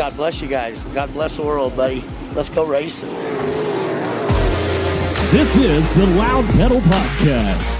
God 0.00 0.16
bless 0.16 0.40
you 0.40 0.48
guys. 0.48 0.82
God 0.94 1.12
bless 1.12 1.36
the 1.36 1.42
world, 1.42 1.76
buddy. 1.76 2.02
Let's 2.34 2.48
go 2.48 2.64
racing. 2.64 3.10
This 5.30 5.54
is 5.56 5.86
the 5.94 6.06
Loud 6.16 6.46
Pedal 6.54 6.80
Podcast. 6.80 7.76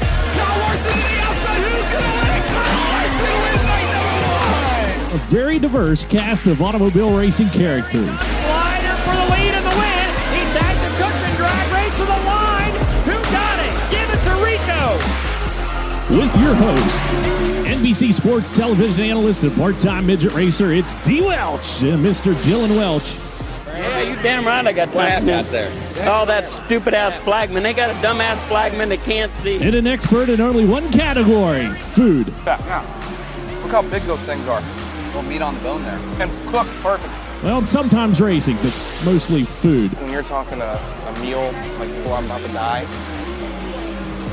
A 5.15 5.19
very 5.33 5.59
diverse 5.59 6.05
cast 6.05 6.47
of 6.47 6.61
automobile 6.61 7.17
racing 7.17 7.49
characters. 7.49 8.05
Slider 8.05 8.97
for 9.01 9.17
the 9.17 9.27
lead 9.33 9.55
in 9.57 9.65
the 9.65 9.77
win. 9.81 10.09
He 10.37 10.45
tagged 10.53 10.81
the 10.85 10.93
Cookman 11.01 11.37
drag 11.39 11.73
race 11.73 11.97
to 11.97 12.05
the 12.05 12.21
line. 12.29 12.75
Who 13.09 13.17
got 13.33 13.59
it? 13.65 13.73
Give 13.91 14.09
it 14.13 14.21
to 14.29 14.35
Rico. 14.45 15.01
With 16.21 16.37
your 16.37 16.55
host, 16.55 17.40
NBC 17.81 18.13
Sports 18.13 18.53
television 18.53 19.01
analyst 19.01 19.43
and 19.43 19.57
part-time 19.57 20.05
midget 20.05 20.35
racer, 20.35 20.71
it's 20.71 20.93
D. 21.03 21.23
Welch 21.23 21.83
and 21.83 22.05
Mr. 22.05 22.37
Dillon 22.45 22.77
Welch. 22.77 23.17
Yeah, 23.69 24.03
you 24.03 24.17
damn 24.17 24.45
right 24.45 24.67
I 24.67 24.71
got 24.71 24.93
time 24.93 25.27
out 25.31 25.47
there. 25.47 25.71
Oh, 26.01 26.27
that 26.27 26.45
stupid 26.45 26.93
ass 26.93 27.17
flagman. 27.25 27.63
They 27.63 27.73
got 27.73 27.89
a 27.89 28.03
dumb 28.03 28.21
ass 28.21 28.39
flagman 28.49 28.91
that 28.91 28.99
can't 28.99 29.33
see. 29.33 29.63
And 29.63 29.75
an 29.75 29.87
expert 29.87 30.29
in 30.29 30.43
only 30.43 30.67
one 30.67 30.93
category, 30.93 31.71
food. 31.71 32.35
Yeah, 32.45 32.63
yeah. 32.67 33.61
Look 33.63 33.73
how 33.73 33.81
big 33.81 34.03
those 34.03 34.21
things 34.25 34.47
are. 34.47 34.61
Little 35.07 35.23
meat 35.23 35.41
on 35.41 35.55
the 35.55 35.61
bone 35.61 35.83
there. 35.83 35.99
And 36.21 36.31
cooked 36.49 36.69
perfect. 36.83 37.43
Well, 37.43 37.65
sometimes 37.65 38.21
racing, 38.21 38.59
but 38.63 38.77
mostly 39.07 39.45
food. 39.45 39.91
When 40.03 40.13
you're 40.13 40.23
talking 40.23 40.61
a, 40.61 40.79
a 41.07 41.19
meal 41.21 41.51
like 41.79 41.89
before 41.89 42.19
I'm 42.19 42.27
about 42.27 42.43
to 42.43 42.53
die, 42.53 42.87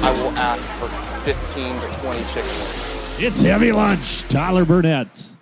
I 0.01 0.11
will 0.22 0.31
ask 0.31 0.69
for 0.72 0.89
15 1.23 1.79
to 1.79 1.97
20 1.99 2.25
chicken 2.25 2.51
wings. 2.59 3.06
It's 3.19 3.41
Heavy 3.41 3.72
Lunch, 3.72 4.22
Tyler 4.29 4.63
Burnett. 4.63 5.35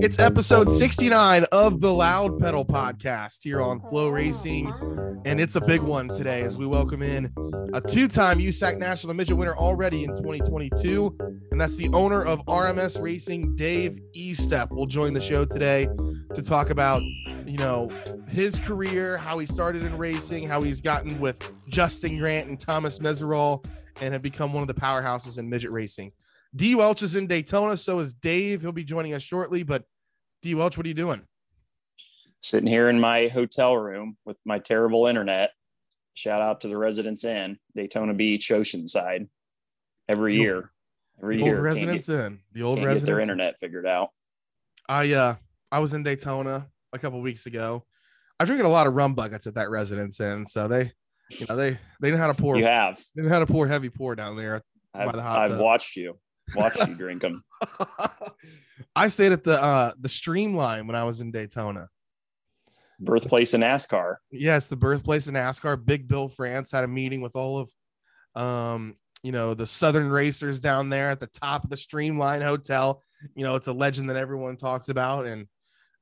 It's 0.00 0.20
episode 0.20 0.70
69 0.70 1.44
of 1.50 1.80
the 1.80 1.92
Loud 1.92 2.38
Pedal 2.38 2.64
podcast 2.64 3.42
here 3.42 3.60
on 3.60 3.80
FloRacing. 3.80 5.22
And 5.26 5.40
it's 5.40 5.56
a 5.56 5.60
big 5.60 5.80
one 5.80 6.06
today 6.06 6.42
as 6.42 6.56
we 6.56 6.66
welcome 6.68 7.02
in 7.02 7.32
a 7.74 7.80
two 7.80 8.06
time 8.06 8.38
USAC 8.38 8.78
National 8.78 9.12
Midget 9.12 9.36
winner 9.36 9.56
already 9.56 10.04
in 10.04 10.10
2022. 10.10 11.16
And 11.50 11.60
that's 11.60 11.74
the 11.74 11.88
owner 11.88 12.22
of 12.22 12.46
RMS 12.46 13.02
Racing, 13.02 13.56
Dave 13.56 13.98
Estep, 14.14 14.70
will 14.70 14.86
join 14.86 15.14
the 15.14 15.20
show 15.20 15.44
today 15.44 15.88
to 16.36 16.42
talk 16.42 16.70
about, 16.70 17.02
you 17.44 17.58
know, 17.58 17.90
his 18.28 18.60
career, 18.60 19.16
how 19.16 19.38
he 19.40 19.46
started 19.46 19.82
in 19.82 19.98
racing, 19.98 20.46
how 20.46 20.62
he's 20.62 20.80
gotten 20.80 21.18
with 21.18 21.52
Justin 21.68 22.18
Grant 22.18 22.48
and 22.48 22.60
Thomas 22.60 23.00
Meseraull, 23.00 23.64
and 24.00 24.12
have 24.12 24.22
become 24.22 24.52
one 24.52 24.62
of 24.62 24.68
the 24.68 24.74
powerhouses 24.74 25.38
in 25.38 25.48
midget 25.48 25.70
racing. 25.70 26.12
D 26.54 26.74
Welch 26.74 27.02
is 27.02 27.16
in 27.16 27.26
Daytona, 27.26 27.76
so 27.76 27.98
is 27.98 28.14
Dave. 28.14 28.62
He'll 28.62 28.72
be 28.72 28.84
joining 28.84 29.14
us 29.14 29.22
shortly. 29.22 29.62
But 29.62 29.84
D 30.42 30.54
Welch, 30.54 30.76
what 30.76 30.86
are 30.86 30.88
you 30.88 30.94
doing? 30.94 31.22
Sitting 32.40 32.68
here 32.68 32.88
in 32.88 33.00
my 33.00 33.28
hotel 33.28 33.76
room 33.76 34.16
with 34.24 34.38
my 34.44 34.58
terrible 34.58 35.06
internet. 35.06 35.50
Shout 36.14 36.40
out 36.40 36.62
to 36.62 36.68
the 36.68 36.76
Residence 36.76 37.24
Inn, 37.24 37.58
Daytona 37.74 38.14
Beach, 38.14 38.48
Oceanside. 38.48 39.28
Every 40.08 40.36
year, 40.36 40.70
every 41.20 41.36
The 41.36 41.44
year, 41.44 41.56
old 41.56 41.64
Residence 41.64 42.06
get, 42.06 42.20
Inn. 42.20 42.40
The 42.52 42.62
old 42.62 42.78
can't 42.78 42.94
get 42.94 43.04
their 43.04 43.20
internet 43.20 43.58
figured 43.58 43.86
out. 43.86 44.10
I 44.88 45.12
uh 45.12 45.34
I 45.72 45.80
was 45.80 45.94
in 45.94 46.04
Daytona 46.04 46.68
a 46.92 46.98
couple 46.98 47.20
weeks 47.20 47.46
ago. 47.46 47.84
I've 48.38 48.46
drinking 48.46 48.66
a 48.66 48.70
lot 48.70 48.86
of 48.86 48.94
rum 48.94 49.14
buckets 49.14 49.46
at 49.46 49.54
that 49.54 49.70
Residence 49.70 50.20
Inn, 50.20 50.46
so 50.46 50.68
they, 50.68 50.92
you 51.30 51.46
know, 51.48 51.56
they 51.56 51.78
they 52.00 52.10
know 52.10 52.16
how 52.16 52.28
to 52.28 52.34
pour. 52.34 52.56
You 52.56 52.64
have. 52.64 52.98
They 53.14 53.22
know 53.22 53.28
how 53.28 53.40
to 53.40 53.46
pour 53.46 53.66
heavy 53.66 53.90
pour 53.90 54.14
down 54.14 54.36
there. 54.36 54.62
I've, 54.94 55.12
the 55.12 55.22
hot 55.22 55.42
I've 55.42 55.48
tub. 55.50 55.60
watched 55.60 55.96
you, 55.96 56.18
watched 56.54 56.86
you 56.86 56.94
drink 56.94 57.22
them. 57.22 57.44
I 58.96 59.08
stayed 59.08 59.32
at 59.32 59.44
the 59.44 59.62
uh 59.62 59.92
the 60.00 60.08
Streamline 60.08 60.86
when 60.86 60.96
I 60.96 61.04
was 61.04 61.20
in 61.20 61.30
Daytona. 61.30 61.88
Birthplace 62.98 63.52
of 63.52 63.60
NASCAR. 63.60 64.16
Yes, 64.30 64.68
the 64.68 64.76
birthplace 64.76 65.26
of 65.26 65.34
NASCAR. 65.34 65.84
Big 65.84 66.08
Bill 66.08 66.28
France 66.28 66.70
had 66.70 66.82
a 66.82 66.88
meeting 66.88 67.20
with 67.20 67.36
all 67.36 67.58
of, 67.58 67.70
um, 68.42 68.96
you 69.22 69.32
know, 69.32 69.52
the 69.52 69.66
Southern 69.66 70.08
racers 70.08 70.60
down 70.60 70.88
there 70.88 71.10
at 71.10 71.20
the 71.20 71.26
top 71.26 71.64
of 71.64 71.68
the 71.68 71.76
Streamline 71.76 72.40
Hotel. 72.40 73.02
You 73.34 73.44
know, 73.44 73.56
it's 73.56 73.66
a 73.66 73.72
legend 73.72 74.08
that 74.08 74.16
everyone 74.16 74.56
talks 74.56 74.88
about, 74.88 75.26
and 75.26 75.46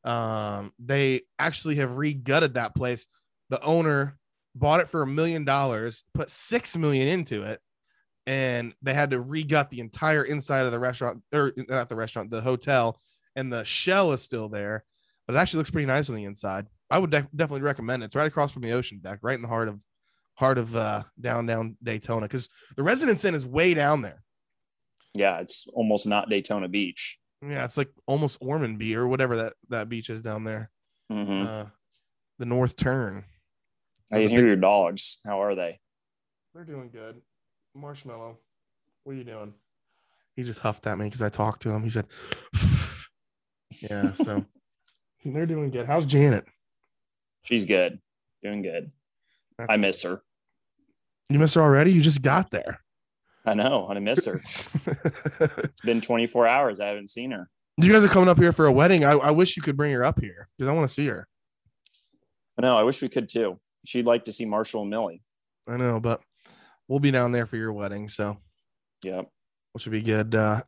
um, 0.04 0.72
they 0.78 1.22
actually 1.36 1.76
have 1.76 1.96
re-gutted 1.96 2.54
that 2.54 2.76
place. 2.76 3.08
The 3.50 3.60
owner 3.62 4.16
bought 4.54 4.80
it 4.80 4.88
for 4.88 5.02
a 5.02 5.06
million 5.06 5.44
dollars, 5.44 6.04
put 6.14 6.30
six 6.30 6.76
million 6.76 7.08
into 7.08 7.42
it, 7.42 7.60
and 8.26 8.74
they 8.82 8.94
had 8.94 9.10
to 9.10 9.20
re-gut 9.20 9.70
the 9.70 9.80
entire 9.80 10.24
inside 10.24 10.66
of 10.66 10.72
the 10.72 10.78
restaurant, 10.78 11.22
or 11.32 11.52
not 11.68 11.88
the 11.88 11.96
restaurant, 11.96 12.30
the 12.30 12.40
hotel, 12.40 13.00
and 13.36 13.52
the 13.52 13.64
shell 13.64 14.12
is 14.12 14.22
still 14.22 14.48
there, 14.48 14.84
but 15.26 15.34
it 15.34 15.38
actually 15.38 15.58
looks 15.58 15.70
pretty 15.70 15.86
nice 15.86 16.08
on 16.08 16.16
the 16.16 16.24
inside. 16.24 16.66
I 16.90 16.98
would 16.98 17.10
def- 17.10 17.26
definitely 17.34 17.62
recommend 17.62 18.02
it. 18.02 18.06
It's 18.06 18.14
right 18.16 18.26
across 18.26 18.52
from 18.52 18.62
the 18.62 18.72
ocean 18.72 19.00
deck, 19.02 19.18
right 19.22 19.34
in 19.34 19.42
the 19.42 19.48
heart 19.48 19.68
of 19.68 19.82
heart 20.34 20.58
of 20.58 20.74
uh, 20.74 21.02
down 21.20 21.46
down 21.46 21.76
Daytona, 21.82 22.26
because 22.26 22.48
the 22.76 22.82
Residence 22.82 23.24
Inn 23.24 23.34
is 23.34 23.46
way 23.46 23.74
down 23.74 24.02
there. 24.02 24.22
Yeah, 25.14 25.38
it's 25.38 25.66
almost 25.74 26.06
not 26.06 26.28
Daytona 26.28 26.68
Beach. 26.68 27.18
Yeah, 27.42 27.64
it's 27.64 27.76
like 27.76 27.90
almost 28.06 28.38
Ormond 28.40 28.82
or 28.94 29.06
whatever 29.06 29.36
that 29.36 29.52
that 29.68 29.88
beach 29.88 30.10
is 30.10 30.22
down 30.22 30.44
there. 30.44 30.70
hmm 31.10 31.42
Uh, 31.42 31.64
the 32.38 32.46
North 32.46 32.76
Turn. 32.76 33.24
I 34.14 34.22
can 34.22 34.30
hear 34.30 34.46
your 34.46 34.56
dogs. 34.56 35.18
How 35.24 35.42
are 35.42 35.54
they? 35.54 35.80
They're 36.54 36.64
doing 36.64 36.90
good. 36.90 37.20
Marshmallow, 37.74 38.38
what 39.02 39.12
are 39.12 39.16
you 39.16 39.24
doing? 39.24 39.54
He 40.36 40.42
just 40.42 40.60
huffed 40.60 40.86
at 40.86 40.98
me 40.98 41.06
because 41.06 41.22
I 41.22 41.28
talked 41.28 41.62
to 41.62 41.70
him. 41.70 41.82
He 41.82 41.90
said, 41.90 42.06
"Yeah." 43.90 44.10
So 44.10 44.42
they're 45.24 45.46
doing 45.46 45.70
good. 45.70 45.86
How's 45.86 46.06
Janet? 46.06 46.46
She's 47.42 47.66
good, 47.66 47.98
doing 48.42 48.62
good. 48.62 48.90
That's 49.58 49.72
I 49.72 49.76
miss 49.76 50.02
her. 50.02 50.22
You 51.28 51.38
miss 51.38 51.54
her 51.54 51.62
already? 51.62 51.92
You 51.92 52.00
just 52.00 52.22
got 52.22 52.50
there. 52.50 52.80
I 53.44 53.54
know. 53.54 53.88
I 53.88 53.98
miss 53.98 54.24
her. 54.26 54.40
It's 55.40 55.80
been 55.82 56.00
24 56.00 56.46
hours. 56.46 56.80
I 56.80 56.86
haven't 56.86 57.10
seen 57.10 57.32
her. 57.32 57.50
you 57.76 57.92
guys 57.92 58.04
are 58.04 58.08
coming 58.08 58.28
up 58.28 58.38
here 58.38 58.52
for 58.52 58.66
a 58.66 58.72
wedding. 58.72 59.04
I, 59.04 59.12
I 59.12 59.30
wish 59.32 59.56
you 59.56 59.62
could 59.62 59.76
bring 59.76 59.92
her 59.92 60.04
up 60.04 60.20
here 60.20 60.48
because 60.56 60.68
I 60.68 60.72
want 60.72 60.88
to 60.88 60.94
see 60.94 61.06
her. 61.08 61.26
I 62.58 62.62
know. 62.62 62.78
I 62.78 62.82
wish 62.84 63.02
we 63.02 63.08
could 63.08 63.28
too. 63.28 63.58
She'd 63.84 64.06
like 64.06 64.24
to 64.26 64.32
see 64.32 64.44
Marshall 64.44 64.82
and 64.82 64.90
Millie. 64.90 65.22
I 65.68 65.76
know, 65.76 66.00
but 66.00 66.20
we'll 66.88 67.00
be 67.00 67.10
down 67.10 67.32
there 67.32 67.46
for 67.46 67.56
your 67.56 67.72
wedding, 67.72 68.08
so 68.08 68.38
Yep. 69.02 69.28
which 69.72 69.84
would 69.86 69.92
be 69.92 70.02
good. 70.02 70.34
Uh, 70.34 70.62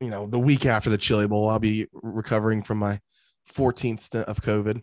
you 0.00 0.10
know, 0.10 0.26
the 0.26 0.38
week 0.38 0.66
after 0.66 0.90
the 0.90 0.98
Chili 0.98 1.26
Bowl, 1.26 1.48
I'll 1.48 1.58
be 1.58 1.86
recovering 1.92 2.62
from 2.62 2.78
my 2.78 3.00
14th 3.52 4.00
stint 4.00 4.26
of 4.28 4.40
COVID. 4.42 4.82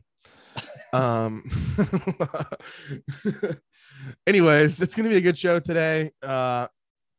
um, 0.94 1.44
anyways, 4.28 4.82
it's 4.82 4.96
gonna 4.96 5.10
be 5.10 5.18
a 5.18 5.22
good 5.22 5.38
show 5.38 5.60
today. 5.60 6.12
Uh, 6.22 6.68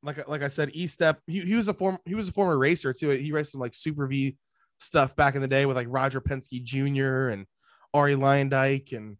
like 0.03 0.27
like 0.29 0.43
I 0.43 0.49
said, 0.49 0.71
E 0.73 0.87
Step, 0.87 1.21
he, 1.27 1.41
he 1.41 1.55
was 1.55 1.69
a 1.69 1.75
form 1.75 1.99
he 2.05 2.15
was 2.15 2.29
a 2.29 2.33
former 2.33 2.59
racer 2.59 2.93
too. 2.93 3.11
He 3.11 3.33
raced 3.33 3.53
some 3.53 3.61
like 3.61 3.75
Super 3.75 4.07
V 4.07 4.37
stuff 4.79 5.17
back 5.17 5.35
in 5.35 5.41
the 5.41 5.49
day 5.49 5.67
with 5.67 5.77
like 5.77 5.89
Roger 5.91 6.21
Penske 6.21 6.63
Jr. 6.63 7.29
and 7.29 7.47
Arie 7.95 8.15
Luyendyk 8.15 8.97
and 8.97 9.17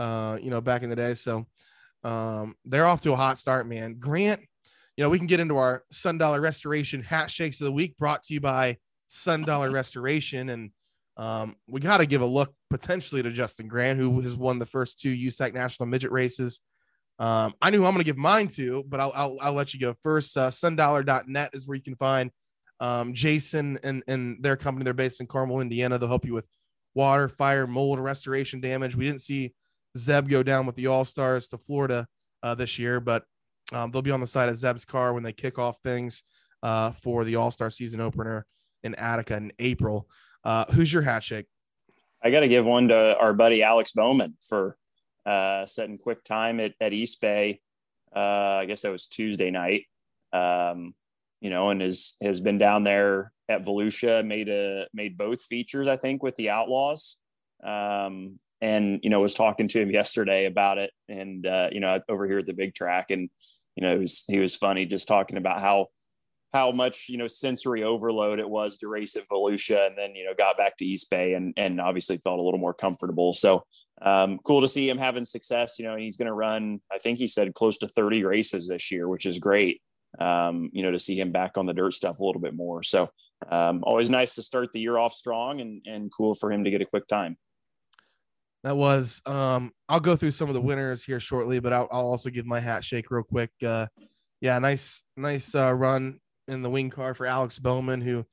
uh, 0.00 0.38
you 0.40 0.48
know, 0.48 0.62
back 0.62 0.82
in 0.82 0.88
the 0.88 0.96
day. 0.96 1.12
So 1.12 1.46
um, 2.04 2.56
they're 2.64 2.86
off 2.86 3.02
to 3.02 3.12
a 3.12 3.16
hot 3.16 3.36
start, 3.36 3.68
man. 3.68 3.96
Grant, 3.98 4.40
you 4.96 5.04
know, 5.04 5.10
we 5.10 5.18
can 5.18 5.26
get 5.26 5.40
into 5.40 5.58
our 5.58 5.84
Sun 5.92 6.16
Dollar 6.16 6.40
Restoration 6.40 7.02
hat 7.02 7.30
shakes 7.30 7.60
of 7.60 7.66
the 7.66 7.72
week 7.72 7.98
brought 7.98 8.22
to 8.24 8.34
you 8.34 8.40
by 8.40 8.78
Sun 9.08 9.42
Dollar 9.42 9.70
Restoration. 9.80 10.48
And 10.48 10.70
um, 11.18 11.56
we 11.68 11.80
got 11.80 11.98
to 11.98 12.06
give 12.06 12.22
a 12.22 12.26
look 12.26 12.54
potentially 12.70 13.22
to 13.22 13.30
Justin 13.30 13.68
Grant, 13.68 13.98
who 13.98 14.22
has 14.22 14.34
won 14.34 14.58
the 14.58 14.64
first 14.64 14.98
two 14.98 15.14
USAC 15.14 15.52
national 15.52 15.86
midget 15.86 16.12
races. 16.12 16.62
Um, 17.18 17.52
I 17.60 17.68
knew 17.68 17.84
I'm 17.84 17.92
going 17.92 17.98
to 17.98 18.04
give 18.04 18.16
mine 18.16 18.48
to, 18.48 18.82
but 18.88 19.00
I'll, 19.00 19.12
I'll, 19.14 19.36
I'll 19.42 19.52
let 19.52 19.74
you 19.74 19.80
go 19.80 19.94
first. 20.02 20.34
Uh, 20.34 20.48
sundollar.net 20.48 21.50
is 21.52 21.66
where 21.66 21.76
you 21.76 21.82
can 21.82 21.96
find 21.96 22.30
um, 22.80 23.12
Jason 23.12 23.78
and, 23.82 24.02
and 24.06 24.42
their 24.42 24.56
company. 24.56 24.84
They're 24.84 24.94
based 24.94 25.20
in 25.20 25.26
Carmel, 25.26 25.60
Indiana. 25.60 25.98
They'll 25.98 26.08
help 26.08 26.24
you 26.24 26.32
with 26.32 26.48
water, 26.94 27.28
fire, 27.28 27.66
mold, 27.66 28.00
restoration 28.00 28.62
damage. 28.62 28.96
We 28.96 29.04
didn't 29.04 29.20
see 29.20 29.52
Zeb 29.96 30.28
go 30.28 30.42
down 30.42 30.66
with 30.66 30.76
the 30.76 30.86
All 30.86 31.04
Stars 31.04 31.48
to 31.48 31.58
Florida 31.58 32.06
uh, 32.42 32.54
this 32.54 32.78
year, 32.78 33.00
but 33.00 33.24
um, 33.72 33.90
they'll 33.90 34.02
be 34.02 34.10
on 34.10 34.20
the 34.20 34.26
side 34.26 34.48
of 34.48 34.56
Zeb's 34.56 34.84
car 34.84 35.12
when 35.12 35.22
they 35.22 35.32
kick 35.32 35.58
off 35.58 35.78
things 35.82 36.22
uh, 36.62 36.90
for 36.90 37.24
the 37.24 37.36
All 37.36 37.50
Star 37.50 37.70
season 37.70 38.00
opener 38.00 38.46
in 38.82 38.94
Attica 38.94 39.36
in 39.36 39.52
April. 39.58 40.08
Uh, 40.44 40.64
who's 40.72 40.92
your 40.92 41.02
hat 41.02 41.22
shake? 41.22 41.46
I 42.22 42.30
got 42.30 42.40
to 42.40 42.48
give 42.48 42.64
one 42.64 42.88
to 42.88 43.16
our 43.18 43.32
buddy 43.32 43.62
Alex 43.62 43.92
Bowman 43.92 44.36
for 44.46 44.76
uh, 45.26 45.66
setting 45.66 45.98
quick 45.98 46.22
time 46.24 46.60
at, 46.60 46.74
at 46.80 46.92
East 46.92 47.20
Bay. 47.20 47.60
Uh, 48.14 48.58
I 48.60 48.64
guess 48.66 48.82
that 48.82 48.92
was 48.92 49.06
Tuesday 49.06 49.50
night. 49.50 49.84
Um, 50.32 50.94
you 51.40 51.50
know, 51.50 51.70
and 51.70 51.80
has 51.80 52.16
has 52.22 52.40
been 52.40 52.58
down 52.58 52.84
there 52.84 53.32
at 53.48 53.64
Volusia, 53.64 54.24
made 54.24 54.48
a 54.48 54.86
made 54.92 55.16
both 55.16 55.42
features, 55.42 55.88
I 55.88 55.96
think, 55.96 56.22
with 56.22 56.36
the 56.36 56.50
Outlaws. 56.50 57.16
Um, 57.62 58.38
and 58.60 59.00
you 59.02 59.10
know 59.10 59.18
was 59.18 59.34
talking 59.34 59.68
to 59.68 59.80
him 59.80 59.90
yesterday 59.90 60.46
about 60.46 60.78
it. 60.78 60.90
And 61.08 61.46
uh, 61.46 61.68
you 61.72 61.80
know 61.80 62.00
over 62.08 62.26
here 62.26 62.38
at 62.38 62.46
the 62.46 62.54
big 62.54 62.74
track 62.74 63.10
and 63.10 63.30
you 63.76 63.82
know 63.82 63.94
it 63.94 63.98
was 63.98 64.24
he 64.28 64.38
was 64.38 64.56
funny 64.56 64.86
just 64.86 65.08
talking 65.08 65.38
about 65.38 65.60
how 65.60 65.86
how 66.52 66.72
much 66.72 67.08
you 67.08 67.16
know 67.16 67.26
sensory 67.26 67.84
overload 67.84 68.40
it 68.40 68.48
was 68.48 68.78
to 68.78 68.88
race 68.88 69.14
at 69.16 69.28
Volusia 69.28 69.86
and 69.86 69.96
then 69.96 70.14
you 70.14 70.24
know 70.24 70.34
got 70.36 70.56
back 70.56 70.76
to 70.78 70.84
East 70.84 71.08
Bay 71.10 71.34
and 71.34 71.54
and 71.56 71.80
obviously 71.80 72.18
felt 72.18 72.40
a 72.40 72.42
little 72.42 72.60
more 72.60 72.74
comfortable. 72.74 73.32
So 73.32 73.64
um, 74.02 74.38
cool 74.44 74.60
to 74.60 74.68
see 74.68 74.88
him 74.88 74.98
having 74.98 75.24
success. 75.24 75.78
You 75.78 75.86
know 75.86 75.96
he's 75.96 76.16
going 76.16 76.26
to 76.26 76.34
run 76.34 76.80
I 76.92 76.98
think 76.98 77.18
he 77.18 77.26
said 77.26 77.54
close 77.54 77.78
to 77.78 77.88
30 77.88 78.24
races 78.24 78.68
this 78.68 78.90
year 78.90 79.08
which 79.08 79.26
is 79.26 79.38
great 79.38 79.80
um, 80.18 80.70
you 80.72 80.82
know 80.82 80.90
to 80.90 80.98
see 80.98 81.18
him 81.18 81.32
back 81.32 81.56
on 81.56 81.66
the 81.66 81.72
dirt 81.72 81.92
stuff 81.92 82.20
a 82.20 82.24
little 82.24 82.40
bit 82.42 82.54
more. 82.54 82.82
So 82.82 83.10
um, 83.48 83.82
always 83.84 84.10
nice 84.10 84.34
to 84.34 84.42
start 84.42 84.72
the 84.72 84.80
year 84.80 84.98
off 84.98 85.12
strong 85.12 85.60
and 85.60 85.82
and 85.86 86.10
cool 86.12 86.34
for 86.34 86.50
him 86.50 86.64
to 86.64 86.70
get 86.70 86.82
a 86.82 86.86
quick 86.86 87.06
time 87.06 87.36
that 88.62 88.76
was 88.76 89.22
um 89.26 89.72
i'll 89.88 90.00
go 90.00 90.16
through 90.16 90.30
some 90.30 90.48
of 90.48 90.54
the 90.54 90.60
winners 90.60 91.04
here 91.04 91.20
shortly 91.20 91.60
but 91.60 91.72
i'll, 91.72 91.88
I'll 91.90 92.06
also 92.06 92.30
give 92.30 92.46
my 92.46 92.60
hat 92.60 92.84
shake 92.84 93.10
real 93.10 93.22
quick. 93.22 93.50
Uh 93.64 93.86
yeah 94.40 94.58
nice 94.58 95.02
nice 95.16 95.54
uh 95.54 95.72
run 95.74 96.18
in 96.48 96.62
the 96.62 96.70
wing 96.70 96.90
car 96.90 97.14
for 97.14 97.26
alex 97.26 97.58
bowman 97.58 98.00
who 98.00 98.24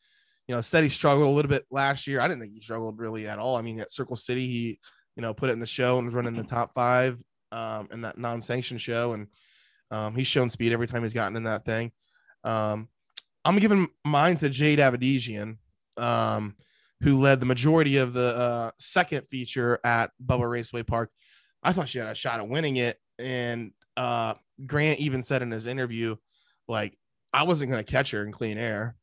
you 0.47 0.55
know 0.55 0.61
said 0.61 0.83
he 0.83 0.89
struggled 0.89 1.27
a 1.27 1.31
little 1.31 1.49
bit 1.49 1.65
last 1.69 2.07
year. 2.07 2.21
I 2.21 2.27
didn't 2.27 2.41
think 2.41 2.53
he 2.53 2.61
struggled 2.61 2.99
really 2.99 3.27
at 3.27 3.39
all. 3.39 3.57
I 3.57 3.61
mean 3.61 3.79
at 3.79 3.91
circle 3.91 4.15
city 4.15 4.47
he 4.47 4.79
you 5.15 5.21
know 5.21 5.33
put 5.33 5.49
it 5.49 5.53
in 5.53 5.59
the 5.59 5.67
show 5.67 5.97
and 5.97 6.05
was 6.05 6.15
running 6.15 6.33
the 6.33 6.43
top 6.43 6.73
five 6.73 7.17
um 7.51 7.89
in 7.91 8.01
that 8.01 8.17
non-sanctioned 8.17 8.81
show. 8.81 9.13
And 9.13 9.27
um 9.91 10.15
he's 10.15 10.27
shown 10.27 10.49
speed 10.49 10.71
every 10.71 10.87
time 10.87 11.03
he's 11.03 11.13
gotten 11.13 11.35
in 11.35 11.43
that 11.43 11.65
thing. 11.65 11.91
Um 12.43 12.87
i'm 13.45 13.59
giving 13.59 13.87
mine 14.03 14.35
to 14.37 14.49
jade 14.49 14.79
avedisian 14.79 15.57
um 15.97 16.55
who 17.01 17.19
led 17.19 17.39
the 17.39 17.45
majority 17.45 17.97
of 17.97 18.13
the 18.13 18.35
uh, 18.35 18.71
second 18.79 19.27
feature 19.29 19.79
at 19.83 20.11
Bubba 20.23 20.49
Raceway 20.49 20.83
Park. 20.83 21.11
I 21.61 21.73
thought 21.73 21.89
she 21.89 21.99
had 21.99 22.07
a 22.07 22.15
shot 22.15 22.39
at 22.39 22.49
winning 22.49 22.77
it. 22.77 22.97
And 23.19 23.71
uh, 23.95 24.35
Grant 24.65 24.99
even 24.99 25.21
said 25.21 25.41
in 25.41 25.51
his 25.51 25.67
interview, 25.67 26.15
like, 26.67 26.97
I 27.33 27.43
wasn't 27.43 27.71
going 27.71 27.83
to 27.83 27.91
catch 27.91 28.11
her 28.11 28.23
in 28.23 28.31
clean 28.31 28.57
air. 28.57 28.95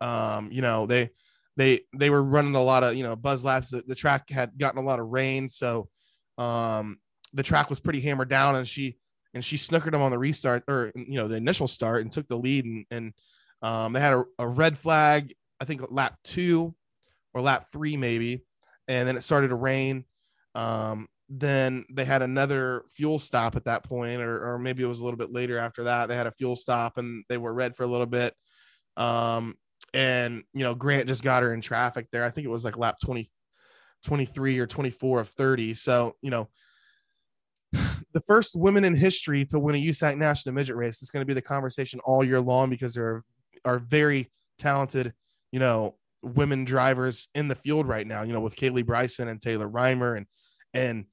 Um, 0.00 0.50
you 0.52 0.62
know, 0.62 0.86
they, 0.86 1.10
they, 1.56 1.80
they 1.96 2.10
were 2.10 2.22
running 2.22 2.54
a 2.54 2.62
lot 2.62 2.84
of, 2.84 2.96
you 2.96 3.02
know, 3.02 3.16
buzz 3.16 3.44
laps. 3.44 3.70
The, 3.70 3.82
the 3.86 3.94
track 3.94 4.28
had 4.30 4.58
gotten 4.58 4.82
a 4.82 4.86
lot 4.86 5.00
of 5.00 5.08
rain. 5.08 5.48
So 5.48 5.88
um, 6.36 6.98
the 7.32 7.42
track 7.42 7.70
was 7.70 7.80
pretty 7.80 8.00
hammered 8.00 8.28
down 8.28 8.56
and 8.56 8.68
she, 8.68 8.98
and 9.34 9.44
she 9.44 9.56
snookered 9.56 9.94
him 9.94 10.02
on 10.02 10.10
the 10.10 10.18
restart 10.18 10.64
or, 10.68 10.92
you 10.94 11.16
know, 11.16 11.28
the 11.28 11.36
initial 11.36 11.66
start 11.66 12.02
and 12.02 12.12
took 12.12 12.28
the 12.28 12.36
lead. 12.36 12.64
And, 12.64 12.86
and 12.90 13.12
um, 13.62 13.92
they 13.92 14.00
had 14.00 14.14
a, 14.14 14.24
a 14.38 14.46
red 14.46 14.78
flag, 14.78 15.34
I 15.60 15.64
think 15.64 15.82
lap 15.90 16.16
two 16.24 16.74
or 17.38 17.42
lap 17.42 17.66
three 17.72 17.96
maybe, 17.96 18.44
and 18.88 19.06
then 19.06 19.16
it 19.16 19.22
started 19.22 19.48
to 19.48 19.54
rain. 19.54 20.04
Um, 20.54 21.08
then 21.28 21.84
they 21.90 22.04
had 22.04 22.22
another 22.22 22.84
fuel 22.90 23.18
stop 23.18 23.54
at 23.54 23.64
that 23.64 23.84
point, 23.84 24.20
or, 24.20 24.54
or 24.54 24.58
maybe 24.58 24.82
it 24.82 24.86
was 24.86 25.00
a 25.00 25.04
little 25.04 25.18
bit 25.18 25.32
later 25.32 25.58
after 25.58 25.84
that. 25.84 26.08
They 26.08 26.16
had 26.16 26.26
a 26.26 26.32
fuel 26.32 26.56
stop 26.56 26.96
and 26.96 27.24
they 27.28 27.36
were 27.36 27.52
red 27.52 27.76
for 27.76 27.84
a 27.84 27.86
little 27.86 28.06
bit. 28.06 28.34
Um, 28.96 29.54
and 29.94 30.42
you 30.54 30.64
know, 30.64 30.74
Grant 30.74 31.06
just 31.06 31.22
got 31.22 31.42
her 31.42 31.52
in 31.52 31.60
traffic 31.60 32.08
there. 32.10 32.24
I 32.24 32.30
think 32.30 32.46
it 32.46 32.50
was 32.50 32.64
like 32.64 32.78
lap 32.78 32.96
20, 33.04 33.28
23 34.04 34.58
or 34.58 34.66
24 34.66 35.20
of 35.20 35.28
30. 35.28 35.74
So, 35.74 36.16
you 36.22 36.30
know, 36.30 36.48
the 38.12 38.20
first 38.26 38.56
women 38.56 38.84
in 38.84 38.94
history 38.94 39.44
to 39.46 39.58
win 39.58 39.76
a 39.76 39.78
USAC 39.78 40.16
national 40.16 40.54
midget 40.54 40.76
race 40.76 41.02
is 41.02 41.10
going 41.10 41.22
to 41.22 41.26
be 41.26 41.34
the 41.34 41.42
conversation 41.42 42.00
all 42.04 42.24
year 42.24 42.40
long 42.40 42.70
because 42.70 42.94
there 42.94 43.22
are 43.64 43.78
very 43.78 44.30
talented, 44.58 45.12
you 45.52 45.60
know, 45.60 45.94
women 46.22 46.64
drivers 46.64 47.28
in 47.34 47.48
the 47.48 47.54
field 47.54 47.86
right 47.86 48.06
now, 48.06 48.22
you 48.22 48.32
know, 48.32 48.40
with 48.40 48.56
Kaylee 48.56 48.86
Bryson 48.86 49.28
and 49.28 49.40
Taylor 49.40 49.68
Reimer. 49.68 50.16
And 50.16 50.26
and 50.74 51.04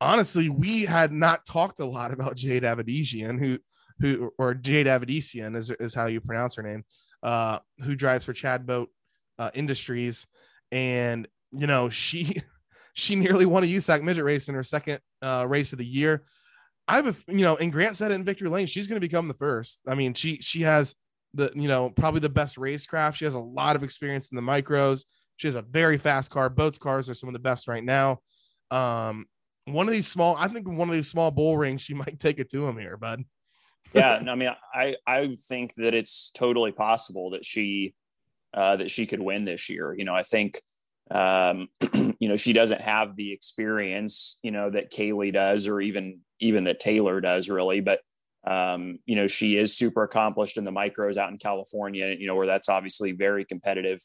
honestly, 0.00 0.48
we 0.48 0.84
had 0.84 1.12
not 1.12 1.46
talked 1.46 1.80
a 1.80 1.86
lot 1.86 2.12
about 2.12 2.36
Jade 2.36 2.62
Avedisian, 2.62 3.38
who 3.38 3.58
who 4.00 4.30
or 4.38 4.54
Jade 4.54 4.86
Avedisian 4.86 5.56
is, 5.56 5.70
is 5.70 5.94
how 5.94 6.06
you 6.06 6.20
pronounce 6.20 6.56
her 6.56 6.62
name, 6.62 6.84
uh, 7.22 7.58
who 7.80 7.94
drives 7.94 8.24
for 8.24 8.32
Chad 8.32 8.66
Boat 8.66 8.90
uh, 9.38 9.50
Industries. 9.54 10.26
And 10.72 11.26
you 11.52 11.66
know, 11.66 11.88
she 11.88 12.42
she 12.94 13.16
nearly 13.16 13.46
won 13.46 13.64
a 13.64 13.66
USAC 13.66 14.02
midget 14.02 14.24
race 14.24 14.48
in 14.48 14.54
her 14.54 14.62
second 14.62 15.00
uh, 15.22 15.46
race 15.48 15.72
of 15.72 15.78
the 15.78 15.86
year. 15.86 16.24
I 16.88 16.96
have 16.96 17.06
a 17.06 17.32
you 17.32 17.42
know, 17.42 17.56
and 17.56 17.72
Grant 17.72 17.96
said 17.96 18.10
it 18.10 18.14
in 18.14 18.24
Victory 18.24 18.48
Lane, 18.48 18.66
she's 18.66 18.86
going 18.86 19.00
to 19.00 19.06
become 19.06 19.28
the 19.28 19.34
first. 19.34 19.80
I 19.88 19.94
mean, 19.94 20.14
she 20.14 20.36
she 20.36 20.62
has 20.62 20.94
the 21.36 21.52
you 21.54 21.68
know 21.68 21.90
probably 21.90 22.20
the 22.20 22.28
best 22.28 22.56
racecraft. 22.56 23.14
She 23.14 23.24
has 23.24 23.34
a 23.34 23.40
lot 23.40 23.76
of 23.76 23.82
experience 23.82 24.30
in 24.30 24.36
the 24.36 24.42
micros. 24.42 25.04
She 25.36 25.48
has 25.48 25.54
a 25.54 25.62
very 25.62 25.98
fast 25.98 26.30
car. 26.30 26.48
Boats 26.48 26.78
cars 26.78 27.08
are 27.10 27.14
some 27.14 27.28
of 27.28 27.34
the 27.34 27.38
best 27.38 27.68
right 27.68 27.84
now. 27.84 28.20
Um, 28.70 29.26
one 29.66 29.86
of 29.86 29.92
these 29.92 30.06
small, 30.06 30.36
I 30.36 30.48
think 30.48 30.66
one 30.66 30.88
of 30.88 30.94
these 30.94 31.10
small 31.10 31.30
bull 31.30 31.58
rings, 31.58 31.82
she 31.82 31.94
might 32.02 32.18
take 32.18 32.38
it 32.38 32.50
to 32.50 32.66
him 32.66 32.78
here, 32.78 32.96
bud. 32.96 33.22
yeah, 33.94 34.22
I 34.28 34.34
mean, 34.34 34.50
I 34.74 34.96
I 35.06 35.36
think 35.48 35.74
that 35.74 35.94
it's 35.94 36.30
totally 36.32 36.72
possible 36.72 37.30
that 37.30 37.44
she 37.44 37.94
uh, 38.54 38.76
that 38.76 38.90
she 38.90 39.06
could 39.06 39.20
win 39.20 39.44
this 39.44 39.68
year. 39.68 39.94
You 39.96 40.04
know, 40.04 40.14
I 40.14 40.22
think 40.22 40.60
um, 41.10 41.68
you 42.18 42.28
know 42.28 42.36
she 42.36 42.52
doesn't 42.52 42.80
have 42.80 43.14
the 43.14 43.32
experience 43.32 44.38
you 44.42 44.50
know 44.50 44.70
that 44.70 44.90
Kaylee 44.90 45.32
does, 45.32 45.68
or 45.68 45.80
even 45.80 46.20
even 46.40 46.64
that 46.64 46.80
Taylor 46.80 47.20
does, 47.20 47.48
really, 47.48 47.80
but 47.80 48.00
um, 48.46 48.98
you 49.06 49.16
know, 49.16 49.26
she 49.26 49.56
is 49.56 49.76
super 49.76 50.04
accomplished 50.04 50.56
in 50.56 50.64
the 50.64 50.70
micros 50.70 51.16
out 51.16 51.30
in 51.30 51.38
California, 51.38 52.14
you 52.18 52.26
know, 52.26 52.36
where 52.36 52.46
that's 52.46 52.68
obviously 52.68 53.12
very 53.12 53.44
competitive. 53.44 54.00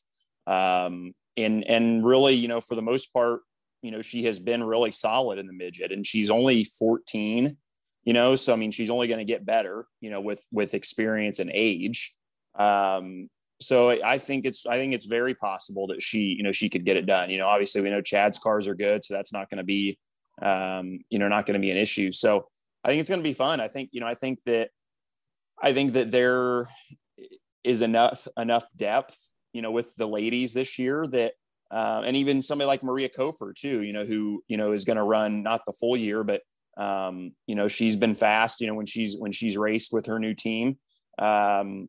Um, 0.47 1.13
and, 1.37 1.63
and 1.65 2.03
really, 2.03 2.33
you 2.33 2.47
know, 2.47 2.59
for 2.59 2.75
the 2.75 2.81
most 2.81 3.13
part, 3.13 3.41
you 3.83 3.91
know, 3.91 4.01
she 4.01 4.25
has 4.25 4.39
been 4.39 4.63
really 4.63 4.91
solid 4.91 5.37
in 5.37 5.47
the 5.47 5.53
midget 5.53 5.91
and 5.91 6.05
she's 6.05 6.31
only 6.31 6.63
14, 6.63 7.55
you 8.03 8.13
know, 8.13 8.35
so, 8.35 8.53
I 8.53 8.55
mean, 8.55 8.71
she's 8.71 8.89
only 8.89 9.07
going 9.07 9.19
to 9.19 9.25
get 9.25 9.45
better, 9.45 9.85
you 10.01 10.09
know, 10.09 10.21
with, 10.21 10.43
with 10.51 10.73
experience 10.73 11.39
and 11.39 11.51
age. 11.53 12.15
Um, 12.57 13.29
so 13.59 13.91
I 14.03 14.17
think 14.17 14.45
it's, 14.45 14.65
I 14.65 14.77
think 14.77 14.93
it's 14.93 15.05
very 15.05 15.35
possible 15.35 15.87
that 15.87 16.01
she, 16.01 16.35
you 16.35 16.41
know, 16.41 16.51
she 16.51 16.67
could 16.67 16.83
get 16.83 16.97
it 16.97 17.05
done. 17.05 17.29
You 17.29 17.37
know, 17.37 17.47
obviously 17.47 17.81
we 17.81 17.91
know 17.91 18.01
Chad's 18.01 18.39
cars 18.39 18.67
are 18.67 18.75
good, 18.75 19.05
so 19.05 19.13
that's 19.13 19.31
not 19.31 19.51
going 19.51 19.59
to 19.59 19.63
be, 19.63 19.99
um, 20.41 20.99
you 21.11 21.19
know, 21.19 21.27
not 21.27 21.45
going 21.45 21.53
to 21.53 21.59
be 21.59 21.69
an 21.69 21.77
issue. 21.77 22.11
So, 22.11 22.47
I 22.83 22.89
think 22.89 22.99
it's 22.99 23.09
going 23.09 23.21
to 23.21 23.29
be 23.29 23.33
fun. 23.33 23.59
I 23.59 23.67
think, 23.67 23.89
you 23.91 24.01
know, 24.01 24.07
I 24.07 24.15
think 24.15 24.39
that, 24.45 24.69
I 25.61 25.73
think 25.73 25.93
that 25.93 26.11
there 26.11 26.67
is 27.63 27.81
enough, 27.81 28.27
enough 28.37 28.65
depth, 28.75 29.17
you 29.53 29.61
know, 29.61 29.71
with 29.71 29.95
the 29.95 30.07
ladies 30.07 30.53
this 30.53 30.79
year 30.79 31.05
that, 31.07 31.33
uh, 31.69 32.01
and 32.05 32.17
even 32.17 32.41
somebody 32.41 32.67
like 32.67 32.83
Maria 32.83 33.09
Cofer 33.09 33.53
too, 33.53 33.83
you 33.83 33.93
know, 33.93 34.03
who, 34.03 34.43
you 34.47 34.57
know, 34.57 34.71
is 34.71 34.83
going 34.83 34.97
to 34.97 35.03
run 35.03 35.43
not 35.43 35.61
the 35.65 35.71
full 35.71 35.95
year, 35.95 36.23
but, 36.23 36.41
um, 36.77 37.33
you 37.47 37.55
know, 37.55 37.67
she's 37.67 37.95
been 37.95 38.15
fast, 38.15 38.61
you 38.61 38.67
know, 38.67 38.73
when 38.73 38.85
she's, 38.85 39.15
when 39.17 39.31
she's 39.31 39.57
raced 39.57 39.93
with 39.93 40.07
her 40.07 40.19
new 40.19 40.33
team. 40.33 40.77
Um, 41.19 41.87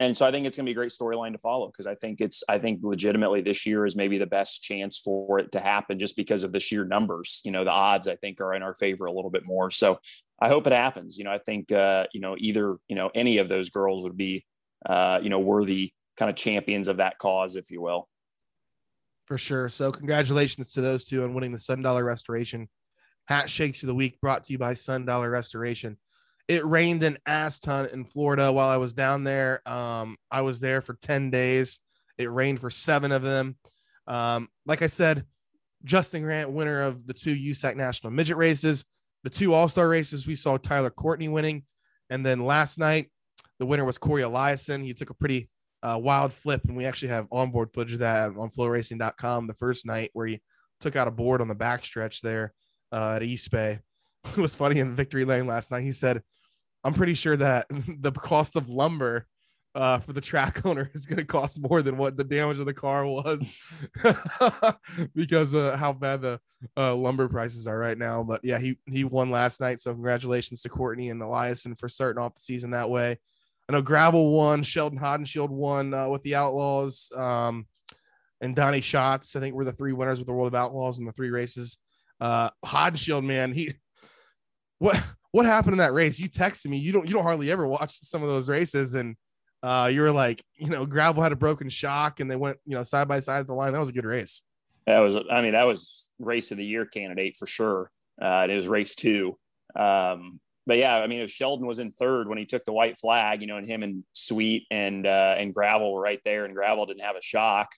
and 0.00 0.16
so 0.16 0.26
I 0.26 0.30
think 0.30 0.46
it's 0.46 0.56
going 0.56 0.64
to 0.64 0.68
be 0.68 0.72
a 0.72 0.74
great 0.74 0.90
storyline 0.90 1.32
to 1.32 1.38
follow 1.38 1.68
because 1.68 1.86
I 1.86 1.94
think 1.94 2.20
it's 2.20 2.42
I 2.48 2.58
think 2.58 2.80
legitimately 2.82 3.42
this 3.42 3.66
year 3.66 3.86
is 3.86 3.94
maybe 3.94 4.18
the 4.18 4.26
best 4.26 4.62
chance 4.62 4.98
for 4.98 5.38
it 5.38 5.52
to 5.52 5.60
happen 5.60 5.98
just 5.98 6.16
because 6.16 6.42
of 6.42 6.52
the 6.52 6.60
sheer 6.60 6.84
numbers. 6.84 7.40
You 7.44 7.52
know, 7.52 7.64
the 7.64 7.70
odds 7.70 8.08
I 8.08 8.16
think 8.16 8.40
are 8.40 8.54
in 8.54 8.62
our 8.62 8.74
favor 8.74 9.06
a 9.06 9.12
little 9.12 9.30
bit 9.30 9.46
more. 9.46 9.70
So 9.70 10.00
I 10.40 10.48
hope 10.48 10.66
it 10.66 10.72
happens. 10.72 11.18
You 11.18 11.24
know, 11.24 11.30
I 11.30 11.38
think 11.38 11.70
uh, 11.70 12.06
you 12.12 12.20
know 12.20 12.34
either 12.38 12.76
you 12.88 12.96
know 12.96 13.10
any 13.14 13.38
of 13.38 13.48
those 13.48 13.70
girls 13.70 14.02
would 14.02 14.16
be 14.16 14.44
uh, 14.86 15.20
you 15.22 15.30
know 15.30 15.38
worthy 15.38 15.92
kind 16.16 16.30
of 16.30 16.36
champions 16.36 16.88
of 16.88 16.96
that 16.96 17.18
cause, 17.18 17.56
if 17.56 17.70
you 17.70 17.80
will. 17.80 18.08
For 19.26 19.38
sure. 19.38 19.68
So 19.68 19.92
congratulations 19.92 20.72
to 20.72 20.80
those 20.80 21.04
two 21.04 21.22
on 21.22 21.32
winning 21.32 21.52
the 21.52 21.58
Sun 21.58 21.82
Dollar 21.82 22.04
Restoration 22.04 22.68
Hat 23.28 23.48
Shakes 23.48 23.82
of 23.82 23.86
the 23.86 23.94
Week, 23.94 24.20
brought 24.20 24.44
to 24.44 24.52
you 24.52 24.58
by 24.58 24.74
Sun 24.74 25.06
Dollar 25.06 25.30
Restoration 25.30 25.96
it 26.48 26.64
rained 26.64 27.02
an 27.02 27.18
ass 27.26 27.60
ton 27.60 27.86
in 27.86 28.04
Florida 28.04 28.52
while 28.52 28.68
I 28.68 28.76
was 28.76 28.92
down 28.92 29.24
there. 29.24 29.66
Um, 29.68 30.16
I 30.30 30.42
was 30.42 30.60
there 30.60 30.80
for 30.80 30.94
10 31.00 31.30
days. 31.30 31.80
It 32.18 32.30
rained 32.30 32.60
for 32.60 32.70
seven 32.70 33.12
of 33.12 33.22
them. 33.22 33.56
Um, 34.06 34.48
like 34.66 34.82
I 34.82 34.88
said, 34.88 35.24
Justin 35.84 36.22
Grant, 36.22 36.50
winner 36.50 36.82
of 36.82 37.06
the 37.06 37.14
two 37.14 37.34
USAC 37.34 37.76
national 37.76 38.12
midget 38.12 38.36
races, 38.36 38.84
the 39.24 39.30
two 39.30 39.54
all 39.54 39.68
star 39.68 39.88
races, 39.88 40.26
we 40.26 40.34
saw 40.34 40.56
Tyler 40.56 40.90
Courtney 40.90 41.28
winning. 41.28 41.64
And 42.10 42.26
then 42.26 42.44
last 42.44 42.78
night, 42.78 43.10
the 43.58 43.66
winner 43.66 43.84
was 43.84 43.98
Cory 43.98 44.22
Eliason. 44.22 44.84
He 44.84 44.94
took 44.94 45.10
a 45.10 45.14
pretty 45.14 45.48
uh, 45.82 45.98
wild 46.00 46.32
flip, 46.32 46.62
and 46.66 46.76
we 46.76 46.84
actually 46.84 47.08
have 47.08 47.26
onboard 47.32 47.72
footage 47.72 47.94
of 47.94 48.00
that 48.00 48.28
on 48.36 48.50
floracing.com 48.50 49.46
the 49.46 49.54
first 49.54 49.86
night 49.86 50.10
where 50.12 50.26
he 50.26 50.40
took 50.80 50.96
out 50.96 51.08
a 51.08 51.12
board 51.12 51.40
on 51.40 51.48
the 51.48 51.54
backstretch 51.54 52.20
there 52.20 52.52
uh, 52.92 53.14
at 53.16 53.22
East 53.22 53.50
Bay. 53.50 53.78
It 54.24 54.36
was 54.38 54.56
funny 54.56 54.80
in 54.80 54.96
victory 54.96 55.24
lane 55.24 55.46
last 55.46 55.70
night. 55.70 55.82
He 55.82 55.92
said, 55.92 56.22
I'm 56.84 56.94
pretty 56.94 57.14
sure 57.14 57.36
that 57.36 57.66
the 58.00 58.12
cost 58.12 58.56
of 58.56 58.68
lumber 58.68 59.26
uh, 59.74 59.98
for 60.00 60.12
the 60.12 60.20
track 60.20 60.64
owner 60.66 60.90
is 60.94 61.06
going 61.06 61.18
to 61.18 61.24
cost 61.24 61.60
more 61.60 61.82
than 61.82 61.96
what 61.96 62.16
the 62.16 62.24
damage 62.24 62.58
of 62.58 62.66
the 62.66 62.74
car 62.74 63.06
was 63.06 63.88
because 65.14 65.54
of 65.54 65.78
how 65.78 65.92
bad 65.92 66.20
the 66.20 66.40
uh, 66.76 66.94
lumber 66.94 67.28
prices 67.28 67.66
are 67.66 67.78
right 67.78 67.96
now. 67.96 68.22
But 68.22 68.40
yeah, 68.44 68.58
he 68.58 68.78
he 68.86 69.04
won 69.04 69.30
last 69.30 69.60
night, 69.60 69.80
so 69.80 69.92
congratulations 69.92 70.62
to 70.62 70.68
Courtney 70.68 71.08
and 71.08 71.20
Eliason 71.20 71.78
for 71.78 71.88
starting 71.88 72.22
off 72.22 72.34
the 72.34 72.40
season 72.40 72.72
that 72.72 72.90
way. 72.90 73.18
I 73.68 73.72
know 73.72 73.82
Gravel 73.82 74.32
won, 74.32 74.62
Sheldon 74.62 74.98
Haudenschild 74.98 75.48
won 75.48 75.94
uh, 75.94 76.08
with 76.08 76.22
the 76.22 76.34
Outlaws, 76.34 77.10
um, 77.16 77.66
and 78.40 78.54
Donny 78.54 78.80
Schatz. 78.80 79.34
I 79.36 79.40
think 79.40 79.54
were 79.54 79.64
the 79.64 79.72
three 79.72 79.92
winners 79.92 80.18
with 80.18 80.26
the 80.26 80.34
World 80.34 80.48
of 80.48 80.54
Outlaws 80.54 80.98
in 80.98 81.06
the 81.06 81.12
three 81.12 81.30
races. 81.30 81.78
Uh, 82.20 82.50
Hodenshield, 82.64 83.24
man, 83.24 83.52
he 83.52 83.72
what 84.82 85.00
what 85.30 85.46
happened 85.46 85.74
in 85.74 85.78
that 85.78 85.94
race? 85.94 86.18
You 86.18 86.28
texted 86.28 86.66
me. 86.66 86.76
You 86.76 86.92
don't 86.92 87.06
you 87.06 87.14
don't 87.14 87.22
hardly 87.22 87.50
ever 87.52 87.66
watch 87.66 88.00
some 88.00 88.22
of 88.22 88.28
those 88.28 88.48
races, 88.48 88.94
and 88.94 89.16
uh, 89.62 89.88
you 89.92 90.00
were 90.00 90.10
like, 90.10 90.42
you 90.56 90.68
know, 90.68 90.84
gravel 90.84 91.22
had 91.22 91.30
a 91.30 91.36
broken 91.36 91.68
shock, 91.68 92.18
and 92.18 92.28
they 92.28 92.36
went, 92.36 92.58
you 92.66 92.74
know, 92.74 92.82
side 92.82 93.06
by 93.06 93.20
side 93.20 93.40
at 93.40 93.46
the 93.46 93.54
line. 93.54 93.72
That 93.72 93.78
was 93.78 93.90
a 93.90 93.92
good 93.92 94.04
race. 94.04 94.42
That 94.86 94.98
was, 94.98 95.16
I 95.30 95.40
mean, 95.40 95.52
that 95.52 95.68
was 95.68 96.10
race 96.18 96.50
of 96.50 96.58
the 96.58 96.64
year 96.64 96.84
candidate 96.84 97.36
for 97.36 97.46
sure. 97.46 97.88
Uh, 98.20 98.48
it 98.50 98.56
was 98.56 98.66
race 98.66 98.96
two. 98.96 99.38
Um, 99.76 100.40
but 100.66 100.78
yeah, 100.78 100.96
I 100.96 101.06
mean, 101.06 101.20
if 101.20 101.30
Sheldon 101.30 101.66
was 101.66 101.78
in 101.78 101.92
third 101.92 102.28
when 102.28 102.38
he 102.38 102.44
took 102.44 102.64
the 102.64 102.72
white 102.72 102.98
flag, 102.98 103.40
you 103.40 103.46
know, 103.46 103.56
and 103.56 103.66
him 103.66 103.84
and 103.84 104.02
Sweet 104.12 104.66
and 104.72 105.06
uh, 105.06 105.36
and 105.38 105.54
Gravel 105.54 105.94
were 105.94 106.00
right 106.00 106.20
there, 106.24 106.44
and 106.44 106.54
Gravel 106.54 106.86
didn't 106.86 107.02
have 107.04 107.16
a 107.16 107.22
shock 107.22 107.68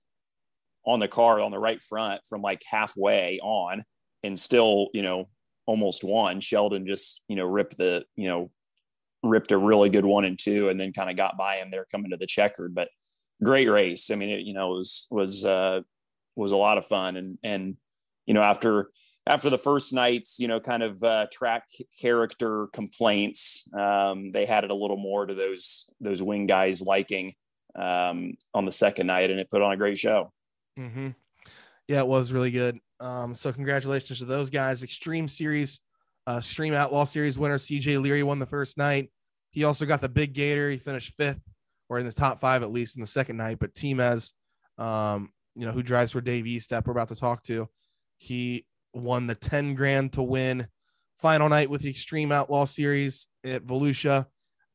on 0.86 1.00
the 1.00 1.08
car 1.08 1.40
on 1.40 1.50
the 1.50 1.58
right 1.58 1.82
front 1.82 2.22
from 2.26 2.40
like 2.40 2.62
halfway 2.66 3.40
on, 3.42 3.84
and 4.22 4.38
still, 4.38 4.88
you 4.94 5.02
know, 5.02 5.28
almost 5.66 6.04
won. 6.04 6.40
Sheldon 6.40 6.86
just, 6.86 7.22
you 7.28 7.36
know, 7.36 7.44
ripped 7.44 7.76
the, 7.76 8.04
you 8.16 8.28
know, 8.28 8.50
ripped 9.22 9.52
a 9.52 9.58
really 9.58 9.88
good 9.88 10.04
one 10.04 10.24
and 10.24 10.38
two, 10.38 10.68
and 10.68 10.78
then 10.78 10.92
kind 10.92 11.10
of 11.10 11.16
got 11.16 11.36
by 11.36 11.56
him 11.56 11.70
there 11.70 11.86
coming 11.90 12.10
to 12.10 12.16
the 12.16 12.26
checkered. 12.26 12.74
But 12.74 12.88
great 13.42 13.68
race. 13.68 14.10
I 14.10 14.16
mean, 14.16 14.30
it, 14.30 14.40
you 14.40 14.54
know, 14.54 14.68
was 14.68 15.06
was 15.10 15.44
uh, 15.44 15.80
was 16.36 16.52
a 16.52 16.56
lot 16.56 16.78
of 16.78 16.86
fun, 16.86 17.16
and 17.16 17.38
and 17.42 17.76
you 18.26 18.34
know, 18.34 18.42
after 18.42 18.90
after 19.26 19.48
the 19.48 19.58
first 19.58 19.92
night's, 19.92 20.38
you 20.38 20.48
know, 20.48 20.60
kind 20.60 20.82
of 20.82 21.02
uh, 21.02 21.26
track 21.32 21.66
character 21.98 22.68
complaints, 22.72 23.66
um, 23.72 24.32
they 24.32 24.44
had 24.44 24.64
it 24.64 24.70
a 24.70 24.74
little 24.74 24.98
more 24.98 25.26
to 25.26 25.34
those 25.34 25.88
those 26.00 26.22
wing 26.22 26.46
guys 26.46 26.82
liking 26.82 27.34
um, 27.74 28.34
on 28.52 28.64
the 28.64 28.72
second 28.72 29.06
night, 29.06 29.30
and 29.30 29.40
it 29.40 29.50
put 29.50 29.62
on 29.62 29.72
a 29.72 29.76
great 29.76 29.98
show. 29.98 30.32
Mm-hmm. 30.78 31.10
Yeah, 31.88 32.00
it 32.00 32.06
was 32.06 32.32
really 32.32 32.50
good. 32.50 32.78
Um, 33.00 33.34
so 33.34 33.52
congratulations 33.52 34.20
to 34.20 34.24
those 34.24 34.50
guys. 34.50 34.82
Extreme 34.82 35.28
Series, 35.28 35.80
uh, 36.26 36.36
Extreme 36.38 36.74
Outlaw 36.74 37.04
Series 37.04 37.38
winner 37.38 37.58
CJ 37.58 38.00
Leary 38.02 38.22
won 38.22 38.38
the 38.38 38.46
first 38.46 38.78
night. 38.78 39.10
He 39.50 39.64
also 39.64 39.86
got 39.86 40.00
the 40.00 40.08
Big 40.08 40.32
Gator. 40.32 40.70
He 40.70 40.78
finished 40.78 41.16
fifth, 41.16 41.42
or 41.88 41.98
in 41.98 42.06
the 42.06 42.12
top 42.12 42.40
five 42.40 42.62
at 42.62 42.70
least 42.70 42.96
in 42.96 43.00
the 43.00 43.06
second 43.06 43.36
night. 43.36 43.58
But 43.58 43.74
T-Mez, 43.74 44.32
um, 44.78 45.30
you 45.54 45.66
know, 45.66 45.72
who 45.72 45.82
drives 45.82 46.12
for 46.12 46.20
Dave 46.20 46.44
Estep, 46.44 46.86
we're 46.86 46.92
about 46.92 47.08
to 47.08 47.16
talk 47.16 47.42
to, 47.44 47.68
he 48.18 48.66
won 48.92 49.26
the 49.26 49.34
10 49.34 49.74
grand 49.74 50.12
to 50.14 50.22
win 50.22 50.66
final 51.18 51.48
night 51.48 51.70
with 51.70 51.82
the 51.82 51.90
Extreme 51.90 52.32
Outlaw 52.32 52.64
Series 52.64 53.28
at 53.44 53.64
Volusia. 53.64 54.26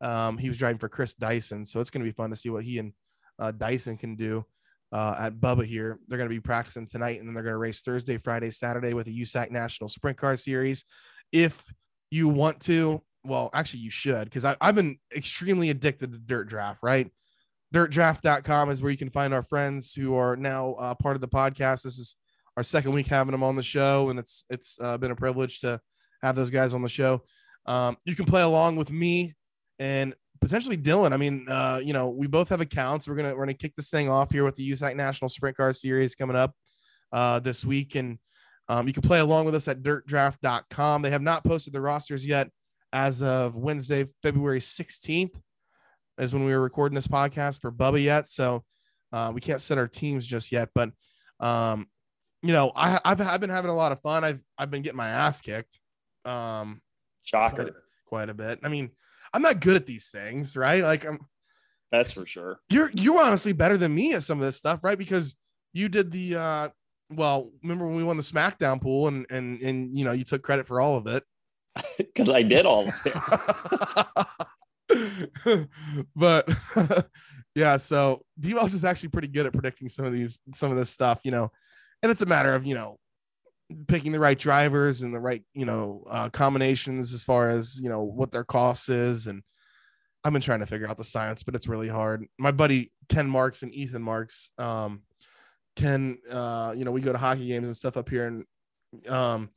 Um, 0.02 0.38
he 0.38 0.48
was 0.48 0.58
driving 0.58 0.78
for 0.78 0.88
Chris 0.88 1.14
Dyson, 1.14 1.66
so 1.66 1.82
it's 1.82 1.90
going 1.90 2.02
to 2.04 2.10
be 2.10 2.16
fun 2.16 2.30
to 2.30 2.36
see 2.36 2.50
what 2.50 2.64
he 2.64 2.80
and 2.80 2.94
uh, 3.38 3.52
Dyson 3.52 3.98
can 3.98 4.16
do 4.16 4.46
uh, 4.92 5.16
at 5.20 5.36
Bubba 5.36 5.66
here. 5.66 6.00
They're 6.08 6.18
going 6.18 6.30
to 6.30 6.36
be 6.36 6.40
practicing 6.40 6.88
tonight, 6.88 7.20
and 7.20 7.28
then 7.28 7.34
they're 7.34 7.44
going 7.44 7.54
to 7.54 7.58
race 7.58 7.82
Thursday, 7.82 8.18
Friday, 8.18 8.52
Saturday 8.52 8.94
with 8.94 9.08
a 9.08 9.12
USAC 9.12 9.52
National 9.52 9.88
Sprint 9.88 10.18
Car 10.18 10.36
Series. 10.36 10.86
If 11.32 11.64
you 12.10 12.28
want 12.28 12.60
to, 12.62 13.02
well, 13.24 13.50
actually, 13.54 13.82
you 13.82 13.92
should, 13.92 14.26
because 14.26 14.46
I've 14.46 14.76
been 14.76 14.98
extremely 15.16 15.70
addicted 15.70 16.12
to 16.12 16.18
Dirt 16.18 16.50
Draft, 16.50 16.82
right? 16.82 17.12
DirtDraft.com 17.74 18.72
is 18.72 18.82
where 18.82 18.92
you 18.92 18.98
can 18.98 19.12
find 19.12 19.34
our 19.34 19.44
friends 19.44 19.94
who 19.94 20.16
are 20.16 20.36
now 20.36 20.74
uh, 20.74 20.96
part 20.96 21.16
of 21.16 21.22
the 21.22 21.28
podcast. 21.28 21.84
This 21.84 22.00
is 22.00 22.16
our 22.58 22.64
second 22.64 22.94
week 22.94 23.08
having 23.08 23.32
them 23.32 23.44
on 23.44 23.56
the 23.56 23.64
show, 23.64 24.10
and 24.10 24.18
it's 24.18 24.44
it's 24.50 24.80
uh, 24.82 24.98
been 24.98 25.12
a 25.12 25.16
privilege 25.16 25.60
to 25.60 25.80
have 26.24 26.36
those 26.36 26.50
guys 26.50 26.74
on 26.74 26.82
the 26.82 26.90
show. 26.90 27.22
Um, 27.68 27.98
you 28.06 28.16
can 28.16 28.26
play 28.26 28.42
along 28.42 28.78
with 28.78 28.92
me 28.92 29.36
and 29.78 30.16
potentially 30.42 30.78
Dillon. 30.78 31.14
I 31.14 31.18
mean, 31.18 31.48
uh, 31.50 31.80
you 31.84 31.94
know, 31.94 32.10
we 32.10 32.28
both 32.28 32.50
have 32.50 32.62
accounts. 32.62 33.08
We're 33.08 33.16
gonna 33.16 33.36
we're 33.36 33.46
gonna 33.46 33.54
kick 33.54 33.76
this 33.76 33.90
thing 33.90 34.10
off 34.10 34.32
here 34.32 34.44
with 34.44 34.56
the 34.56 34.70
USAC 34.72 34.96
National 34.96 35.30
Sprint 35.30 35.58
Car 35.58 35.74
Series 35.74 36.16
coming 36.16 36.36
up 36.36 36.54
uh, 37.12 37.40
this 37.40 37.66
week, 37.66 37.96
and 37.96 38.18
um, 38.68 38.88
you 38.88 38.94
can 38.94 39.02
play 39.02 39.20
along 39.20 39.46
with 39.46 39.56
us 39.56 39.68
at 39.68 39.82
DirtDraft.com. 39.82 41.02
They 41.02 41.12
have 41.12 41.22
not 41.22 41.44
posted 41.44 41.74
the 41.74 41.82
rosters 41.82 42.26
yet 42.26 42.50
as 42.94 43.22
of 43.22 43.56
Wednesday, 43.56 44.06
February 44.24 44.60
16th, 44.60 45.40
is 46.18 46.34
when 46.34 46.44
we 46.44 46.52
were 46.52 46.62
recording 46.62 46.96
this 46.96 47.08
podcast 47.08 47.62
for 47.62 47.72
Bubba 47.72 48.02
yet. 48.02 48.28
So 48.28 48.64
uh, 49.12 49.32
we 49.34 49.42
can't 49.42 49.62
set 49.62 49.78
our 49.78 49.88
teams 49.88 50.26
just 50.26 50.52
yet, 50.52 50.70
but 50.74 50.92
um, 51.40 51.88
you 52.42 52.54
know, 52.54 52.72
I, 52.76 53.00
have 53.04 53.22
I've 53.22 53.42
been 53.42 53.50
having 53.50 53.72
a 53.72 53.76
lot 53.76 53.92
of 53.92 54.02
fun. 54.02 54.24
I've 54.24 54.44
I've 54.58 54.72
been 54.72 54.82
getting 54.82 54.98
my 54.98 55.10
ass 55.10 55.42
kicked. 55.42 55.80
Um, 56.26 56.82
Shocker. 57.22 57.64
Quite, 57.64 57.74
quite 58.06 58.30
a 58.30 58.34
bit. 58.34 58.60
I 58.64 58.70
mean, 58.70 58.92
I'm 59.34 59.42
not 59.42 59.62
good 59.62 59.76
at 59.76 59.86
these 59.86 60.10
things, 60.10 60.58
right? 60.58 60.84
Like 60.84 61.06
I'm 61.06 61.20
that's 61.92 62.12
for 62.12 62.26
sure. 62.26 62.60
You're 62.70 62.92
you're 62.94 63.22
honestly 63.22 63.54
better 63.54 63.78
than 63.78 63.94
me 63.94 64.14
at 64.14 64.24
some 64.24 64.40
of 64.40 64.46
this 64.46 64.58
stuff, 64.58 64.84
right? 64.84 64.98
Because 64.98 65.36
you 65.74 65.90
did 65.90 66.12
the 66.12 66.36
uh 66.36 66.70
well, 67.12 67.52
remember 67.64 67.88
when 67.88 67.96
we 67.96 68.04
won 68.04 68.18
the 68.18 68.24
SmackDown 68.24 68.82
pool 68.82 69.08
and 69.08 69.26
and 69.30 69.62
and 69.62 69.98
you 69.98 70.06
know 70.06 70.12
you 70.12 70.24
took 70.24 70.44
credit 70.44 70.68
for 70.68 70.82
all 70.82 70.96
of 70.96 71.08
it. 71.08 71.24
Because 71.98 72.30
I 72.30 72.44
did 72.44 72.66
all 72.66 72.88
of 72.88 72.94
it. 73.06 73.14
but 76.16 76.50
yeah, 77.56 77.78
so 77.78 78.22
D 78.40 78.54
Welch 78.54 78.74
is 78.74 78.86
actually 78.86 79.10
pretty 79.10 79.28
good 79.28 79.46
at 79.46 79.54
predicting 79.54 79.90
some 79.90 80.06
of 80.06 80.14
these 80.14 80.40
some 80.54 80.72
of 80.72 80.78
this 80.78 80.90
stuff, 80.90 81.20
you 81.24 81.32
know. 81.32 81.52
And 82.02 82.12
it's 82.12 82.22
a 82.22 82.26
matter 82.26 82.56
of, 82.56 82.66
you 82.66 82.76
know, 82.76 82.98
picking 83.88 84.12
the 84.12 84.20
right 84.20 84.38
drivers 84.38 85.02
and 85.02 85.14
the 85.14 85.20
right 85.20 85.44
you 85.54 85.66
know 85.66 86.04
uh, 86.10 86.30
combinations 86.30 87.14
as 87.14 87.24
far 87.24 87.50
as 87.50 87.80
you 87.82 87.90
know 87.90 88.04
what 88.04 88.32
their 88.32 88.44
cost 88.44 88.90
is. 88.90 89.28
And 89.28 89.44
i've 90.24 90.34
been 90.34 90.42
trying 90.42 90.60
to 90.60 90.66
figure 90.66 90.90
out 90.90 90.98
the 90.98 91.04
science 91.04 91.44
but 91.44 91.56
it's 91.56 91.68
really 91.68 91.88
hard. 91.88 92.26
My 92.38 92.52
buddy 92.52 92.92
ken 93.08 93.30
marks 93.30 93.64
and 93.64 93.74
ethan 93.74 94.02
marks 94.02 94.52
um 94.58 95.04
ken 95.76 96.18
uh 96.30 96.74
you 96.76 96.86
know 96.86 96.92
we 96.92 97.02
go 97.02 97.12
to 97.12 97.18
hockey 97.18 97.48
games 97.48 97.68
and 97.68 97.78
stuff 97.78 97.98
up 97.98 98.10
here. 98.10 98.28
And 98.28 99.10
um 99.12 99.50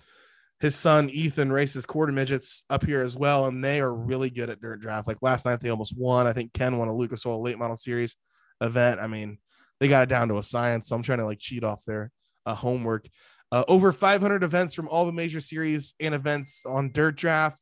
his 0.60 0.76
son 0.76 1.10
ethan 1.10 1.50
races 1.50 1.86
quarter 1.86 2.12
midgets 2.12 2.64
up 2.70 2.84
here 2.84 3.02
as 3.02 3.16
well 3.16 3.46
and 3.46 3.64
they 3.64 3.80
are 3.80 3.92
really 3.92 4.30
good 4.30 4.50
at 4.50 4.60
dirt 4.60 4.80
draft. 4.80 5.08
Like 5.08 5.18
last 5.22 5.44
night 5.44 5.60
they 5.60 5.70
almost 5.70 5.96
won. 5.96 6.26
I 6.26 6.32
think 6.32 6.52
ken 6.52 6.78
won 6.78 6.88
a 6.88 6.94
lucas 6.94 7.26
oil 7.26 7.42
late 7.42 7.58
model 7.58 7.76
series 7.76 8.16
event. 8.60 9.00
I 9.00 9.06
mean 9.06 9.38
they 9.80 9.88
got 9.88 10.04
it 10.04 10.08
down 10.08 10.28
to 10.28 10.38
a 10.38 10.42
science 10.44 10.88
so 10.88 10.94
i'm 10.94 11.02
trying 11.02 11.18
to 11.18 11.24
like 11.24 11.40
cheat 11.40 11.64
off 11.64 11.84
their 11.84 12.12
uh, 12.46 12.54
homework 12.54 13.08
uh, 13.52 13.64
over 13.68 13.92
500 13.92 14.42
events 14.42 14.72
from 14.72 14.88
all 14.88 15.04
the 15.04 15.12
major 15.12 15.38
series 15.38 15.94
and 16.00 16.14
events 16.14 16.64
on 16.66 16.90
Dirt 16.90 17.16
Draft. 17.16 17.60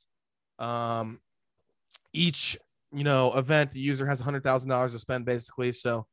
Um, 0.58 1.20
each 2.12 2.56
you 2.92 3.04
know 3.04 3.34
event, 3.34 3.72
the 3.72 3.80
user 3.80 4.06
has 4.06 4.22
$100,000 4.22 4.92
to 4.92 4.98
spend 4.98 5.24
basically. 5.24 5.72
So 5.72 6.06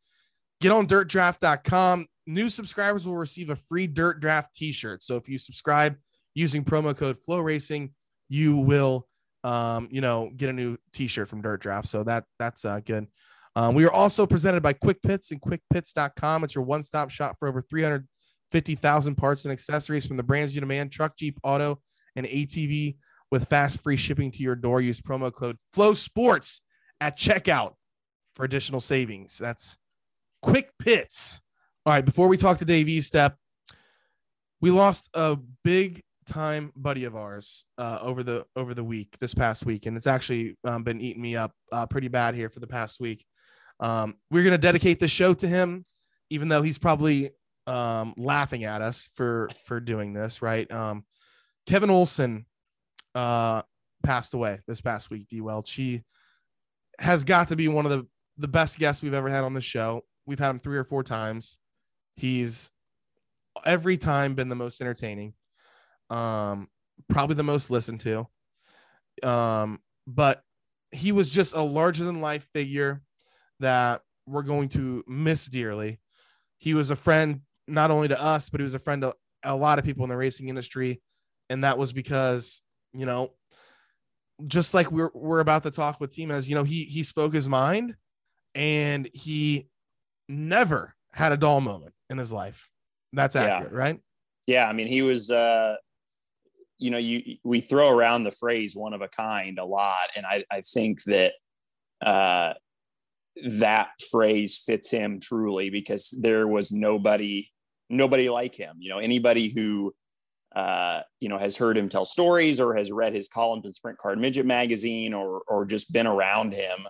get 0.60 0.72
on 0.72 0.88
dirtdraft.com. 0.88 2.08
New 2.26 2.50
subscribers 2.50 3.08
will 3.08 3.18
receive 3.18 3.52
a 3.52 3.56
free 3.56 3.88
Dirt 3.88 4.20
Draft 4.20 4.54
T-shirt. 4.56 5.04
So 5.04 5.16
if 5.16 5.30
you 5.30 5.38
subscribe 5.38 5.96
using 6.34 6.64
promo 6.64 6.98
code 6.98 7.18
FloRacing, 7.18 7.92
you 8.30 8.58
will 8.58 9.08
um, 9.44 9.90
you 9.92 10.02
know 10.02 10.32
get 10.36 10.50
a 10.50 10.54
new 10.54 10.78
T-shirt 10.92 11.30
from 11.30 11.44
Dirt 11.44 11.62
Draft. 11.62 11.88
So 11.88 12.04
that 12.04 12.24
that's 12.40 12.66
uh, 12.66 12.80
good. 12.84 13.08
Um, 13.56 13.76
we 13.76 13.86
are 13.86 13.92
also 13.92 14.26
presented 14.26 14.62
by 14.62 14.74
Quick 14.74 15.02
Pits 15.02 15.32
and 15.32 15.42
QuickPits.com. 15.42 16.44
It's 16.44 16.54
your 16.54 16.64
one-stop 16.64 17.10
shop 17.10 17.38
for 17.40 17.48
over 17.48 17.64
350,000 18.52 19.16
parts 19.16 19.46
and 19.46 19.52
accessories 19.52 20.06
from 20.08 20.18
the 20.18 20.24
brands 20.24 20.54
you 20.54 20.62
demand: 20.62 20.92
truck, 20.92 21.18
Jeep, 21.18 21.40
auto, 21.44 21.80
and 22.16 22.26
ATV. 22.26 22.98
With 23.30 23.50
fast, 23.50 23.82
free 23.82 23.98
shipping 23.98 24.32
to 24.32 24.44
your 24.44 24.56
door, 24.56 24.80
use 24.80 25.02
promo 25.02 25.34
code 25.34 25.58
FloSports 25.76 26.62
at 27.02 27.18
checkout 27.18 27.74
for 28.36 28.46
additional 28.46 28.80
savings. 28.80 29.38
That's 29.38 29.78
Quick 30.42 30.72
Pits. 30.80 31.42
All 31.86 31.92
right, 31.94 32.06
before 32.06 32.30
we 32.30 32.38
talk 32.38 32.60
to 32.60 32.66
Dave 32.66 32.88
Estep, 32.88 33.34
we 34.62 34.72
lost 34.72 35.10
a 35.14 35.38
big 35.64 36.04
time 36.26 36.72
buddy 36.76 37.06
of 37.06 37.16
ours 37.16 37.66
uh, 37.78 38.00
over 38.02 38.24
the 38.24 38.46
over 38.56 38.74
the 38.74 38.84
week 38.84 39.18
this 39.20 39.34
past 39.34 39.66
week, 39.66 39.86
and 39.86 39.98
it's 39.98 40.08
actually 40.08 40.58
um, 40.64 40.84
been 40.84 41.02
eating 41.02 41.22
me 41.22 41.36
up 41.36 41.52
uh, 41.72 41.86
pretty 41.86 42.08
bad 42.08 42.36
here 42.36 42.50
for 42.50 42.60
the 42.60 42.68
past 42.68 43.00
week. 43.00 43.26
Um, 43.80 44.16
we're 44.30 44.44
gonna 44.44 44.58
dedicate 44.58 45.00
the 45.00 45.08
show 45.08 45.34
to 45.36 45.48
him, 45.48 45.84
even 46.30 46.48
though 46.48 46.62
he's 46.62 46.78
probably 46.78 47.32
um, 47.68 48.14
laughing 48.18 48.64
at 48.64 48.82
us 48.82 49.10
for 49.16 49.50
for 49.66 49.80
doing 49.80 50.14
this. 50.14 50.42
Right? 50.42 50.70
Um, 50.72 51.04
Kevin 51.66 51.90
Olson 51.90 52.46
uh, 53.14 53.62
passed 54.04 54.34
away 54.34 54.60
this 54.68 54.82
past 54.82 55.10
week. 55.10 55.28
D. 55.30 55.42
Welch. 55.42 55.68
She 55.68 56.04
has 57.00 57.24
got 57.24 57.50
to 57.50 57.56
be 57.56 57.68
one 57.68 57.86
of 57.86 57.92
the 57.92 58.08
the 58.38 58.48
best 58.48 58.80
guests 58.80 59.04
we've 59.04 59.14
ever 59.14 59.30
had 59.30 59.44
on 59.44 59.54
the 59.54 59.62
show. 59.62 60.04
We've 60.26 60.40
had 60.40 60.50
him 60.50 60.60
three 60.60 60.78
or 60.78 60.84
four 60.84 61.04
times. 61.04 61.58
He's 62.16 62.72
every 63.66 63.98
time 63.98 64.36
been 64.36 64.50
the 64.50 64.56
most 64.56 64.82
entertaining 64.82 65.34
um 66.10 66.68
probably 67.10 67.36
the 67.36 67.44
most 67.44 67.70
listened 67.70 68.00
to 68.00 68.28
um 69.24 69.80
but 70.06 70.42
he 70.92 71.12
was 71.12 71.30
just 71.30 71.56
a 71.56 71.62
larger 71.62 72.06
than 72.06 72.22
life 72.22 72.48
figure 72.54 73.02
that 73.60 74.02
we're 74.26 74.44
going 74.44 74.70
to 74.70 75.04
miss 75.08 75.48
dearly 75.48 76.00
he 76.60 76.74
was 76.74 76.92
a 76.92 76.96
friend 76.96 77.42
not 77.68 77.92
only 77.92 78.08
to 78.08 78.22
us 78.22 78.50
but 78.50 78.60
he 78.60 78.64
was 78.64 78.76
a 78.76 78.80
friend 78.80 79.02
to 79.02 79.14
a 79.44 79.56
lot 79.56 79.80
of 79.80 79.86
people 79.86 80.04
in 80.04 80.10
the 80.10 80.18
racing 80.18 80.50
industry 80.50 81.02
and 81.50 81.64
that 81.64 81.78
was 81.78 81.94
because 81.94 82.62
you 82.94 83.06
know 83.06 83.32
just 84.46 84.74
like 84.74 84.92
we're 84.92 85.12
we're 85.14 85.40
about 85.40 85.64
to 85.64 85.72
talk 85.72 86.00
with 86.00 86.14
team 86.14 86.32
as 86.32 86.48
you 86.48 86.56
know 86.56 86.64
he 86.64 86.84
he 86.84 87.04
spoke 87.04 87.34
his 87.34 87.50
mind 87.50 87.96
and 88.56 89.10
he 89.14 89.68
never 90.30 90.96
had 91.12 91.32
a 91.32 91.38
dull 91.38 91.62
moment 91.62 91.94
in 92.10 92.18
his 92.18 92.32
life 92.32 92.70
that's 93.14 93.36
accurate 93.36 93.72
Yeah. 93.72 93.78
right 93.78 94.00
Yeah, 94.46 94.70
I 94.70 94.74
mean, 94.74 94.88
he 94.88 95.02
was. 95.02 95.30
uh 95.32 95.76
You 96.80 96.92
know, 96.92 97.00
you 97.00 97.38
we 97.44 97.62
throw 97.62 97.90
around 97.90 98.24
the 98.24 98.32
phrase 98.32 98.76
"one 98.76 98.94
of 98.94 99.02
a 99.02 99.08
kind" 99.08 99.58
a 99.58 99.66
lot, 99.66 100.08
and 100.16 100.26
I 100.26 100.44
I 100.52 100.62
think 100.62 101.04
that 101.06 101.34
uh 102.06 102.54
that 103.50 103.90
phrase 104.12 104.58
fits 104.64 104.92
him 104.92 105.20
truly 105.20 105.70
because 105.72 106.14
there 106.22 106.48
was 106.48 106.72
nobody 106.72 107.50
nobody 107.90 108.30
like 108.30 108.56
him. 108.56 108.78
You 108.80 108.90
know, 108.90 109.00
anybody 109.00 109.50
who 109.50 109.94
uh, 110.56 111.02
you 111.20 111.30
know 111.30 111.38
has 111.38 111.58
heard 111.58 111.78
him 111.78 111.90
tell 111.90 112.06
stories 112.06 112.60
or 112.60 112.76
has 112.76 112.92
read 112.92 113.14
his 113.14 113.28
columns 113.28 113.66
in 113.66 113.74
Sprint 113.74 113.98
Car 113.98 114.16
& 114.16 114.18
Midget 114.18 114.46
magazine 114.46 115.14
or 115.14 115.42
or 115.48 115.66
just 115.66 115.92
been 115.92 116.08
around 116.08 116.54
him 116.54 116.88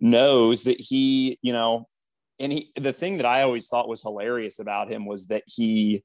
knows 0.00 0.64
that 0.64 0.80
he, 0.80 1.38
you 1.42 1.52
know, 1.52 1.86
and 2.38 2.52
he 2.52 2.72
the 2.76 2.92
thing 2.92 3.18
that 3.18 3.26
I 3.26 3.42
always 3.42 3.68
thought 3.68 3.88
was 3.88 4.02
hilarious 4.02 4.58
about 4.58 4.90
him 4.90 5.06
was 5.06 5.26
that 5.28 5.42
he 5.46 6.04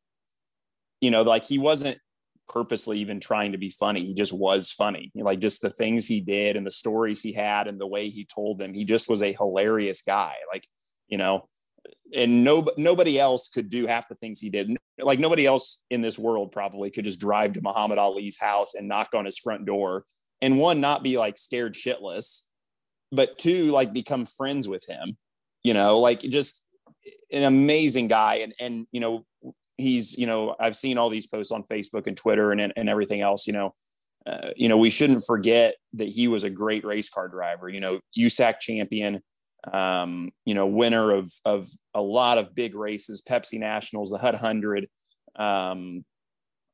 you 1.02 1.12
know, 1.12 1.22
like 1.22 1.46
he 1.46 1.58
wasn't 1.58 2.00
purposely 2.48 3.00
even 3.00 3.20
trying 3.20 3.52
to 3.52 3.58
be 3.58 3.70
funny. 3.70 4.06
He 4.06 4.14
just 4.14 4.34
was 4.34 4.72
funny. 4.72 5.12
Like 5.16 5.40
just 5.40 5.62
the 5.62 5.70
things 5.70 6.08
he 6.08 6.22
did 6.22 6.56
and 6.56 6.66
the 6.66 6.72
stories 6.72 7.22
he 7.22 7.32
had 7.32 7.68
and 7.68 7.80
the 7.80 7.88
way 7.88 8.10
he 8.10 8.26
told 8.26 8.60
them. 8.60 8.74
He 8.74 8.86
just 8.86 9.10
was 9.10 9.22
a 9.22 9.34
hilarious 9.34 10.02
guy. 10.02 10.36
Like, 10.52 10.68
you 11.08 11.18
know, 11.18 11.48
and 12.16 12.44
no 12.44 12.68
nobody 12.78 13.20
else 13.20 13.50
could 13.50 13.70
do 13.70 13.88
half 13.88 14.08
the 14.08 14.16
things 14.16 14.40
he 14.40 14.50
did. 14.50 14.76
Like 15.00 15.20
nobody 15.20 15.46
else 15.46 15.84
in 15.90 16.02
this 16.02 16.18
world 16.18 16.52
probably 16.52 16.90
could 16.90 17.06
just 17.06 17.20
drive 17.20 17.54
to 17.54 17.62
Muhammad 17.62 17.98
Ali's 17.98 18.40
house 18.40 18.76
and 18.76 18.88
knock 18.88 19.10
on 19.14 19.26
his 19.26 19.38
front 19.38 19.66
door 19.66 20.06
and 20.42 20.60
one 20.60 20.82
not 20.82 21.04
be 21.04 21.18
like 21.18 21.38
scared 21.38 21.74
shitless, 21.74 22.48
but 23.12 23.38
two 23.38 23.72
like 23.72 23.94
become 23.94 24.26
friends 24.26 24.68
with 24.68 24.86
him. 24.88 25.18
You 25.64 25.74
know, 25.74 26.00
like 26.00 26.20
just 26.20 26.66
an 27.32 27.44
amazing 27.44 28.08
guy 28.08 28.36
and 28.36 28.54
and 28.60 28.88
you 28.92 29.00
know 29.00 29.26
he's 29.78 30.18
you 30.18 30.26
know 30.26 30.56
i've 30.60 30.76
seen 30.76 30.98
all 30.98 31.10
these 31.10 31.28
posts 31.28 31.52
on 31.52 31.64
facebook 31.64 32.08
and 32.08 32.18
twitter 32.18 32.52
and, 32.52 32.74
and 32.76 32.90
everything 32.90 33.22
else 33.22 33.46
you 33.46 33.54
know 33.54 33.74
uh, 34.26 34.50
you 34.56 34.70
know 34.70 34.78
we 34.78 34.90
shouldn't 34.90 35.24
forget 35.24 35.76
that 35.94 36.08
he 36.08 36.28
was 36.28 36.44
a 36.44 36.50
great 36.50 36.86
race 36.86 37.10
car 37.10 37.28
driver 37.28 37.70
you 37.70 37.80
know 37.80 38.00
usac 38.18 38.60
champion 38.60 39.22
um, 39.72 40.32
you 40.46 40.54
know 40.54 40.68
winner 40.68 41.12
of 41.12 41.32
of 41.44 41.68
a 41.94 42.02
lot 42.02 42.38
of 42.38 42.56
big 42.56 42.76
races 42.76 43.22
pepsi 43.28 43.60
nationals 43.60 44.12
the 44.12 44.18
hut 44.18 44.34
100 44.34 44.88
um, 45.38 46.06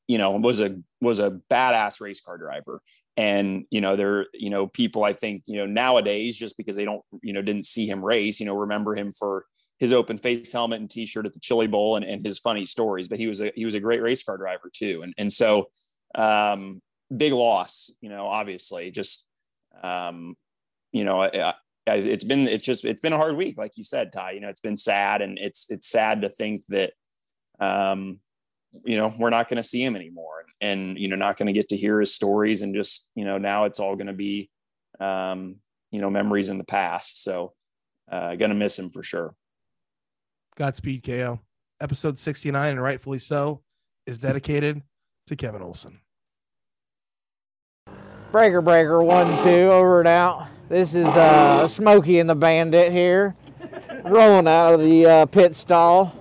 you 0.07 0.17
know 0.17 0.31
was 0.31 0.59
a 0.59 0.77
was 0.99 1.19
a 1.19 1.39
badass 1.49 2.01
race 2.01 2.21
car 2.21 2.37
driver. 2.37 2.81
And 3.17 3.65
you 3.69 3.81
know 3.81 3.95
there 3.95 4.27
you 4.33 4.49
know 4.49 4.67
people 4.67 5.03
i 5.03 5.11
think 5.11 5.43
you 5.45 5.57
know 5.57 5.65
nowadays 5.65 6.37
just 6.37 6.55
because 6.55 6.75
they 6.77 6.85
don't 6.85 7.01
you 7.21 7.33
know 7.33 7.41
didn't 7.41 7.65
see 7.65 7.85
him 7.85 8.03
race 8.03 8.39
you 8.39 8.45
know 8.45 8.55
remember 8.55 8.95
him 8.95 9.11
for 9.11 9.45
his 9.79 9.91
open 9.91 10.15
face 10.15 10.53
helmet 10.53 10.79
and 10.79 10.89
t-shirt 10.89 11.25
at 11.25 11.33
the 11.33 11.39
chili 11.39 11.65
bowl 11.67 11.95
and, 11.95 12.05
and 12.05 12.23
his 12.23 12.37
funny 12.37 12.65
stories. 12.65 13.07
But 13.07 13.17
he 13.17 13.27
was 13.27 13.41
a 13.41 13.51
he 13.55 13.65
was 13.65 13.73
a 13.73 13.79
great 13.79 14.01
race 14.01 14.23
car 14.23 14.37
driver 14.37 14.69
too. 14.71 15.01
And 15.03 15.13
and 15.17 15.31
so 15.31 15.69
um 16.15 16.81
big 17.15 17.33
loss 17.33 17.91
you 17.99 18.09
know 18.09 18.27
obviously 18.27 18.91
just 18.91 19.27
um 19.83 20.35
you 20.91 21.03
know 21.03 21.23
I, 21.91 21.95
it's 21.95 22.23
been 22.23 22.47
it's 22.47 22.63
just 22.63 22.85
it's 22.85 23.01
been 23.01 23.13
a 23.13 23.17
hard 23.17 23.35
week 23.35 23.57
like 23.57 23.77
you 23.77 23.83
said 23.83 24.11
ty 24.11 24.31
you 24.31 24.39
know 24.41 24.49
it's 24.49 24.61
been 24.61 24.77
sad 24.77 25.21
and 25.21 25.37
it's 25.39 25.69
it's 25.69 25.87
sad 25.87 26.21
to 26.21 26.29
think 26.29 26.65
that 26.67 26.93
um 27.59 28.19
you 28.85 28.95
know 28.95 29.13
we're 29.17 29.29
not 29.29 29.49
going 29.49 29.57
to 29.57 29.63
see 29.63 29.83
him 29.83 29.95
anymore 29.95 30.45
and, 30.61 30.71
and 30.71 30.97
you 30.97 31.07
know 31.07 31.15
not 31.15 31.37
going 31.37 31.47
to 31.47 31.53
get 31.53 31.69
to 31.69 31.77
hear 31.77 31.99
his 31.99 32.13
stories 32.13 32.61
and 32.61 32.75
just 32.75 33.09
you 33.15 33.25
know 33.25 33.37
now 33.37 33.65
it's 33.65 33.79
all 33.79 33.95
going 33.95 34.07
to 34.07 34.13
be 34.13 34.49
um 34.99 35.55
you 35.91 35.99
know 35.99 36.09
memories 36.09 36.49
in 36.49 36.57
the 36.57 36.63
past 36.63 37.23
so 37.23 37.53
uh 38.11 38.35
gonna 38.35 38.55
miss 38.55 38.77
him 38.77 38.89
for 38.89 39.03
sure 39.03 39.35
Godspeed, 40.55 41.03
KO. 41.03 41.39
Episode 41.79 42.19
69, 42.19 42.71
and 42.71 42.81
rightfully 42.81 43.17
so, 43.17 43.63
is 44.05 44.17
dedicated 44.17 44.81
to 45.27 45.35
Kevin 45.35 45.61
Olson. 45.61 45.99
Breaker 48.31 48.61
Breaker 48.61 49.03
one 49.03 49.27
two 49.43 49.71
over 49.71 49.99
and 49.99 50.07
out. 50.07 50.47
This 50.71 50.95
is 50.95 51.05
uh, 51.05 51.67
Smokey 51.67 52.19
and 52.19 52.29
the 52.29 52.33
Bandit 52.33 52.93
here, 52.93 53.35
rolling 54.05 54.47
out 54.47 54.73
of 54.73 54.79
the 54.79 55.05
uh, 55.05 55.25
pit 55.25 55.53
stall. 55.53 56.15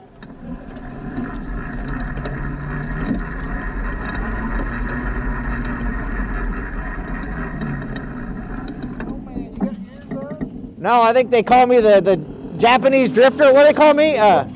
No, 10.79 11.01
I 11.01 11.13
think 11.13 11.31
they 11.31 11.45
call 11.45 11.69
me 11.69 11.79
the, 11.79 12.01
the 12.01 12.17
Japanese 12.59 13.13
drifter. 13.13 13.53
What 13.53 13.61
do 13.61 13.67
they 13.67 13.73
call 13.73 13.95
me? 13.95 14.17
Uh, 14.17 14.47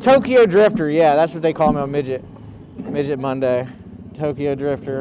Tokyo 0.00 0.46
Drifter. 0.46 0.92
Yeah, 0.92 1.16
that's 1.16 1.32
what 1.32 1.42
they 1.42 1.52
call 1.52 1.72
me 1.72 1.80
on 1.80 1.90
Midget 1.90 2.22
Midget 2.78 3.18
Monday. 3.18 3.66
Tokyo 4.16 4.54
Drifter. 4.54 5.00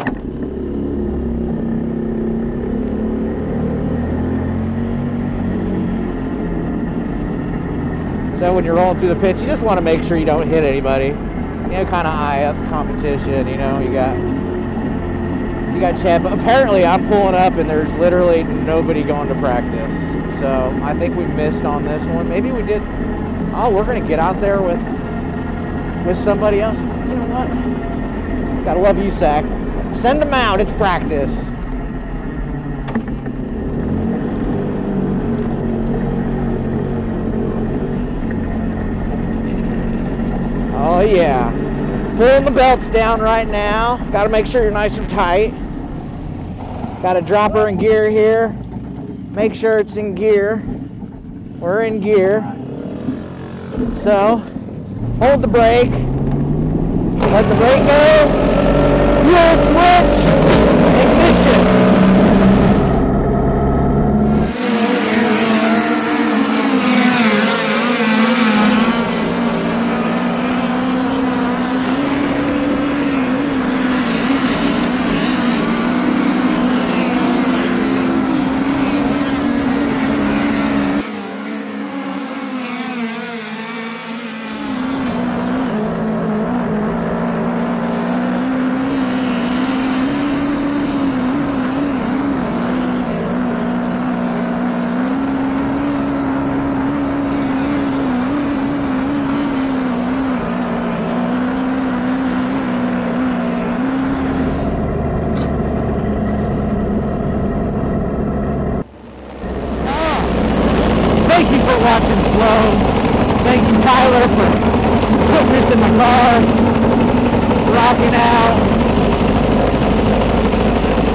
So 8.39 8.54
when 8.54 8.63
you're 8.63 8.75
rolling 8.75 8.97
through 8.99 9.10
the 9.10 9.19
pits, 9.19 9.41
you 9.41 9.47
just 9.47 9.63
want 9.63 9.80
to 9.80 9.82
make 9.82 10.02
sure 10.02 10.15
you 10.15 10.25
don't 10.25 10.47
hit 10.47 10.63
anybody. 10.63 11.08
You 11.08 11.75
know, 11.75 11.86
kind 11.89 12.08
of 12.08 12.13
eye 12.13 12.45
up 12.45 12.58
the 12.58 12.65
competition. 12.67 13.49
You 13.49 13.58
know, 13.58 13.80
you 13.80 13.88
got 13.88 14.15
you 15.73 15.82
got 15.82 16.02
Chad. 16.02 16.23
But 16.23 16.39
apparently, 16.39 16.86
I'm 16.86 17.06
pulling 17.10 17.36
up 17.36 17.54
and 17.56 17.69
there's 17.69 17.91
literally 17.95 18.43
nobody 18.43 19.04
going 19.04 19.28
to 19.28 19.36
practice. 19.36 19.93
So 20.39 20.80
I 20.82 20.93
think 20.93 21.17
we 21.17 21.25
missed 21.25 21.65
on 21.65 21.84
this 21.84 22.02
one. 22.06 22.30
Maybe 22.30 22.54
we 22.54 22.62
did. 22.62 22.82
Oh, 23.54 23.71
we're 23.75 23.84
gonna 23.84 23.99
get 24.08 24.19
out 24.19 24.39
there 24.39 24.62
with 24.62 24.80
with 26.08 26.17
somebody 26.17 26.62
else. 26.62 26.80
You 26.80 27.15
know 27.17 27.25
what? 27.25 28.63
Gotta 28.63 28.80
love 28.80 28.97
you, 28.97 29.12
Sack. 29.12 29.43
Send 29.93 30.21
them 30.21 30.34
out. 30.34 30.62
It's 30.62 30.71
practice. 30.71 31.36
Oh 41.00 41.04
yeah. 41.04 41.50
Pulling 42.18 42.44
the 42.44 42.52
belts 42.52 42.90
down 42.90 43.22
right 43.22 43.48
now. 43.48 44.06
Got 44.12 44.24
to 44.24 44.30
make 44.30 44.46
sure 44.46 44.64
you're 44.64 44.70
nice 44.70 44.98
and 44.98 45.10
tight. 45.10 45.52
Got 47.02 47.16
a 47.16 47.22
dropper 47.22 47.70
in 47.70 47.78
gear 47.78 48.10
here. 48.10 48.50
Make 49.30 49.56
sure 49.56 49.80
it's 49.80 49.96
in 49.96 50.14
gear. 50.14 50.62
We're 51.58 51.84
in 51.84 52.02
gear. 52.02 52.42
So, 54.04 54.40
hold 55.22 55.42
the 55.42 55.48
brake. 55.48 55.90
Let 57.32 57.48
the 57.48 57.56
brake 57.56 57.88
go. 57.88 58.28
Fuel 59.24 59.56
switch. 59.70 60.26
Ignition. 61.00 61.90
ice 115.70 115.76
in 115.76 115.80
my 115.80 115.90
car, 115.90 116.42
rocking 117.74 118.16
out. 118.16 118.58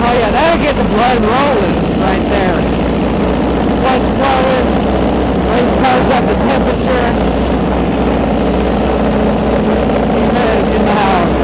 Oh 0.05 0.13
yeah, 0.19 0.31
that'll 0.31 0.63
get 0.63 0.77
the 0.77 0.85
blood 0.85 1.19
rolling 1.19 1.77
right 2.01 2.25
there. 2.31 2.59
Blood's 3.81 4.09
flowing, 4.19 4.67
race 5.51 5.77
cars 5.83 6.09
up 6.11 6.25
the 6.29 6.35
temperature. 6.45 7.09
Get 10.35 10.75
in 10.75 10.83
the 10.85 10.93
house. 10.93 11.35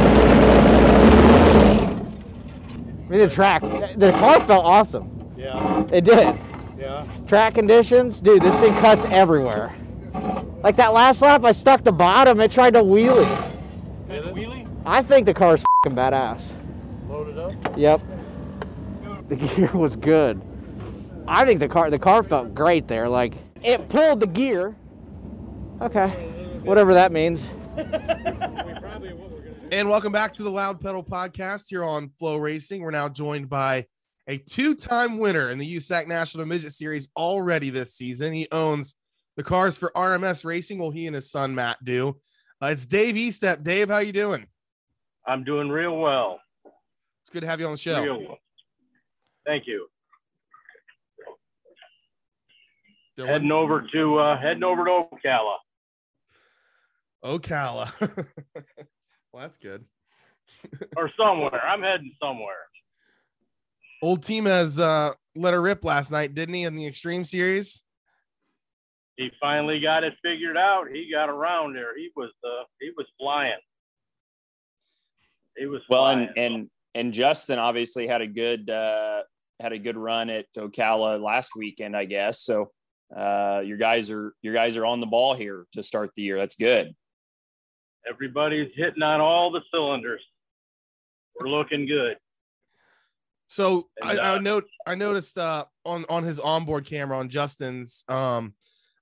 I 3.21 3.23
mean, 3.23 3.29
the 3.29 3.35
track, 3.35 3.63
the 3.97 4.13
car 4.13 4.41
felt 4.41 4.65
awesome. 4.65 5.33
Yeah. 5.37 5.85
It 5.93 6.05
did. 6.05 6.39
Yeah. 6.79 7.07
Track 7.27 7.55
conditions, 7.55 8.21
dude, 8.21 8.41
this 8.41 8.59
thing 8.61 8.73
cuts 8.75 9.05
everywhere. 9.07 9.75
Like 10.63 10.77
that 10.77 10.93
last 10.93 11.21
lap, 11.23 11.45
I 11.45 11.53
stuck 11.53 11.85
the 11.85 11.93
bottom. 11.93 12.41
It 12.41 12.51
tried 12.51 12.75
to 12.75 12.83
wheelie. 12.83 13.51
Did 14.09 14.27
it? 14.27 14.35
Wheelie? 14.35 14.67
I 14.87 15.03
think 15.03 15.27
the 15.27 15.35
car's 15.35 15.63
fing 15.85 15.95
badass. 15.95 16.43
Loaded 17.09 17.39
up? 17.39 17.53
Yep. 17.77 18.01
The 19.29 19.37
gear 19.37 19.71
was 19.73 19.97
good. 19.97 20.41
I 21.29 21.45
think 21.45 21.61
the 21.61 21.69
car 21.69 21.91
the 21.91 21.99
car 21.99 22.23
felt 22.23 22.55
great 22.55 22.89
there. 22.89 23.09
Like 23.09 23.35
it 23.63 23.89
pulled 23.89 24.21
the 24.21 24.27
gear. 24.27 24.75
Okay. 25.81 26.09
Whatever 26.65 26.95
that 26.95 27.13
means. 27.13 27.43
And 29.73 29.89
welcome 29.89 30.11
back 30.11 30.33
to 30.33 30.43
the 30.43 30.51
Loud 30.51 30.81
Pedal 30.81 31.05
Podcast 31.05 31.67
here 31.69 31.85
on 31.85 32.11
FloRacing. 32.21 32.81
We're 32.81 32.91
now 32.91 33.09
joined 33.09 33.49
by 33.49 33.87
a 34.27 34.37
two-time 34.39 35.19
winner 35.19 35.51
in 35.51 35.59
the 35.59 35.77
USAC 35.77 36.09
National 36.09 36.45
Midget 36.45 36.73
Series 36.73 37.09
already 37.17 37.71
this 37.71 37.95
season. 37.95 38.33
He 38.33 38.49
owns 38.51 38.97
the 39.37 39.45
cars 39.45 39.79
for 39.79 39.93
RMS 39.95 40.45
Racing. 40.45 40.81
Well, 40.81 40.91
he 40.91 41.07
and 41.07 41.15
his 41.15 41.31
son 41.31 41.55
Matt 41.55 41.77
do. 41.85 42.17
Uh, 42.61 42.67
it's 42.67 42.85
Dave 42.85 43.15
Estep. 43.15 43.63
Dave, 43.63 43.91
how 43.91 43.99
you 43.99 44.13
doing? 44.13 44.45
I'm 45.25 45.45
doing 45.45 45.69
real 45.69 45.97
well. 45.97 46.41
It's 46.65 47.31
good 47.33 47.43
to 47.43 47.47
have 47.47 47.61
you 47.61 47.67
on 47.67 47.73
the 47.73 47.79
show. 47.79 48.03
Real 48.03 48.19
well. 48.19 48.39
Thank 49.47 49.69
you. 49.69 49.87
Dillon? 53.17 53.31
Heading 53.31 53.53
over 53.53 53.87
to 53.93 54.19
uh, 54.19 54.41
heading 54.41 54.65
over 54.65 54.85
to 54.85 55.05
Ocala. 55.15 55.57
Ocala. 57.25 58.27
well, 59.33 59.43
that's 59.43 59.59
good. 59.59 59.85
or 60.97 61.11
somewhere. 61.17 61.61
I'm 61.65 61.83
heading 61.83 62.13
somewhere. 62.23 62.55
Old 64.03 64.23
team 64.23 64.47
has 64.47 64.79
uh, 64.79 65.13
let 65.37 65.55
her 65.55 65.61
rip 65.61 65.85
last 65.85 66.11
night, 66.11 66.35
didn't 66.35 66.55
he, 66.55 66.65
in 66.65 66.75
the 66.75 66.87
Extreme 66.87 67.25
Series? 67.25 67.83
He 69.17 69.31
finally 69.39 69.81
got 69.81 70.03
it 70.05 70.15
figured 70.25 70.57
out. 70.57 70.87
He 70.91 71.11
got 71.13 71.29
around 71.29 71.75
there. 71.75 71.97
He 71.97 72.11
was 72.17 72.31
uh, 72.43 72.65
he 72.81 72.91
was 72.97 73.07
flying. 73.19 73.59
He 75.59 75.67
was 75.67 75.83
Well, 75.91 76.05
flying. 76.05 76.29
and 76.29 76.39
and 76.39 76.71
and 76.95 77.13
Justin 77.13 77.59
obviously 77.59 78.07
had 78.07 78.23
a 78.23 78.27
good 78.27 78.71
uh, 78.71 79.23
had 79.61 79.73
a 79.73 79.79
good 79.79 79.99
run 79.99 80.31
at 80.31 80.47
Ocala 80.57 81.23
last 81.23 81.53
weekend, 81.55 81.95
I 81.95 82.07
guess. 82.07 82.41
So 82.41 82.71
uh, 83.15 83.61
your 83.63 83.77
guys 83.77 84.11
are 84.11 84.33
your 84.41 84.55
guys 84.55 84.79
are 84.79 84.87
on 84.87 85.01
the 85.01 85.07
ball 85.07 85.35
here 85.35 85.67
to 85.73 85.83
start 85.83 86.11
the 86.17 86.23
year. 86.23 86.39
That's 86.39 86.57
good. 86.57 86.95
Everybody's 88.09 88.71
hitting 88.75 89.03
on 89.03 89.21
all 89.21 89.51
the 89.51 89.61
cylinders. 89.73 90.23
We're 91.39 91.49
looking 91.49 91.87
good. 91.87 92.17
So 93.47 93.89
I, 94.03 94.13
And, 94.13 94.21
I 94.21 94.35
uh, 94.37 94.39
note 94.39 94.65
I 94.87 94.95
noticed 94.95 95.37
uh, 95.37 95.65
on 95.85 96.05
on 96.09 96.23
his 96.23 96.39
onboard 96.39 96.85
camera 96.85 97.19
on 97.19 97.29
Justin's 97.29 98.05
um 98.09 98.55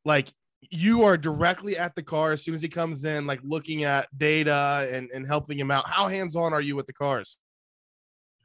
like 0.05 0.33
you 0.71 1.03
are 1.03 1.17
directly 1.17 1.77
at 1.77 1.95
the 1.95 2.03
car 2.03 2.33
as 2.33 2.43
soon 2.43 2.55
as 2.55 2.63
he 2.63 2.69
comes 2.69 3.05
in, 3.05 3.27
like 3.27 3.41
looking 3.43 3.85
at 3.85 4.09
data 4.17 4.89
and, 4.91 5.09
and 5.15 5.27
helping 5.27 5.59
him 5.59 5.71
out. 5.71 5.89
How 5.89 6.09
hands 6.09 6.35
on 6.35 6.53
are 6.53 6.61
you 6.61 6.75
with 6.75 6.87
the 6.87 6.93
cars? 6.93 7.39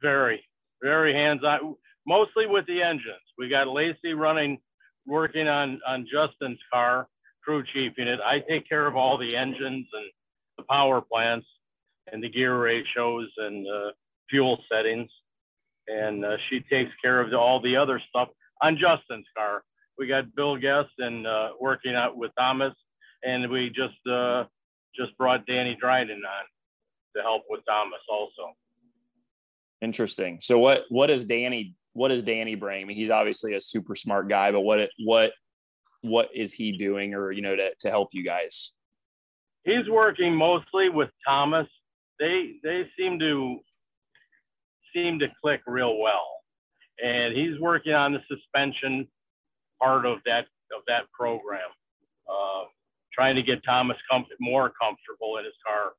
Very, 0.00 0.44
very 0.82 1.12
hands 1.12 1.42
on. 1.42 1.74
Mostly 2.06 2.46
with 2.46 2.66
the 2.66 2.82
engines. 2.82 3.16
We 3.38 3.48
got 3.48 3.66
Lacey 3.66 4.12
running, 4.12 4.58
working 5.06 5.48
on 5.48 5.80
on 5.86 6.06
Justin's 6.10 6.58
car, 6.72 7.08
crew 7.42 7.64
chiefing 7.74 8.06
it. 8.06 8.20
I 8.24 8.40
take 8.40 8.68
care 8.68 8.86
of 8.86 8.94
all 8.94 9.16
the 9.16 9.34
engines 9.34 9.86
and 9.92 10.10
the 10.56 10.64
power 10.70 11.00
plants 11.00 11.46
and 12.12 12.22
the 12.22 12.28
gear 12.28 12.58
ratios 12.58 13.28
and 13.38 13.66
uh, 13.66 13.90
fuel 14.30 14.58
settings. 14.70 15.10
And 15.86 16.24
uh, 16.24 16.36
she 16.48 16.60
takes 16.60 16.90
care 17.02 17.20
of 17.20 17.30
the, 17.30 17.38
all 17.38 17.60
the 17.60 17.76
other 17.76 18.00
stuff 18.08 18.28
on 18.62 18.78
Justin's 18.78 19.26
car. 19.36 19.62
We 19.98 20.06
got 20.06 20.34
Bill 20.34 20.56
Guest 20.56 20.90
and 20.98 21.26
uh, 21.26 21.50
working 21.60 21.94
out 21.94 22.16
with 22.16 22.32
Thomas, 22.38 22.74
and 23.22 23.48
we 23.50 23.70
just 23.70 23.94
uh, 24.10 24.44
just 24.96 25.16
brought 25.18 25.46
Danny 25.46 25.76
Dryden 25.80 26.16
on 26.16 26.44
to 27.16 27.22
help 27.22 27.44
with 27.48 27.60
Thomas 27.68 28.00
also. 28.10 28.54
Interesting. 29.80 30.38
So 30.40 30.58
what 30.58 30.84
what 30.88 31.08
does 31.08 31.24
Danny 31.24 31.76
what 31.92 32.08
does 32.08 32.22
Danny 32.22 32.54
bring? 32.54 32.82
I 32.82 32.84
mean, 32.86 32.96
he's 32.96 33.10
obviously 33.10 33.54
a 33.54 33.60
super 33.60 33.94
smart 33.94 34.28
guy, 34.28 34.50
but 34.50 34.62
what 34.62 34.88
what 35.04 35.32
what 36.02 36.28
is 36.34 36.52
he 36.52 36.76
doing 36.76 37.14
or 37.14 37.30
you 37.30 37.42
know 37.42 37.54
to 37.54 37.72
to 37.80 37.90
help 37.90 38.08
you 38.12 38.24
guys? 38.24 38.74
He's 39.64 39.88
working 39.88 40.34
mostly 40.34 40.88
with 40.88 41.10
Thomas. 41.26 41.66
They 42.20 42.56
they 42.62 42.88
seem 42.98 43.18
to 43.18 43.58
seem 44.94 45.18
to 45.18 45.28
click 45.42 45.60
real 45.66 45.98
well, 45.98 46.28
and 47.02 47.34
he's 47.34 47.58
working 47.60 47.92
on 47.92 48.12
the 48.12 48.20
suspension 48.28 49.08
part 49.82 50.06
of 50.06 50.18
that 50.26 50.46
of 50.74 50.82
that 50.86 51.10
program, 51.12 51.68
uh, 52.28 52.64
trying 53.12 53.36
to 53.36 53.42
get 53.42 53.64
Thomas 53.64 53.96
com- 54.10 54.26
more 54.40 54.72
comfortable 54.80 55.36
in 55.38 55.44
his 55.44 55.54
car. 55.66 55.92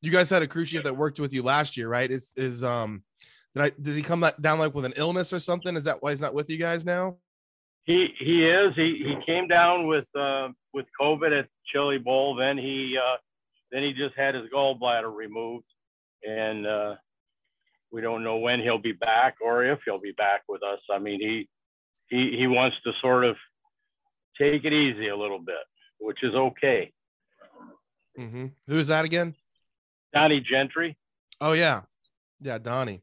You 0.00 0.12
guys 0.12 0.30
had 0.30 0.42
a 0.42 0.46
crew 0.46 0.64
chief 0.64 0.84
that 0.84 0.96
worked 0.96 1.18
with 1.18 1.32
you 1.32 1.42
last 1.42 1.76
year, 1.76 1.88
right? 1.88 2.10
Is 2.10 2.32
is 2.36 2.62
um 2.62 3.02
did 3.54 3.62
I 3.64 3.70
did 3.80 3.96
he 3.96 4.02
come 4.02 4.24
down 4.40 4.58
like 4.58 4.74
with 4.74 4.84
an 4.84 4.94
illness 4.96 5.32
or 5.32 5.38
something? 5.38 5.76
Is 5.76 5.84
that 5.84 6.02
why 6.02 6.10
he's 6.10 6.20
not 6.20 6.34
with 6.34 6.50
you 6.50 6.58
guys 6.58 6.84
now? 6.84 7.16
He 7.88 8.14
he 8.18 8.44
is 8.44 8.74
he 8.76 9.02
he 9.02 9.16
came 9.24 9.48
down 9.48 9.86
with 9.86 10.04
uh, 10.14 10.48
with 10.74 10.84
COVID 11.00 11.36
at 11.36 11.48
Chili 11.72 11.96
Bowl. 11.96 12.34
Then 12.34 12.58
he 12.58 12.98
uh, 13.02 13.16
then 13.72 13.82
he 13.82 13.94
just 13.94 14.14
had 14.14 14.34
his 14.34 14.44
gallbladder 14.54 15.10
removed, 15.10 15.64
and 16.22 16.66
uh, 16.66 16.96
we 17.90 18.02
don't 18.02 18.22
know 18.22 18.36
when 18.36 18.60
he'll 18.60 18.76
be 18.76 18.92
back 18.92 19.36
or 19.42 19.64
if 19.64 19.78
he'll 19.86 19.98
be 19.98 20.12
back 20.12 20.42
with 20.50 20.62
us. 20.62 20.80
I 20.92 20.98
mean 20.98 21.18
he 21.18 21.48
he 22.10 22.36
he 22.36 22.46
wants 22.46 22.76
to 22.84 22.92
sort 23.00 23.24
of 23.24 23.36
take 24.38 24.66
it 24.66 24.72
easy 24.74 25.08
a 25.08 25.16
little 25.16 25.40
bit, 25.40 25.64
which 25.98 26.22
is 26.22 26.34
okay. 26.34 26.92
Mm-hmm. 28.20 28.46
Who 28.66 28.78
is 28.78 28.88
that 28.88 29.06
again? 29.06 29.34
Donnie 30.12 30.42
Gentry. 30.42 30.94
Oh 31.40 31.52
yeah, 31.52 31.82
yeah, 32.42 32.58
Donnie. 32.58 33.00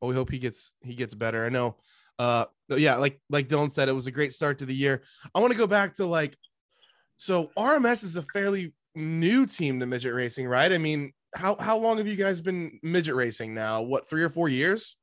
Well, 0.00 0.08
we 0.08 0.14
hope 0.14 0.30
he 0.30 0.38
gets 0.38 0.72
he 0.82 0.94
gets 0.94 1.14
better. 1.14 1.44
I 1.44 1.48
know. 1.48 1.74
Uh, 2.16 2.44
yeah, 2.76 2.96
like 2.96 3.20
like 3.30 3.48
Dillon 3.48 3.70
said, 3.70 3.88
it 3.88 3.92
was 3.92 4.06
a 4.06 4.12
great 4.12 4.32
start 4.32 4.58
to 4.58 4.66
the 4.66 4.74
year. 4.74 5.02
I 5.34 5.40
want 5.40 5.52
to 5.52 5.58
go 5.58 5.66
back 5.66 5.94
to 5.94 6.06
like, 6.06 6.36
so 7.16 7.50
RMS 7.58 8.04
is 8.04 8.16
a 8.16 8.22
fairly 8.32 8.74
new 8.94 9.46
team 9.46 9.80
to 9.80 9.86
midget 9.86 10.14
racing, 10.14 10.46
right? 10.46 10.72
I 10.72 10.78
mean, 10.78 11.12
how 11.34 11.56
how 11.58 11.78
long 11.78 11.98
have 11.98 12.08
you 12.08 12.16
guys 12.16 12.40
been 12.40 12.78
midget 12.82 13.14
racing 13.14 13.54
now? 13.54 13.82
What 13.82 14.08
three 14.08 14.22
or 14.22 14.30
four 14.30 14.48
years? 14.48 14.96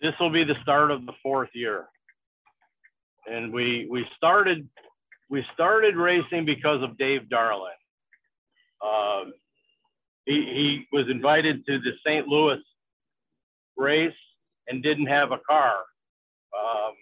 this 0.00 0.14
will 0.18 0.30
be 0.30 0.44
the 0.44 0.56
start 0.62 0.90
of 0.90 1.06
the 1.06 1.12
fourth 1.22 1.50
year 1.52 1.86
and 3.30 3.52
we 3.52 3.86
we 3.90 4.06
started 4.16 4.68
we 5.28 5.44
started 5.54 5.96
racing 5.96 6.44
because 6.44 6.82
of 6.82 6.96
dave 6.98 7.28
darling 7.28 7.70
um, 8.84 9.32
he, 10.24 10.34
he 10.34 10.86
was 10.92 11.08
invited 11.10 11.64
to 11.66 11.78
the 11.80 11.92
st 12.06 12.26
louis 12.26 12.58
race 13.76 14.12
and 14.68 14.82
didn't 14.82 15.06
have 15.06 15.32
a 15.32 15.38
car 15.38 15.76
um, 16.60 16.92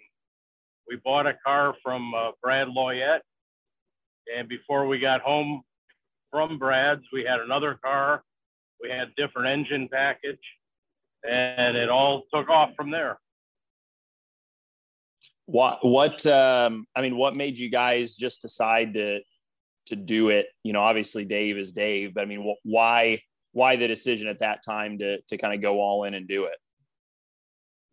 we 0.87 0.97
bought 1.03 1.27
a 1.27 1.35
car 1.45 1.75
from 1.83 2.13
uh, 2.13 2.31
brad 2.41 2.67
loyet 2.67 3.19
and 4.35 4.47
before 4.47 4.87
we 4.87 4.99
got 4.99 5.21
home 5.21 5.61
from 6.31 6.57
brad's 6.57 7.03
we 7.11 7.23
had 7.23 7.39
another 7.39 7.79
car 7.83 8.23
we 8.81 8.89
had 8.89 9.13
different 9.15 9.47
engine 9.47 9.89
package 9.91 10.39
and 11.27 11.75
it 11.75 11.89
all 11.89 12.23
took 12.33 12.49
off 12.49 12.71
from 12.75 12.91
there. 12.91 13.19
What 15.45 15.79
what 15.83 16.25
um 16.27 16.85
I 16.95 17.01
mean, 17.01 17.17
what 17.17 17.35
made 17.35 17.57
you 17.57 17.69
guys 17.69 18.15
just 18.15 18.41
decide 18.41 18.93
to 18.93 19.21
to 19.87 19.95
do 19.95 20.29
it? 20.29 20.47
You 20.63 20.73
know, 20.73 20.81
obviously 20.81 21.25
Dave 21.25 21.57
is 21.57 21.73
Dave, 21.73 22.13
but 22.13 22.21
I 22.21 22.25
mean, 22.25 22.43
wh- 22.43 22.65
why 22.65 23.19
why 23.51 23.75
the 23.75 23.87
decision 23.87 24.27
at 24.27 24.39
that 24.39 24.63
time 24.63 24.99
to 24.99 25.19
to 25.21 25.37
kind 25.37 25.53
of 25.53 25.61
go 25.61 25.81
all 25.81 26.03
in 26.03 26.13
and 26.13 26.27
do 26.27 26.45
it? 26.45 26.57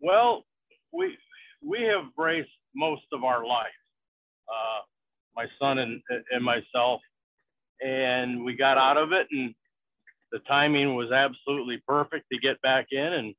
Well, 0.01 0.45
we 0.93 1.17
we 1.67 1.83
have 1.83 2.05
raced 2.17 2.49
most 2.75 3.03
of 3.13 3.25
our 3.25 3.45
life, 3.45 3.67
uh, 4.49 4.81
my 5.35 5.47
son 5.61 5.79
and 5.79 6.01
and 6.31 6.45
myself, 6.45 7.01
and 7.81 8.45
we 8.45 8.55
got 8.55 8.79
out 8.79 8.97
of 8.97 9.13
it, 9.13 9.27
and 9.31 9.55
the 10.33 10.39
timing 10.41 10.95
was 10.95 11.11
absolutely 11.11 11.83
perfect 11.87 12.27
to 12.33 12.39
get 12.39 12.61
back 12.63 12.87
in, 12.91 13.13
and 13.13 13.35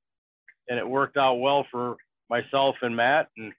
and 0.69 0.77
it 0.77 0.87
worked 0.87 1.17
out 1.17 1.35
well 1.35 1.65
for 1.71 1.95
myself 2.29 2.75
and 2.81 2.95
Matt, 2.95 3.29
and 3.37 3.53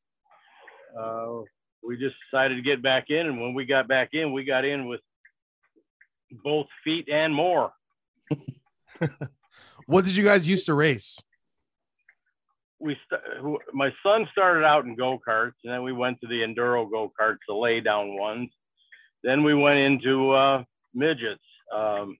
uh, 0.98 1.40
we 1.82 1.96
just 1.96 2.16
decided 2.30 2.56
to 2.56 2.62
get 2.62 2.82
back 2.82 3.06
in, 3.08 3.26
and 3.26 3.40
when 3.40 3.54
we 3.54 3.64
got 3.64 3.88
back 3.88 4.10
in, 4.12 4.32
we 4.32 4.44
got 4.44 4.64
in 4.64 4.86
with 4.86 5.00
both 6.44 6.66
feet 6.84 7.08
and 7.10 7.34
more. 7.34 7.72
what 9.86 10.04
did 10.04 10.14
you 10.16 10.24
guys 10.24 10.46
used 10.46 10.66
to 10.66 10.74
race? 10.74 11.18
We 12.80 12.96
st- 13.10 13.58
my 13.72 13.92
son 14.04 14.28
started 14.30 14.64
out 14.64 14.84
in 14.84 14.94
go 14.94 15.18
karts, 15.26 15.54
and 15.64 15.72
then 15.72 15.82
we 15.82 15.92
went 15.92 16.20
to 16.20 16.28
the 16.28 16.42
enduro 16.42 16.88
go 16.88 17.12
karts, 17.20 17.38
the 17.48 17.54
lay 17.54 17.80
down 17.80 18.16
ones. 18.16 18.50
Then 19.24 19.42
we 19.42 19.54
went 19.54 19.78
into 19.78 20.30
uh, 20.30 20.62
midgets. 20.94 21.42
Um, 21.74 22.16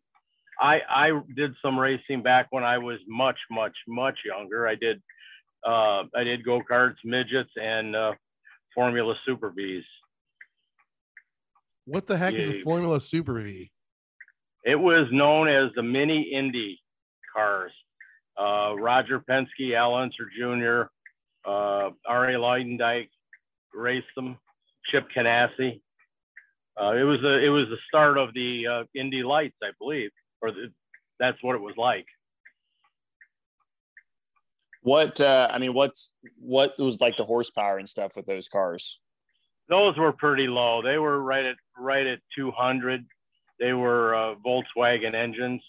I 0.61 0.81
I 0.89 1.21
did 1.37 1.55
some 1.63 1.79
racing 1.79 2.23
back 2.23 2.49
when 2.51 2.65
I 2.65 2.79
was 2.79 2.99
much 3.07 3.39
much 3.51 3.77
much 3.87 4.19
younger. 4.25 4.67
I 4.67 4.75
did 4.75 5.01
uh, 5.65 6.05
I 6.15 6.25
did 6.25 6.45
go 6.45 6.61
karts, 6.69 6.97
midgets, 7.05 7.51
and 7.57 7.95
uh, 7.95 8.13
Formula 8.75 9.15
Super 9.25 9.51
V's. 9.51 9.85
What 11.85 12.07
the 12.07 12.19
heck 12.19 12.35
yeah. 12.35 12.41
is 12.41 12.51
a 12.51 12.63
Formula 12.63 13.01
Super 13.01 13.41
V? 13.41 13.71
It 14.65 14.77
was 14.77 15.07
known 15.11 15.49
as 15.49 15.71
the 15.75 15.83
Mini 15.83 16.23
Indy 16.23 16.81
cars. 17.35 17.73
Uh, 18.39 18.75
Roger 18.79 19.21
Penske, 19.21 19.75
Al 19.75 19.95
Unser 19.95 20.29
Jr., 20.37 20.91
uh, 21.49 21.91
Arie 22.07 22.35
Luyendyk 22.35 23.09
raced 23.75 24.07
them. 24.15 24.39
Chip 24.91 25.07
Ganassi. 25.15 25.81
Uh, 26.81 26.93
it 26.93 27.03
was 27.03 27.23
a 27.25 27.45
it 27.45 27.49
was 27.49 27.67
the 27.69 27.77
start 27.89 28.19
of 28.19 28.33
the 28.35 28.67
uh, 28.67 28.85
Indy 28.95 29.23
Lights, 29.23 29.57
I 29.63 29.71
believe, 29.79 30.11
or 30.41 30.53
the, 30.53 30.73
that's 31.19 31.43
what 31.43 31.57
it 31.57 31.61
was 31.61 31.75
like. 31.77 32.07
What 34.83 35.21
uh, 35.21 35.49
I 35.53 35.59
mean, 35.59 35.75
what's 35.75 36.13
what 36.39 36.79
was 36.79 37.01
like 37.01 37.17
the 37.17 37.25
horsepower 37.25 37.79
and 37.79 37.89
stuff 37.89 38.13
with 38.17 38.27
those 38.27 38.49
cars? 38.49 39.01
Those 39.69 39.97
were 39.99 40.13
pretty 40.13 40.47
low. 40.47 40.81
They 40.83 40.99
were 40.99 41.21
right 41.21 41.45
at 41.45 41.57
right 41.77 42.07
at 42.07 42.21
200. 42.37 43.05
They 43.59 43.73
were 43.73 44.15
uh, 44.15 44.35
Volkswagen 44.37 45.15
engines. 45.15 45.63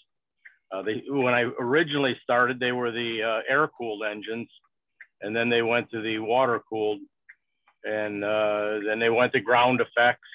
Uh, 0.72 0.82
they 0.82 1.02
when 1.08 1.34
I 1.34 1.42
originally 1.58 2.16
started, 2.22 2.60
they 2.60 2.72
were 2.72 2.92
the 2.92 3.22
uh, 3.22 3.40
air 3.48 3.68
cooled 3.68 4.04
engines, 4.04 4.48
and 5.20 5.34
then 5.34 5.48
they 5.48 5.62
went 5.62 5.90
to 5.90 6.00
the 6.00 6.18
water 6.18 6.60
cooled, 6.68 7.00
and 7.84 8.22
uh, 8.22 8.78
then 8.86 9.00
they 9.00 9.10
went 9.10 9.32
to 9.32 9.40
ground 9.40 9.80
effects, 9.80 10.28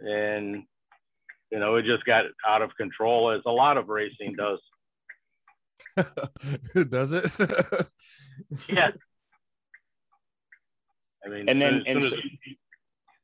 and 0.00 0.64
you 1.52 1.58
know 1.60 1.76
it 1.76 1.84
just 1.84 2.04
got 2.04 2.24
out 2.46 2.62
of 2.62 2.74
control 2.76 3.30
as 3.30 3.42
a 3.46 3.50
lot 3.50 3.76
of 3.76 3.88
racing 3.88 4.34
does. 4.34 4.58
does 6.88 7.12
it? 7.12 7.30
yeah. 8.68 8.90
I 11.24 11.28
mean, 11.28 11.48
and 11.48 11.60
then 11.60 11.82
as, 11.86 12.10
soon, 12.10 12.18
as, 12.18 12.22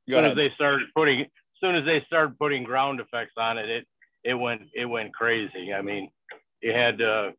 soon 0.09 0.25
as 0.25 0.37
they 0.37 0.51
started 0.55 0.89
putting, 0.95 1.23
as 1.23 1.29
soon 1.61 1.75
as 1.75 1.85
they 1.85 2.03
started 2.07 2.39
putting 2.39 2.63
ground 2.63 3.01
effects 3.01 3.35
on 3.37 3.59
it, 3.59 3.69
it 3.69 3.87
it 4.25 4.35
went 4.35 4.63
it 4.75 4.87
went 4.87 5.15
crazy. 5.15 5.73
I 5.73 5.83
mean, 5.83 6.11
you 6.63 6.73
had 6.73 7.01
uh, 7.01 7.33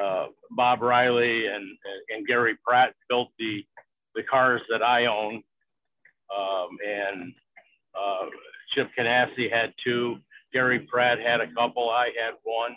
uh, 0.00 0.26
Bob 0.50 0.82
Riley 0.82 1.46
and 1.46 1.64
and 2.08 2.26
Gary 2.26 2.56
Pratt 2.66 2.94
built 3.08 3.28
the 3.38 3.64
the 4.14 4.22
cars 4.24 4.62
that 4.70 4.82
I 4.82 5.06
own, 5.06 5.42
um, 6.36 6.68
and 6.86 7.32
uh, 7.94 8.26
Chip 8.74 8.90
Ganassi 8.98 9.52
had 9.52 9.72
two. 9.84 10.18
Gary 10.52 10.80
Pratt 10.80 11.20
had 11.20 11.40
a 11.40 11.52
couple. 11.52 11.90
I 11.90 12.06
had 12.20 12.34
one. 12.42 12.74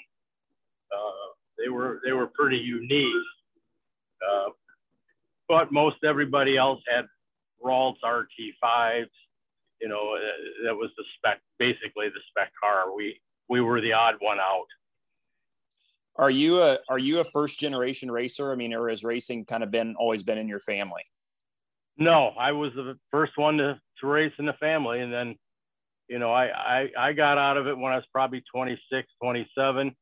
Uh, 0.94 1.34
they 1.58 1.70
were 1.70 2.02
they 2.06 2.12
were 2.12 2.28
pretty 2.28 2.58
unique, 2.58 3.26
uh, 4.30 4.50
but 5.48 5.72
most 5.72 5.98
everybody 6.04 6.58
else 6.58 6.82
had 6.94 7.06
Ralts 7.64 8.02
RT5s. 8.04 9.10
You 9.82 9.90
know, 9.90 10.16
uh, 10.16 10.66
that 10.66 10.76
was 10.76 10.92
the 10.98 11.04
spec, 11.18 11.42
basically 11.60 12.10
the 12.10 12.22
spec 12.30 12.52
car. 12.62 12.96
We 12.96 13.20
we 13.50 13.62
were 13.62 13.82
the 13.82 13.94
odd 13.94 14.16
one 14.20 14.40
out. 14.40 14.66
Are 16.16 16.30
you 16.30 16.62
a 16.62 16.78
are 16.90 17.00
you 17.00 17.20
a 17.20 17.24
first 17.24 17.60
generation 17.60 18.12
racer? 18.12 18.52
I 18.52 18.56
mean, 18.56 18.74
or 18.74 18.90
has 18.90 19.04
racing 19.04 19.46
kind 19.46 19.64
of 19.64 19.72
been 19.72 19.96
always 19.98 20.22
been 20.24 20.38
in 20.38 20.48
your 20.48 20.60
family? 20.60 21.02
No, 21.98 22.34
I 22.40 22.52
was 22.52 22.72
the 22.76 22.98
first 23.12 23.34
one 23.36 23.58
to, 23.58 23.80
to 24.00 24.08
race 24.08 24.34
in 24.40 24.46
the 24.46 24.54
family, 24.54 25.00
and 25.00 25.14
then, 25.14 25.36
you 26.08 26.20
know, 26.20 26.32
I, 26.32 26.46
I 26.46 26.90
I 26.98 27.14
got 27.14 27.38
out 27.38 27.58
of 27.58 27.68
it 27.68 27.78
when 27.78 27.92
I 27.92 27.98
was 27.98 28.06
probably 28.12 28.44
26, 28.54 29.08
27, 29.22 29.96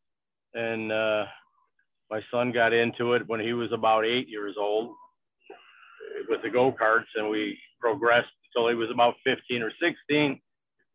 and 0.54 0.92
uh, 0.92 1.26
my 2.10 2.22
son 2.32 2.52
got 2.52 2.74
into 2.74 3.14
it 3.14 3.24
when 3.28 3.40
he 3.40 3.54
was 3.54 3.72
about 3.72 4.06
eight 4.06 4.28
years 4.28 4.56
old 4.60 4.94
with 6.30 6.42
the 6.44 6.50
go 6.50 6.72
karts, 6.72 7.06
and 7.16 7.30
we 7.30 7.58
progressed 7.80 8.32
until 8.54 8.70
he 8.70 8.76
was 8.76 8.90
about 8.90 9.16
15 9.26 9.62
or 9.62 9.72
16, 9.82 10.40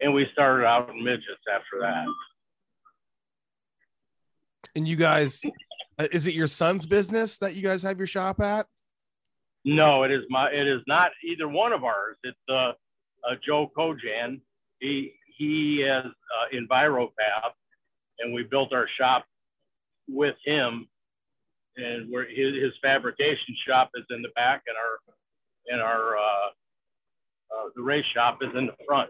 and 0.01 0.15
we 0.15 0.27
started 0.33 0.67
out 0.67 0.91
in 0.91 1.03
midgets 1.03 1.45
after 1.53 1.81
that. 1.81 2.07
And 4.77 4.87
you 4.87 4.97
guys, 4.97 5.41
uh, 5.99 6.07
is 6.13 6.27
it 6.27 6.35
your 6.35 6.47
son's 6.47 6.85
business 6.85 7.39
that 7.39 7.55
you 7.55 7.63
guys 7.63 7.83
have 7.83 7.97
your 7.97 8.07
shop 8.07 8.41
at? 8.41 8.67
No, 9.65 10.03
it 10.03 10.13
is 10.13 10.23
my. 10.29 10.51
It 10.51 10.69
is 10.69 10.83
not 10.87 11.13
either 11.25 11.49
one 11.49 11.73
of 11.73 11.83
ours. 11.83 12.19
It's 12.23 12.37
uh, 12.49 12.73
uh 13.29 13.35
Joe 13.45 13.73
Kojan. 13.77 14.41
He 14.79 15.15
he 15.39 15.81
has 15.81 16.05
uh, 16.05 16.55
EnviroFab, 16.55 17.51
and 18.19 18.35
we 18.35 18.43
built 18.43 18.75
our 18.75 18.87
shop 19.01 19.25
with 20.09 20.37
him. 20.45 20.87
And 21.79 22.11
where 22.11 22.27
his, 22.29 22.63
his 22.63 22.73
fabrication 22.81 23.57
shop 23.67 23.91
is 23.95 24.05
in 24.11 24.21
the 24.21 24.31
back, 24.37 24.63
and 24.67 24.77
our 24.77 25.15
and 25.69 25.81
our 25.81 26.19
uh, 26.19 26.49
uh, 27.51 27.69
the 27.75 27.83
race 27.83 28.05
shop 28.15 28.39
is 28.43 28.51
in 28.55 28.67
the 28.67 28.75
front. 28.87 29.09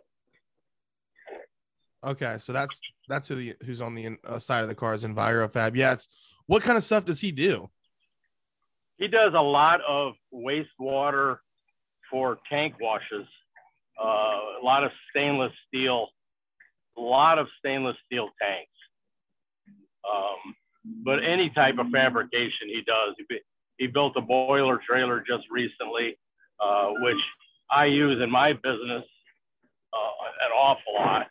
Okay, 2.04 2.36
so 2.38 2.52
that's 2.52 2.80
that's 3.08 3.28
who 3.28 3.34
the 3.34 3.56
who's 3.64 3.80
on 3.80 3.94
the 3.94 4.16
uh, 4.26 4.38
side 4.38 4.62
of 4.62 4.68
the 4.68 4.74
car 4.74 4.94
is 4.94 5.04
EnviroFab. 5.04 5.76
Yeah, 5.76 5.92
it's 5.92 6.08
what 6.46 6.62
kind 6.62 6.76
of 6.76 6.84
stuff 6.84 7.04
does 7.04 7.20
he 7.20 7.32
do? 7.32 7.68
He 8.98 9.08
does 9.08 9.32
a 9.34 9.40
lot 9.40 9.80
of 9.86 10.14
wastewater 10.32 11.38
for 12.10 12.38
tank 12.50 12.74
washes, 12.80 13.26
uh, 14.02 14.06
a 14.06 14.64
lot 14.64 14.84
of 14.84 14.90
stainless 15.10 15.52
steel, 15.68 16.08
a 16.96 17.00
lot 17.00 17.38
of 17.38 17.46
stainless 17.58 17.96
steel 18.06 18.28
tanks. 18.40 18.70
Um, 20.06 20.54
but 21.04 21.18
any 21.24 21.50
type 21.50 21.78
of 21.78 21.88
fabrication 21.90 22.68
he 22.68 22.82
does. 22.86 23.14
He, 23.18 23.38
he 23.78 23.86
built 23.86 24.16
a 24.16 24.20
boiler 24.20 24.80
trailer 24.88 25.22
just 25.26 25.44
recently, 25.50 26.16
uh, 26.60 26.90
which 27.00 27.20
I 27.70 27.86
use 27.86 28.22
in 28.22 28.30
my 28.30 28.52
business 28.52 29.04
uh, 29.92 30.46
an 30.46 30.52
awful 30.56 30.94
lot. 30.94 31.26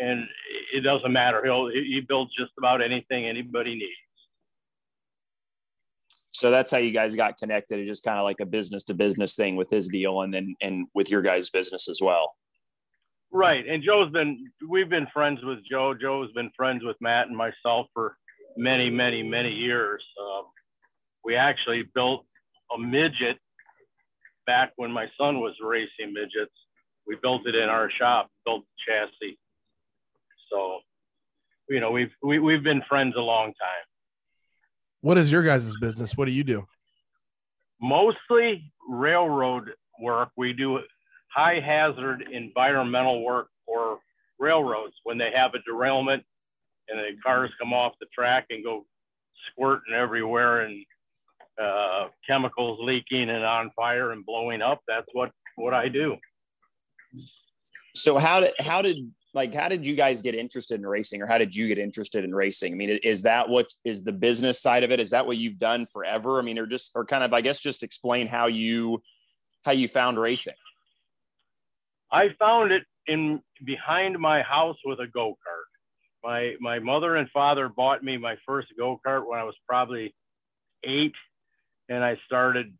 And 0.00 0.26
it 0.72 0.80
doesn't 0.80 1.12
matter. 1.12 1.44
He'll 1.44 1.68
he 1.68 2.02
builds 2.06 2.32
just 2.34 2.52
about 2.58 2.82
anything 2.82 3.26
anybody 3.26 3.74
needs. 3.74 3.92
So 6.32 6.50
that's 6.50 6.70
how 6.70 6.78
you 6.78 6.92
guys 6.92 7.14
got 7.14 7.36
connected. 7.36 7.80
It's 7.80 7.88
just 7.88 8.04
kind 8.04 8.18
of 8.18 8.24
like 8.24 8.40
a 8.40 8.46
business 8.46 8.84
to 8.84 8.94
business 8.94 9.36
thing 9.36 9.56
with 9.56 9.68
his 9.68 9.88
deal, 9.88 10.22
and 10.22 10.32
then 10.32 10.56
and 10.62 10.86
with 10.94 11.10
your 11.10 11.22
guys' 11.22 11.50
business 11.50 11.88
as 11.88 12.00
well. 12.02 12.34
Right, 13.32 13.64
and 13.68 13.82
Joe's 13.82 14.10
been 14.10 14.50
we've 14.68 14.88
been 14.88 15.06
friends 15.12 15.40
with 15.42 15.58
Joe. 15.70 15.94
Joe's 15.94 16.32
been 16.32 16.50
friends 16.56 16.82
with 16.82 16.96
Matt 17.00 17.28
and 17.28 17.36
myself 17.36 17.86
for 17.92 18.16
many, 18.56 18.90
many, 18.90 19.22
many 19.22 19.52
years. 19.52 20.02
Um, 20.20 20.44
we 21.24 21.36
actually 21.36 21.84
built 21.94 22.24
a 22.74 22.78
midget 22.78 23.38
back 24.46 24.72
when 24.76 24.90
my 24.90 25.06
son 25.18 25.40
was 25.40 25.54
racing 25.62 26.14
midgets 26.14 26.52
we 27.10 27.16
built 27.20 27.46
it 27.46 27.56
in 27.56 27.68
our 27.68 27.90
shop, 27.90 28.30
built 28.44 28.62
the 28.62 28.92
chassis. 28.92 29.36
So, 30.50 30.80
you 31.68 31.80
know, 31.80 31.90
we've 31.90 32.10
we, 32.22 32.38
we've 32.38 32.62
been 32.62 32.82
friends 32.88 33.14
a 33.16 33.20
long 33.20 33.46
time. 33.46 33.84
What 35.00 35.16
is 35.18 35.32
your 35.32 35.42
guys' 35.42 35.74
business? 35.80 36.16
What 36.16 36.26
do 36.26 36.32
you 36.32 36.44
do? 36.44 36.66
Mostly 37.80 38.72
railroad 38.88 39.72
work. 40.00 40.30
We 40.36 40.52
do 40.52 40.80
high 41.34 41.60
hazard 41.60 42.24
environmental 42.30 43.24
work 43.24 43.48
for 43.66 43.98
railroads 44.38 44.94
when 45.04 45.16
they 45.16 45.30
have 45.34 45.54
a 45.54 45.58
derailment 45.60 46.24
and 46.88 46.98
the 46.98 47.16
cars 47.24 47.50
come 47.58 47.72
off 47.72 47.92
the 48.00 48.06
track 48.14 48.46
and 48.50 48.64
go 48.64 48.84
squirting 49.50 49.94
everywhere 49.94 50.62
and 50.62 50.84
uh, 51.62 52.08
chemicals 52.26 52.78
leaking 52.82 53.30
and 53.30 53.44
on 53.44 53.70
fire 53.76 54.12
and 54.12 54.24
blowing 54.26 54.62
up. 54.62 54.80
That's 54.88 55.06
what 55.12 55.30
what 55.56 55.74
I 55.74 55.88
do. 55.88 56.16
So 57.94 58.18
how 58.18 58.40
did 58.40 58.52
how 58.60 58.82
did 58.82 58.96
like 59.32 59.54
how 59.54 59.68
did 59.68 59.86
you 59.86 59.94
guys 59.94 60.22
get 60.22 60.34
interested 60.34 60.80
in 60.80 60.86
racing 60.86 61.22
or 61.22 61.26
how 61.26 61.38
did 61.38 61.54
you 61.54 61.68
get 61.68 61.78
interested 61.78 62.24
in 62.24 62.34
racing? 62.34 62.72
I 62.72 62.76
mean, 62.76 62.90
is 63.02 63.22
that 63.22 63.48
what 63.48 63.72
is 63.84 64.02
the 64.02 64.12
business 64.12 64.60
side 64.60 64.82
of 64.82 64.90
it? 64.90 64.98
Is 64.98 65.10
that 65.10 65.26
what 65.26 65.36
you've 65.36 65.58
done 65.58 65.86
forever? 65.86 66.38
I 66.38 66.42
mean, 66.42 66.58
or 66.58 66.66
just 66.66 66.92
or 66.94 67.04
kind 67.04 67.22
of 67.22 67.32
I 67.32 67.40
guess 67.40 67.60
just 67.60 67.82
explain 67.82 68.26
how 68.26 68.46
you 68.46 69.02
how 69.64 69.72
you 69.72 69.88
found 69.88 70.18
racing. 70.18 70.54
I 72.10 72.30
found 72.38 72.72
it 72.72 72.82
in 73.06 73.40
behind 73.64 74.18
my 74.18 74.42
house 74.42 74.76
with 74.84 74.98
a 75.00 75.06
go-kart. 75.06 75.36
My 76.24 76.56
my 76.60 76.78
mother 76.78 77.16
and 77.16 77.30
father 77.30 77.68
bought 77.68 78.02
me 78.02 78.16
my 78.16 78.36
first 78.46 78.68
go-kart 78.76 79.26
when 79.28 79.38
I 79.38 79.44
was 79.44 79.54
probably 79.68 80.14
8 80.84 81.14
and 81.88 82.02
I 82.02 82.18
started 82.26 82.74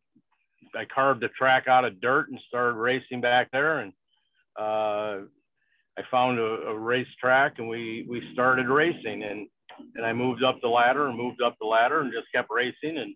I 0.75 0.85
carved 0.85 1.23
a 1.23 1.29
track 1.29 1.69
out 1.69 1.85
of 1.85 2.01
dirt 2.01 2.29
and 2.31 2.39
started 2.49 2.75
racing 2.75 3.21
back 3.21 3.51
there 3.51 3.81
and 3.81 3.93
uh, 4.57 5.21
I 6.01 6.11
found 6.11 6.39
a, 6.39 6.69
a 6.69 6.79
racetrack 6.79 7.59
and 7.59 7.69
we 7.69 8.07
we 8.09 8.23
started 8.33 8.69
racing 8.69 9.23
and 9.23 9.47
and 9.95 10.05
I 10.05 10.13
moved 10.13 10.43
up 10.43 10.59
the 10.61 10.69
ladder 10.69 11.09
and 11.09 11.17
moved 11.17 11.43
up 11.43 11.57
the 11.61 11.67
ladder 11.67 12.01
and 12.01 12.13
just 12.13 12.27
kept 12.35 12.49
racing 12.51 12.99
and 12.99 13.15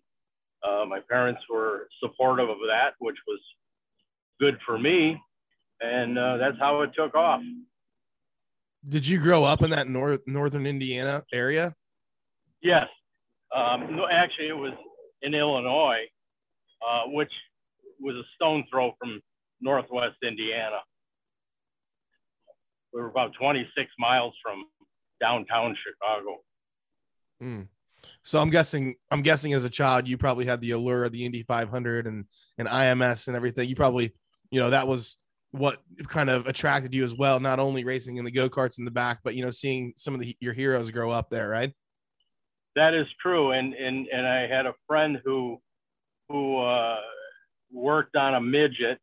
uh, 0.65 0.85
my 0.85 0.99
parents 1.09 1.41
were 1.49 1.87
supportive 1.99 2.49
of 2.49 2.57
that, 2.67 2.93
which 2.99 3.17
was 3.27 3.39
good 4.39 4.57
for 4.65 4.79
me, 4.79 5.19
and 5.81 6.17
uh, 6.17 6.37
that's 6.37 6.57
how 6.59 6.81
it 6.81 6.91
took 6.95 7.13
off. 7.15 7.41
Did 8.87 9.07
you 9.07 9.19
grow 9.19 9.43
up 9.43 9.61
in 9.61 9.69
that 9.71 9.87
north 9.87 10.21
northern 10.25 10.65
Indiana 10.65 11.23
area? 11.33 11.73
Yes. 12.61 12.85
Um, 13.55 13.95
no, 13.95 14.07
actually, 14.11 14.47
it 14.47 14.57
was 14.57 14.73
in 15.21 15.33
Illinois, 15.33 16.05
uh, 16.87 17.03
which 17.07 17.31
was 17.99 18.15
a 18.15 18.23
stone 18.35 18.63
throw 18.69 18.93
from 18.99 19.21
northwest 19.61 20.17
Indiana. 20.23 20.79
We 22.95 23.01
were 23.01 23.09
about 23.09 23.33
26 23.37 23.91
miles 23.99 24.33
from 24.41 24.63
downtown 25.19 25.75
Chicago. 25.85 26.37
Mm. 27.43 27.67
So 28.23 28.39
I'm 28.39 28.49
guessing 28.49 28.95
I'm 29.11 29.21
guessing 29.21 29.51
as 29.53 29.65
a 29.65 29.69
child 29.69 30.07
you 30.07 30.17
probably 30.17 30.45
had 30.45 30.61
the 30.61 30.71
allure 30.71 31.03
of 31.03 31.11
the 31.11 31.25
Indy 31.25 31.43
500 31.43 32.07
and 32.07 32.23
and 32.57 32.69
IMS 32.69 33.27
and 33.27 33.35
everything. 33.35 33.67
You 33.67 33.75
probably 33.75 34.13
you 34.49 34.61
know 34.61 34.69
that 34.69 34.87
was 34.87 35.17
what 35.51 35.79
kind 36.07 36.29
of 36.29 36.47
attracted 36.47 36.93
you 36.93 37.03
as 37.03 37.13
well. 37.13 37.39
Not 37.41 37.59
only 37.59 37.83
racing 37.83 38.15
in 38.15 38.23
the 38.23 38.31
go 38.31 38.49
karts 38.49 38.79
in 38.79 38.85
the 38.85 38.91
back, 38.91 39.19
but 39.25 39.35
you 39.35 39.43
know 39.43 39.51
seeing 39.51 39.93
some 39.97 40.13
of 40.13 40.21
the 40.21 40.35
your 40.39 40.53
heroes 40.53 40.89
grow 40.89 41.11
up 41.11 41.29
there, 41.29 41.49
right? 41.49 41.73
That 42.77 42.93
is 42.93 43.07
true, 43.21 43.51
and 43.51 43.73
and 43.73 44.07
and 44.07 44.25
I 44.25 44.47
had 44.47 44.65
a 44.65 44.73
friend 44.87 45.19
who 45.25 45.61
who 46.29 46.59
uh, 46.59 47.01
worked 47.73 48.15
on 48.15 48.35
a 48.35 48.41
midget, 48.41 48.99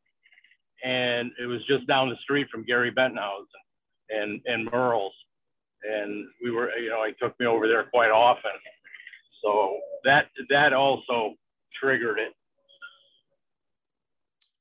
and 0.82 1.30
it 1.38 1.46
was 1.46 1.60
just 1.66 1.86
down 1.86 2.08
the 2.08 2.16
street 2.22 2.48
from 2.50 2.64
Gary 2.64 2.90
Bettenhausen 2.90 3.46
and 4.10 4.40
and 4.46 4.68
Merle's, 4.70 5.14
and 5.82 6.26
we 6.42 6.50
were 6.50 6.76
you 6.76 6.90
know 6.90 7.04
he 7.06 7.12
took 7.20 7.38
me 7.40 7.46
over 7.46 7.66
there 7.66 7.84
quite 7.84 8.10
often 8.10 8.52
so 9.42 9.78
that 10.04 10.26
that 10.50 10.72
also 10.72 11.34
triggered 11.80 12.18
it. 12.18 12.32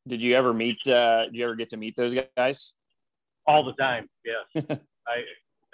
Did 0.08 0.22
you 0.22 0.36
ever 0.36 0.54
meet? 0.54 0.78
Uh, 0.88 1.26
did 1.26 1.38
you 1.38 1.44
ever 1.46 1.56
get 1.56 1.70
to 1.72 1.78
meet 1.78 1.96
those 1.96 2.16
guys? 2.36 2.74
All 3.48 3.64
the 3.64 3.74
time, 3.74 4.10
yes. 4.26 4.66
I, 5.08 5.24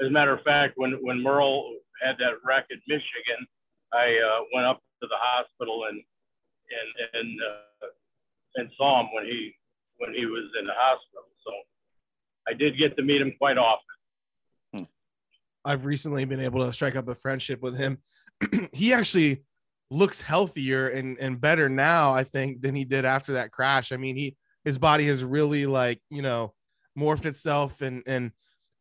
as 0.01 0.07
a 0.07 0.09
matter 0.09 0.33
of 0.33 0.41
fact, 0.43 0.73
when 0.75 0.93
when 1.01 1.21
Merle 1.21 1.75
had 2.01 2.17
that 2.19 2.35
wreck 2.43 2.65
in 2.69 2.79
Michigan, 2.87 3.47
I 3.93 4.19
uh, 4.19 4.43
went 4.53 4.67
up 4.67 4.81
to 5.01 5.07
the 5.07 5.15
hospital 5.17 5.85
and 5.89 6.01
and 6.69 7.09
and 7.13 7.39
uh, 7.41 7.87
and 8.55 8.69
saw 8.77 9.01
him 9.01 9.07
when 9.13 9.25
he 9.25 9.55
when 9.97 10.13
he 10.13 10.25
was 10.25 10.45
in 10.59 10.67
the 10.67 10.73
hospital. 10.75 11.23
So 12.47 12.53
I 12.53 12.57
did 12.57 12.77
get 12.77 12.95
to 12.97 13.03
meet 13.03 13.21
him 13.21 13.33
quite 13.37 13.57
often. 13.57 13.85
Hmm. 14.73 14.83
I've 15.65 15.85
recently 15.85 16.25
been 16.25 16.39
able 16.39 16.65
to 16.65 16.73
strike 16.73 16.95
up 16.95 17.07
a 17.07 17.15
friendship 17.15 17.61
with 17.61 17.77
him 17.77 17.99
he 18.73 18.93
actually 18.93 19.43
looks 19.89 20.21
healthier 20.21 20.89
and, 20.89 21.17
and 21.19 21.39
better 21.39 21.69
now, 21.69 22.13
I 22.13 22.23
think, 22.23 22.61
than 22.61 22.75
he 22.75 22.83
did 22.83 23.05
after 23.05 23.33
that 23.33 23.51
crash. 23.51 23.91
I 23.91 23.97
mean, 23.97 24.15
he 24.15 24.35
his 24.65 24.77
body 24.77 25.07
has 25.07 25.23
really 25.23 25.65
like, 25.65 26.01
you 26.09 26.21
know, 26.21 26.53
morphed 26.97 27.25
itself 27.25 27.81
and 27.81 28.03
and 28.05 28.31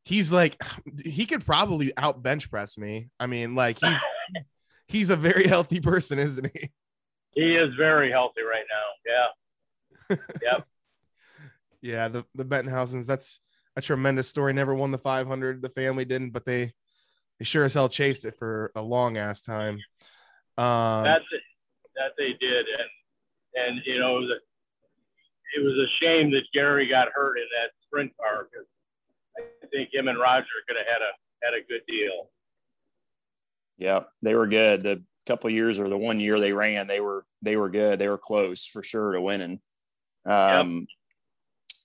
he's 0.04 0.32
like 0.32 0.56
he 1.04 1.26
could 1.26 1.44
probably 1.44 1.92
out 1.96 2.22
bench 2.22 2.50
press 2.50 2.78
me. 2.78 3.10
I 3.18 3.26
mean, 3.26 3.54
like 3.54 3.78
he's 3.78 3.98
he's 4.88 5.10
a 5.10 5.16
very 5.16 5.46
healthy 5.46 5.80
person, 5.80 6.18
isn't 6.18 6.50
he? 6.54 6.70
He 7.32 7.54
is 7.54 7.74
very 7.74 8.10
healthy 8.10 8.42
right 8.42 8.64
now. 8.70 9.26
Yeah. 10.08 10.16
yep. 10.42 10.66
yeah, 11.82 12.08
the 12.08 12.24
the 12.34 12.44
Bettenhausens, 12.44 13.06
that's 13.06 13.40
a 13.76 13.82
tremendous 13.82 14.28
story. 14.28 14.52
Never 14.52 14.74
won 14.74 14.90
the 14.90 14.98
500. 14.98 15.62
The 15.62 15.68
family 15.68 16.04
didn't, 16.04 16.30
but 16.30 16.44
they 16.44 16.72
they 17.38 17.44
sure 17.44 17.64
as 17.64 17.74
hell 17.74 17.88
chased 17.88 18.24
it 18.24 18.38
for 18.38 18.72
a 18.74 18.82
long 18.82 19.16
ass 19.16 19.42
time. 19.42 19.78
Um, 20.56 21.04
That's 21.04 21.24
it. 21.32 21.42
That 21.96 22.12
they 22.18 22.34
did, 22.40 22.66
and 22.66 23.66
and 23.66 23.82
you 23.86 23.98
know 23.98 24.20
the, 24.20 24.34
it 25.56 25.64
was 25.64 25.74
a 25.74 26.04
shame 26.04 26.30
that 26.32 26.42
Gary 26.52 26.86
got 26.86 27.08
hurt 27.14 27.38
in 27.38 27.46
that 27.58 27.70
sprint 27.86 28.12
car 28.18 28.48
because 28.50 28.66
I 29.38 29.66
think 29.68 29.94
him 29.94 30.08
and 30.08 30.18
Roger 30.18 30.46
could 30.66 30.76
have 30.76 30.86
had 30.86 31.02
a 31.02 31.12
had 31.42 31.54
a 31.54 31.66
good 31.66 31.82
deal. 31.86 32.30
Yeah, 33.78 34.04
they 34.22 34.34
were 34.34 34.46
good. 34.46 34.82
The 34.82 35.02
couple 35.26 35.50
years 35.50 35.80
or 35.80 35.88
the 35.88 35.98
one 35.98 36.20
year 36.20 36.38
they 36.38 36.52
ran, 36.52 36.86
they 36.86 37.00
were 37.00 37.24
they 37.42 37.56
were 37.56 37.70
good. 37.70 37.98
They 37.98 38.08
were 38.08 38.18
close 38.18 38.64
for 38.66 38.82
sure 38.82 39.12
to 39.12 39.20
winning. 39.20 39.60
Um, 40.24 40.80
yep. 40.80 40.88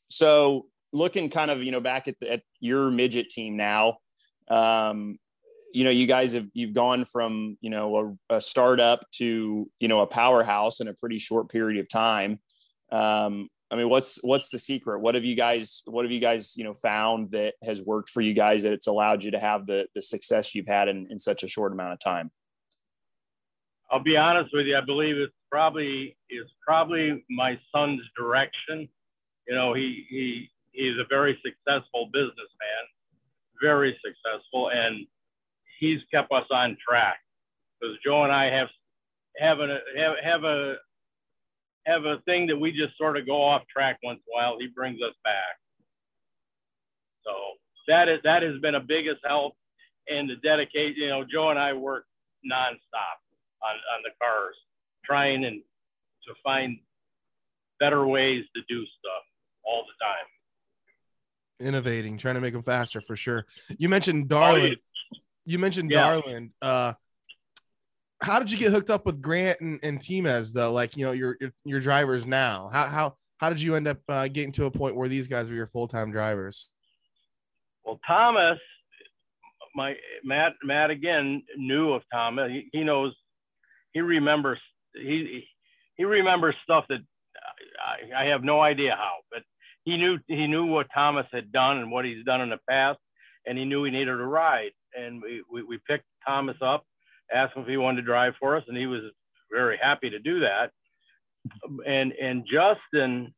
So 0.09 0.67
looking 0.93 1.29
kind 1.29 1.51
of 1.51 1.63
you 1.63 1.71
know 1.71 1.79
back 1.79 2.07
at, 2.07 2.19
the, 2.19 2.33
at 2.33 2.41
your 2.59 2.91
midget 2.91 3.29
team 3.29 3.57
now, 3.57 3.97
um, 4.49 5.17
you 5.73 5.83
know, 5.83 5.89
you 5.89 6.05
guys 6.05 6.33
have 6.33 6.47
you've 6.53 6.73
gone 6.73 7.05
from 7.05 7.57
you 7.61 7.69
know 7.69 8.17
a, 8.29 8.35
a 8.35 8.41
startup 8.41 9.09
to 9.11 9.69
you 9.79 9.87
know 9.87 10.01
a 10.01 10.07
powerhouse 10.07 10.79
in 10.81 10.87
a 10.87 10.93
pretty 10.93 11.19
short 11.19 11.49
period 11.49 11.79
of 11.79 11.89
time. 11.89 12.39
Um, 12.91 13.47
I 13.69 13.77
mean, 13.77 13.87
what's 13.87 14.19
what's 14.21 14.49
the 14.49 14.59
secret? 14.59 14.99
What 14.99 15.15
have 15.15 15.23
you 15.23 15.35
guys 15.35 15.81
what 15.85 16.03
have 16.03 16.11
you 16.11 16.19
guys 16.19 16.57
you 16.57 16.63
know 16.63 16.73
found 16.73 17.31
that 17.31 17.53
has 17.63 17.81
worked 17.81 18.09
for 18.09 18.21
you 18.21 18.33
guys 18.33 18.63
that 18.63 18.73
it's 18.73 18.87
allowed 18.87 19.23
you 19.23 19.31
to 19.31 19.39
have 19.39 19.65
the 19.65 19.87
the 19.95 20.01
success 20.01 20.53
you've 20.53 20.67
had 20.67 20.87
in, 20.87 21.07
in 21.09 21.19
such 21.19 21.43
a 21.43 21.47
short 21.47 21.71
amount 21.71 21.93
of 21.93 21.99
time? 21.99 22.31
I'll 23.89 24.03
be 24.03 24.17
honest 24.17 24.51
with 24.53 24.67
you. 24.67 24.77
I 24.77 24.81
believe 24.81 25.17
it's 25.17 25.33
probably 25.49 26.17
is 26.29 26.47
probably 26.65 27.23
my 27.29 27.57
son's 27.73 28.01
direction. 28.17 28.89
You 29.47 29.55
know, 29.55 29.73
he 29.73 30.05
he 30.09 30.49
he's 30.71 30.97
a 30.97 31.05
very 31.09 31.39
successful 31.43 32.09
businessman, 32.13 32.83
very 33.61 33.97
successful, 34.03 34.69
and 34.69 35.05
he's 35.79 35.99
kept 36.11 36.31
us 36.31 36.45
on 36.51 36.77
track 36.87 37.19
because 37.79 37.97
Joe 38.03 38.23
and 38.23 38.31
I 38.31 38.45
have 38.45 38.67
have 39.37 39.59
a 39.59 39.79
have, 39.97 40.15
have 40.23 40.43
a 40.43 40.75
have 41.85 42.05
a 42.05 42.19
thing 42.25 42.47
that 42.47 42.57
we 42.57 42.71
just 42.71 42.97
sort 42.97 43.17
of 43.17 43.25
go 43.25 43.41
off 43.41 43.63
track 43.67 43.97
once 44.03 44.19
in 44.27 44.33
a 44.33 44.35
while. 44.35 44.57
He 44.59 44.67
brings 44.67 45.01
us 45.01 45.15
back. 45.23 45.57
So 47.25 47.31
that 47.87 48.09
is 48.09 48.19
that 48.23 48.43
has 48.43 48.59
been 48.61 48.75
a 48.75 48.79
biggest 48.79 49.21
help 49.25 49.53
and 50.09 50.29
the 50.29 50.35
dedication. 50.37 50.95
You 50.97 51.09
know, 51.09 51.25
Joe 51.29 51.49
and 51.49 51.59
I 51.59 51.73
work 51.73 52.05
nonstop 52.45 53.17
on 53.63 53.75
on 53.75 54.01
the 54.03 54.11
cars, 54.21 54.55
trying 55.05 55.45
and 55.45 55.61
to 56.27 56.33
find 56.43 56.77
better 57.79 58.05
ways 58.05 58.45
to 58.55 58.61
do 58.69 58.85
stuff 58.85 59.23
all 59.63 59.83
the 59.83 60.05
time. 60.05 60.25
Innovating, 61.61 62.17
trying 62.17 62.35
to 62.35 62.41
make 62.41 62.53
them 62.53 62.63
faster 62.63 63.01
for 63.01 63.15
sure. 63.15 63.45
You 63.77 63.87
mentioned 63.87 64.27
Darlin. 64.27 64.75
Oh, 64.75 65.17
you 65.45 65.59
mentioned 65.59 65.91
yeah. 65.91 66.01
Darlin. 66.01 66.51
Uh, 66.61 66.93
how 68.21 68.39
did 68.39 68.51
you 68.51 68.57
get 68.57 68.71
hooked 68.71 68.89
up 68.89 69.05
with 69.05 69.21
Grant 69.21 69.61
and, 69.61 69.79
and 69.81 69.99
T-Mez 69.99 70.53
though? 70.53 70.71
Like, 70.71 70.97
you 70.97 71.05
know, 71.05 71.11
your, 71.11 71.37
your, 71.39 71.51
your 71.63 71.79
drivers 71.79 72.25
now, 72.25 72.69
how, 72.71 72.87
how, 72.87 73.15
how 73.37 73.49
did 73.49 73.61
you 73.61 73.75
end 73.75 73.87
up 73.87 73.97
uh, 74.07 74.27
getting 74.27 74.51
to 74.53 74.65
a 74.65 74.71
point 74.71 74.95
where 74.95 75.07
these 75.07 75.27
guys 75.27 75.49
were 75.49 75.55
your 75.55 75.67
full-time 75.67 76.11
drivers? 76.11 76.69
Well, 77.83 77.99
Thomas, 78.05 78.59
my 79.75 79.95
Matt, 80.23 80.53
Matt 80.63 80.91
again 80.91 81.41
knew 81.57 81.93
of 81.93 82.03
Thomas. 82.13 82.51
He, 82.51 82.69
he 82.71 82.83
knows, 82.83 83.15
he 83.93 84.01
remembers, 84.01 84.59
he, 84.93 85.45
he 85.95 86.03
remembers 86.05 86.55
stuff 86.63 86.85
that 86.89 86.99
I, 88.15 88.23
I 88.23 88.25
have 88.25 88.43
no 88.43 88.61
idea 88.61 88.95
how, 88.95 89.13
but 89.31 89.41
he 89.91 89.97
knew, 89.97 90.17
he 90.27 90.47
knew 90.47 90.65
what 90.65 90.87
Thomas 90.93 91.27
had 91.31 91.51
done 91.51 91.77
and 91.77 91.91
what 91.91 92.05
he's 92.05 92.25
done 92.25 92.41
in 92.41 92.49
the 92.49 92.59
past. 92.69 92.99
And 93.45 93.57
he 93.57 93.65
knew 93.65 93.83
he 93.83 93.91
needed 93.91 94.09
a 94.09 94.25
ride 94.25 94.71
and 94.95 95.21
we, 95.21 95.43
we, 95.51 95.63
we 95.63 95.79
picked 95.87 96.05
Thomas 96.25 96.57
up, 96.61 96.85
asked 97.33 97.55
him 97.55 97.63
if 97.63 97.69
he 97.69 97.77
wanted 97.77 97.97
to 97.97 98.05
drive 98.05 98.33
for 98.39 98.55
us, 98.55 98.63
and 98.67 98.77
he 98.77 98.87
was 98.87 99.01
very 99.51 99.77
happy 99.81 100.09
to 100.09 100.19
do 100.19 100.41
that. 100.41 100.71
And 101.85 102.13
and 102.13 102.45
Justin, 102.45 103.33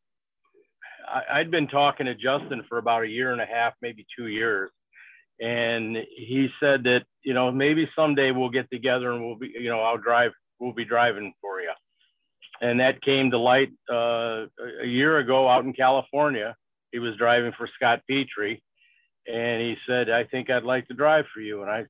I, 1.08 1.40
I'd 1.40 1.52
been 1.52 1.68
talking 1.68 2.06
to 2.06 2.16
Justin 2.16 2.64
for 2.68 2.78
about 2.78 3.04
a 3.04 3.08
year 3.08 3.32
and 3.32 3.42
a 3.42 3.46
half, 3.46 3.74
maybe 3.82 4.06
two 4.18 4.28
years, 4.28 4.72
and 5.40 5.98
he 6.16 6.50
said 6.60 6.84
that 6.84 7.04
you 7.24 7.34
know 7.34 7.52
maybe 7.52 7.90
someday 7.96 8.32
we'll 8.32 8.50
get 8.50 8.70
together 8.72 9.12
and 9.12 9.26
we'll 9.26 9.38
be 9.38 9.54
you 9.58 9.70
know 9.70 9.82
I'll 9.82 9.98
drive 9.98 10.32
we'll 10.60 10.74
be 10.74 10.86
driving 10.86 11.34
for 11.42 11.62
you. 11.62 11.72
And 12.64 12.80
that 12.80 13.02
came 13.02 13.30
to 13.32 13.38
light 13.38 13.72
uh, 13.92 14.46
a 14.82 14.86
year 14.86 15.18
ago 15.18 15.50
out 15.50 15.66
in 15.66 15.74
California. 15.74 16.56
He 16.94 17.00
was 17.00 17.18
driving 17.18 17.52
for 17.58 17.68
Scott 17.76 18.02
Petrie, 18.10 18.64
and 19.28 19.62
he 19.62 19.76
said, 19.86 20.10
I 20.10 20.24
think 20.24 20.50
I'd 20.50 20.64
like 20.64 20.88
to 20.88 20.94
drive 20.94 21.26
for 21.34 21.42
you. 21.42 21.62
And 21.62 21.70
I 21.70 21.86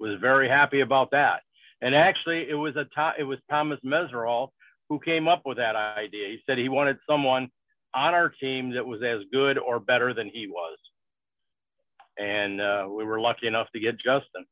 was 0.00 0.18
very 0.20 0.48
happy 0.48 0.80
about 0.80 1.12
that. 1.12 1.42
And 1.80 1.94
actually, 1.94 2.50
it 2.50 2.54
was 2.54 2.74
a 2.74 2.86
it 3.16 3.22
was 3.22 3.38
Thomas 3.48 3.78
Meseraull 3.84 4.48
who 4.88 4.98
came 4.98 5.28
up 5.28 5.42
with 5.44 5.58
that 5.58 5.76
idea. 5.76 6.28
He 6.28 6.40
said 6.46 6.58
he 6.58 6.68
wanted 6.68 6.98
someone 7.08 7.48
on 7.94 8.14
our 8.14 8.28
team 8.28 8.72
that 8.74 8.84
was 8.84 9.02
as 9.02 9.20
good 9.32 9.56
or 9.56 9.78
better 9.78 10.12
than 10.14 10.28
he 10.28 10.48
was. 10.48 10.78
And 12.18 12.60
uh, 12.60 12.88
we 12.90 13.04
were 13.04 13.20
lucky 13.20 13.46
enough 13.46 13.68
to 13.72 13.80
get 13.80 13.98
Justin. 13.98 14.44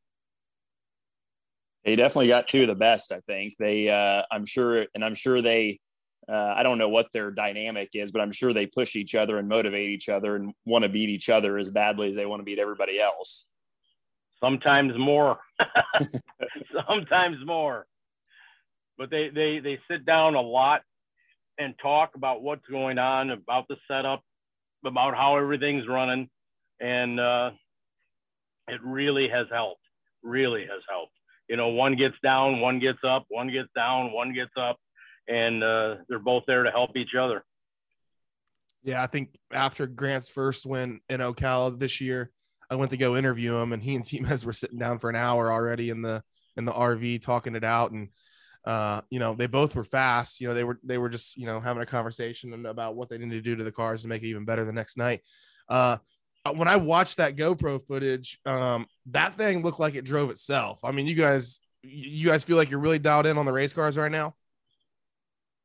He 1.86 1.96
definitely 1.96 2.28
got 2.28 2.48
two 2.48 2.62
of 2.62 2.68
the 2.68 2.74
best. 2.74 3.12
I 3.12 3.20
think 3.20 3.56
they. 3.58 3.88
Uh, 3.88 4.22
I'm 4.30 4.44
sure, 4.44 4.86
and 4.94 5.02
I'm 5.04 5.14
sure 5.14 5.40
they 5.40 5.78
Uh, 6.28 6.54
I 6.56 6.64
don't 6.64 6.78
know 6.78 6.88
what 6.88 7.12
their 7.12 7.30
dynamic 7.30 7.90
is, 7.94 8.10
but 8.10 8.20
I'm 8.20 8.32
sure 8.32 8.52
they 8.52 8.66
push 8.66 8.96
each 8.96 9.14
other 9.14 9.38
and 9.38 9.48
motivate 9.48 9.90
each 9.90 10.08
other 10.08 10.34
and 10.34 10.52
want 10.64 10.82
to 10.82 10.88
beat 10.88 11.08
each 11.08 11.30
other 11.30 11.56
as 11.56 11.70
badly 11.70 12.08
as 12.10 12.16
they 12.16 12.26
want 12.26 12.40
to 12.40 12.44
beat 12.44 12.58
everybody 12.58 12.98
else. 12.98 13.48
Sometimes 14.42 14.98
more. 14.98 15.38
Sometimes 16.88 17.38
more. 17.46 17.86
But 18.98 19.10
they, 19.10 19.28
they 19.28 19.60
they 19.60 19.78
sit 19.88 20.04
down 20.04 20.34
a 20.34 20.40
lot 20.40 20.82
and 21.58 21.74
talk 21.80 22.16
about 22.16 22.42
what's 22.42 22.66
going 22.66 22.98
on, 22.98 23.30
about 23.30 23.68
the 23.68 23.76
setup, 23.88 24.22
about 24.84 25.14
how 25.14 25.36
everything's 25.36 25.86
running, 25.86 26.28
and 26.80 27.20
uh, 27.20 27.50
it 28.68 28.80
really 28.82 29.28
has 29.28 29.46
helped. 29.52 29.80
Really 30.22 30.62
has 30.62 30.82
helped. 30.88 31.15
You 31.48 31.56
know, 31.56 31.68
one 31.68 31.94
gets 31.94 32.16
down, 32.22 32.60
one 32.60 32.78
gets 32.78 32.98
up, 33.04 33.26
one 33.28 33.48
gets 33.48 33.68
down, 33.74 34.12
one 34.12 34.34
gets 34.34 34.50
up, 34.56 34.78
and 35.28 35.62
uh, 35.62 35.96
they're 36.08 36.18
both 36.18 36.44
there 36.46 36.64
to 36.64 36.70
help 36.70 36.96
each 36.96 37.14
other. 37.14 37.44
Yeah, 38.82 39.02
I 39.02 39.06
think 39.06 39.36
after 39.52 39.86
Grant's 39.86 40.28
first 40.28 40.66
win 40.66 41.00
in 41.08 41.20
Ocala 41.20 41.78
this 41.78 42.00
year, 42.00 42.30
I 42.70 42.76
went 42.76 42.90
to 42.90 42.96
go 42.96 43.16
interview 43.16 43.56
him, 43.56 43.72
and 43.72 43.82
he 43.82 43.94
and 43.94 44.04
T-Mez 44.04 44.44
were 44.44 44.52
sitting 44.52 44.78
down 44.78 44.98
for 44.98 45.10
an 45.10 45.16
hour 45.16 45.52
already 45.52 45.90
in 45.90 46.02
the 46.02 46.22
in 46.56 46.64
the 46.64 46.72
RV 46.72 47.22
talking 47.22 47.54
it 47.54 47.64
out, 47.64 47.92
and 47.92 48.08
uh, 48.64 49.02
you 49.10 49.18
know 49.18 49.34
they 49.34 49.46
both 49.46 49.74
were 49.74 49.84
fast. 49.84 50.40
You 50.40 50.48
know 50.48 50.54
they 50.54 50.64
were 50.64 50.78
they 50.82 50.98
were 50.98 51.08
just 51.08 51.36
you 51.36 51.46
know 51.46 51.60
having 51.60 51.82
a 51.82 51.86
conversation 51.86 52.66
about 52.66 52.96
what 52.96 53.08
they 53.08 53.18
needed 53.18 53.30
to 53.34 53.40
do 53.42 53.56
to 53.56 53.64
the 53.64 53.72
cars 53.72 54.02
to 54.02 54.08
make 54.08 54.22
it 54.22 54.28
even 54.28 54.44
better 54.44 54.64
the 54.64 54.72
next 54.72 54.96
night. 54.96 55.20
Uh, 55.68 55.98
when 56.52 56.68
I 56.68 56.76
watched 56.76 57.18
that 57.18 57.36
GoPro 57.36 57.84
footage, 57.86 58.38
um, 58.46 58.86
that 59.06 59.34
thing 59.34 59.62
looked 59.62 59.80
like 59.80 59.94
it 59.94 60.04
drove 60.04 60.30
itself. 60.30 60.80
I 60.84 60.92
mean, 60.92 61.06
you 61.06 61.14
guys, 61.14 61.60
you 61.82 62.28
guys 62.28 62.44
feel 62.44 62.56
like 62.56 62.70
you're 62.70 62.80
really 62.80 62.98
dialed 62.98 63.26
in 63.26 63.38
on 63.38 63.46
the 63.46 63.52
race 63.52 63.72
cars 63.72 63.96
right 63.96 64.10
now. 64.10 64.34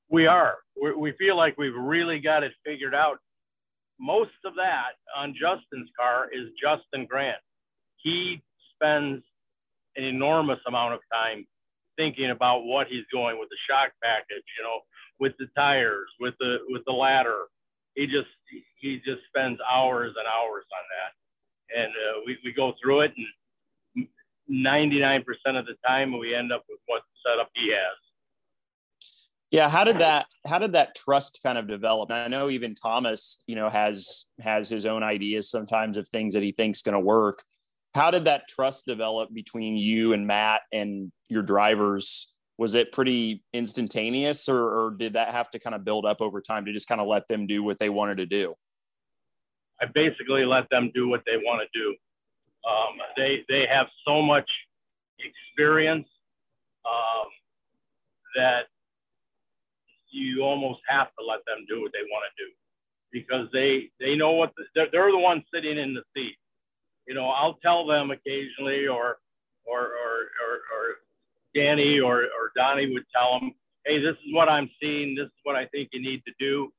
We 0.09 0.27
are. 0.27 0.57
we 0.82 0.93
we 0.93 1.11
feel 1.13 1.38
like 1.38 1.57
we've 1.57 1.75
really 1.75 2.19
got 2.19 2.43
it 2.43 2.51
figured 2.65 2.93
out. 2.93 3.17
Most 3.99 4.32
of 4.45 4.55
that 4.55 4.93
on 5.15 5.34
Justin's 5.39 5.89
car 5.97 6.27
is 6.34 6.49
Justin 6.61 7.05
Grant. 7.05 7.38
He 7.97 8.41
spends 8.73 9.23
an 9.95 10.03
enormous 10.03 10.59
amount 10.67 10.93
of 10.93 10.99
time 11.13 11.45
thinking 11.97 12.32
about 12.32 12.63
what 12.63 12.88
he's 12.88 13.05
going 13.11 13.39
with 13.39 13.49
the 13.49 13.57
shock 13.69 13.91
package, 14.03 14.43
you 14.57 14.63
know, 14.63 14.79
with 15.19 15.34
the 15.38 15.47
tires, 15.55 16.09
with 16.19 16.34
the 16.39 16.57
with 16.69 16.84
the 16.86 16.93
ladder. 16.93 17.43
He 17.95 18.05
just 18.05 18.29
he 18.79 19.01
just 19.05 19.21
spends 19.27 19.59
hours 19.69 20.13
and 20.17 20.27
hours 20.27 20.65
on 20.71 20.83
that, 20.95 21.81
and 21.81 21.91
uh, 21.91 22.21
we 22.25 22.37
we 22.43 22.53
go 22.53 22.73
through 22.81 23.01
it, 23.01 23.13
and 23.17 24.07
99% 24.49 25.23
of 25.57 25.65
the 25.65 25.75
time 25.87 26.17
we 26.17 26.35
end 26.35 26.51
up 26.51 26.63
with 26.69 26.79
what 26.87 27.03
setup 27.25 27.49
he 27.55 27.71
has. 27.71 27.97
Yeah, 29.51 29.69
how 29.69 29.83
did 29.83 29.99
that 29.99 30.27
how 30.47 30.59
did 30.59 30.73
that 30.73 30.95
trust 30.95 31.41
kind 31.43 31.57
of 31.57 31.67
develop? 31.67 32.09
I 32.09 32.29
know 32.29 32.49
even 32.49 32.73
Thomas, 32.73 33.43
you 33.47 33.55
know, 33.55 33.69
has 33.69 34.27
has 34.39 34.69
his 34.69 34.85
own 34.85 35.03
ideas 35.03 35.49
sometimes 35.49 35.97
of 35.97 36.07
things 36.07 36.33
that 36.35 36.43
he 36.43 36.53
thinks 36.53 36.81
going 36.81 36.93
to 36.93 36.99
work. 37.01 37.43
How 37.93 38.11
did 38.11 38.25
that 38.25 38.47
trust 38.47 38.85
develop 38.85 39.33
between 39.33 39.75
you 39.75 40.13
and 40.13 40.25
Matt 40.25 40.61
and 40.71 41.11
your 41.27 41.43
drivers? 41.43 42.30
Was 42.62 42.76
it 42.76 42.91
pretty 42.91 43.43
instantaneous, 43.53 44.47
or, 44.47 44.59
or 44.59 44.91
did 44.91 45.14
that 45.14 45.34
have 45.34 45.49
to 45.49 45.57
kind 45.57 45.74
of 45.74 45.84
build 45.84 46.05
up 46.05 46.22
over 46.22 46.39
time 46.39 46.64
to 46.66 46.72
just 46.72 46.88
kind 46.88 47.01
of 47.01 47.07
let 47.07 47.28
them 47.28 47.47
do 47.47 47.64
what 47.64 47.80
they 47.80 47.89
wanted 47.89 48.18
to 48.18 48.28
do? 48.28 48.53
I 49.82 49.88
basically 49.88 50.45
let 50.45 50.70
them 50.70 50.91
do 50.93 51.07
what 51.07 51.24
they 51.26 51.38
want 51.38 51.64
to 51.64 51.80
do. 51.80 51.95
Um, 52.70 52.99
they 53.18 53.43
they 53.49 53.66
have 53.66 53.88
so 54.07 54.22
much 54.22 54.47
experience 55.18 56.07
um, 56.86 57.30
that 58.36 58.68
you 60.12 60.43
almost 60.43 60.82
have 60.88 61.07
to 61.18 61.26
let 61.26 61.39
them 61.47 61.66
do 61.68 61.82
what 61.82 61.91
they 61.93 62.05
want 62.12 62.26
to 62.30 62.45
do 62.45 62.51
because 63.12 63.47
they 63.51 63.89
they 63.99 64.16
know 64.16 64.34
what 64.34 64.51
the, 64.55 64.66
they're, 64.76 64.88
they're 64.91 65.12
the 65.12 65.18
ones 65.18 65.41
sitting 65.51 65.80
in 65.80 65.95
the 65.95 66.03
seat. 66.16 66.36
You 67.07 67.16
know, 67.16 67.30
I'll 67.30 67.55
tell 67.55 67.88
them 67.88 68.12
occasionally, 68.12 68.88
or 68.88 69.18
or 69.66 69.80
or 69.80 70.14
or, 70.45 70.53
or 70.78 71.00
Danny 71.55 71.99
or 71.99 72.23
or 72.23 72.51
Donnie 72.55 72.91
would 72.93 73.05
tell 73.13 73.39
them, 73.39 73.53
"Hey, 73.85 73.99
this 73.99 74.15
is 74.25 74.33
what 74.33 74.49
I'm 74.49 74.69
seeing. 74.81 75.15
This 75.15 75.25
is 75.25 75.39
what 75.43 75.55
I 75.55 75.65
think 75.67 75.89
you 75.91 76.01
need 76.01 76.23
to 76.25 76.33
do," 76.39 76.71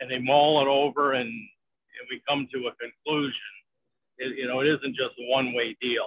and 0.00 0.10
they 0.10 0.18
mull 0.18 0.60
it 0.60 0.68
over 0.68 1.12
and 1.12 1.28
and 1.28 2.08
we 2.10 2.22
come 2.28 2.48
to 2.52 2.68
a 2.68 2.72
conclusion. 2.76 3.50
It, 4.18 4.36
you 4.38 4.48
know, 4.48 4.60
it 4.60 4.66
isn't 4.66 4.96
just 4.96 5.18
a 5.18 5.30
one-way 5.30 5.76
deal. 5.80 6.06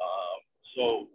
Um, 0.00 0.38
so 0.76 1.08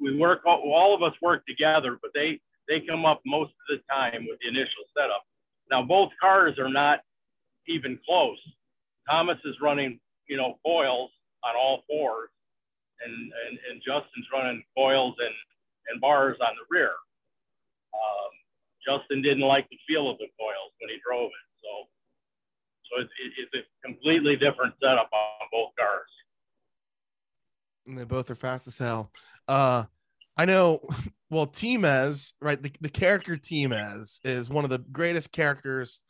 we 0.00 0.16
work, 0.16 0.42
all 0.46 0.94
of 0.94 1.02
us 1.02 1.14
work 1.20 1.44
together, 1.46 1.98
but 2.00 2.10
they 2.14 2.40
they 2.68 2.80
come 2.80 3.04
up 3.04 3.20
most 3.26 3.50
of 3.50 3.78
the 3.78 3.82
time 3.92 4.26
with 4.28 4.38
the 4.40 4.48
initial 4.48 4.84
setup. 4.96 5.24
Now 5.70 5.82
both 5.82 6.10
cars 6.20 6.58
are 6.58 6.68
not 6.68 7.00
even 7.66 7.98
close. 8.06 8.38
Thomas 9.08 9.38
is 9.44 9.56
running, 9.60 9.98
you 10.28 10.36
know, 10.36 10.58
coils 10.64 11.10
on 11.44 11.56
all 11.56 11.82
fours, 11.88 12.30
and 13.04 13.12
and, 13.12 13.58
and 13.70 13.82
Justin's 13.84 14.26
running 14.32 14.62
coils 14.76 15.14
and 15.18 15.34
and 15.88 16.00
bars 16.00 16.36
on 16.40 16.54
the 16.54 16.66
rear. 16.70 16.92
Um, 17.94 18.32
Justin 18.86 19.22
didn't 19.22 19.46
like 19.46 19.68
the 19.70 19.78
feel 19.88 20.10
of 20.10 20.18
the 20.18 20.28
coils 20.38 20.72
when 20.80 20.90
he 20.90 20.98
drove 21.04 21.30
it, 21.30 21.46
so 21.62 21.88
so 22.90 23.02
it's, 23.02 23.12
it's 23.38 23.54
a 23.54 23.86
completely 23.86 24.36
different 24.36 24.74
setup 24.82 25.10
on 25.12 25.48
both 25.52 25.70
cars. 25.78 26.08
And 27.86 27.96
they 27.96 28.04
both 28.04 28.30
are 28.30 28.34
fast 28.36 28.66
as 28.66 28.78
hell. 28.78 29.12
Uh, 29.48 29.84
I 30.36 30.44
know. 30.44 30.80
Well, 31.32 31.46
T-Mez, 31.46 32.32
right? 32.42 32.60
The, 32.60 32.72
the 32.80 32.88
character 32.88 33.36
T-Mez 33.36 34.18
is 34.24 34.50
one 34.50 34.64
of 34.64 34.70
the 34.70 34.78
greatest 34.78 35.30
characters 35.30 36.00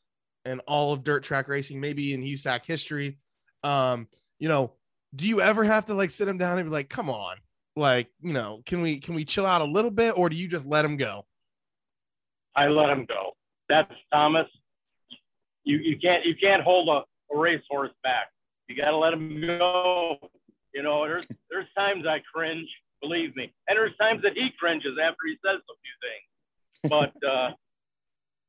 in 0.46 0.60
all 0.60 0.94
of 0.94 1.04
dirt 1.04 1.24
track 1.24 1.46
racing, 1.46 1.78
maybe 1.78 2.14
in 2.14 2.22
USAC 2.22 2.64
history. 2.64 3.18
Um, 3.62 4.08
you 4.38 4.48
know, 4.48 4.72
do 5.14 5.28
you 5.28 5.42
ever 5.42 5.62
have 5.62 5.84
to 5.84 5.94
like 5.94 6.08
sit 6.08 6.26
him 6.26 6.38
down 6.38 6.58
and 6.58 6.70
be 6.70 6.72
like, 6.72 6.88
"Come 6.88 7.10
on, 7.10 7.36
like, 7.76 8.08
you 8.20 8.32
know, 8.32 8.62
can 8.66 8.80
we 8.82 8.98
can 8.98 9.14
we 9.14 9.24
chill 9.24 9.46
out 9.46 9.60
a 9.60 9.64
little 9.64 9.90
bit, 9.90 10.16
or 10.16 10.28
do 10.28 10.36
you 10.36 10.48
just 10.48 10.66
let 10.66 10.84
him 10.84 10.96
go?" 10.96 11.24
I 12.56 12.66
let 12.66 12.90
him 12.90 13.04
go. 13.06 13.32
That's 13.68 13.92
Thomas 14.12 14.48
you, 15.64 15.78
you 15.78 15.98
can't 15.98 16.24
you 16.24 16.34
can't 16.34 16.62
hold 16.62 16.88
a, 16.88 17.04
a 17.34 17.38
racehorse 17.38 17.92
back. 18.02 18.28
You 18.68 18.76
got 18.76 18.90
to 18.90 18.96
let 18.96 19.12
him 19.12 19.40
go. 19.40 20.18
You 20.74 20.82
know, 20.82 21.04
there's 21.04 21.26
there's 21.50 21.66
times 21.76 22.04
I 22.06 22.20
cringe, 22.32 22.68
believe 23.00 23.34
me, 23.36 23.52
and 23.68 23.76
there's 23.76 23.96
times 24.00 24.22
that 24.22 24.32
he 24.34 24.50
cringes 24.58 24.96
after 25.02 25.18
he 25.26 25.36
says 25.44 25.58
a 25.58 25.74
few 25.82 26.90
things. 26.90 27.12
But 27.22 27.28
uh, 27.28 27.50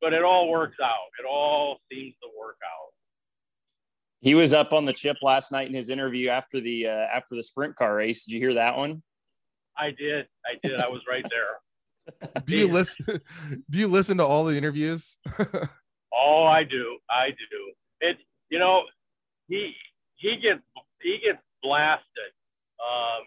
but 0.01 0.13
it 0.13 0.23
all 0.23 0.49
works 0.49 0.77
out. 0.83 1.09
It 1.19 1.25
all 1.29 1.79
seems 1.91 2.13
to 2.21 2.29
work 2.39 2.57
out. 2.63 2.93
He 4.21 4.35
was 4.35 4.53
up 4.53 4.71
on 4.71 4.85
the 4.85 4.93
chip 4.93 5.17
last 5.23 5.51
night 5.51 5.67
in 5.67 5.73
his 5.73 5.89
interview 5.89 6.29
after 6.29 6.59
the 6.59 6.87
uh, 6.87 7.07
after 7.13 7.35
the 7.35 7.43
sprint 7.43 7.75
car 7.75 7.95
race. 7.95 8.25
Did 8.25 8.33
you 8.33 8.39
hear 8.39 8.53
that 8.53 8.77
one? 8.77 9.01
I 9.77 9.91
did. 9.91 10.27
I 10.45 10.59
did. 10.61 10.79
I 10.79 10.87
was 10.87 11.01
right 11.07 11.25
there. 11.29 12.41
do 12.45 12.57
you 12.57 12.67
listen? 12.67 13.05
Do 13.69 13.79
you 13.79 13.87
listen 13.87 14.17
to 14.17 14.25
all 14.25 14.45
the 14.45 14.55
interviews? 14.55 15.17
Oh, 16.13 16.43
I 16.43 16.63
do. 16.63 16.97
I 17.09 17.29
do. 17.29 17.71
It. 18.01 18.17
You 18.49 18.59
know, 18.59 18.83
he 19.47 19.73
he 20.15 20.37
gets 20.37 20.61
he 21.01 21.19
gets 21.23 21.39
blasted. 21.63 22.31
Um, 22.79 23.23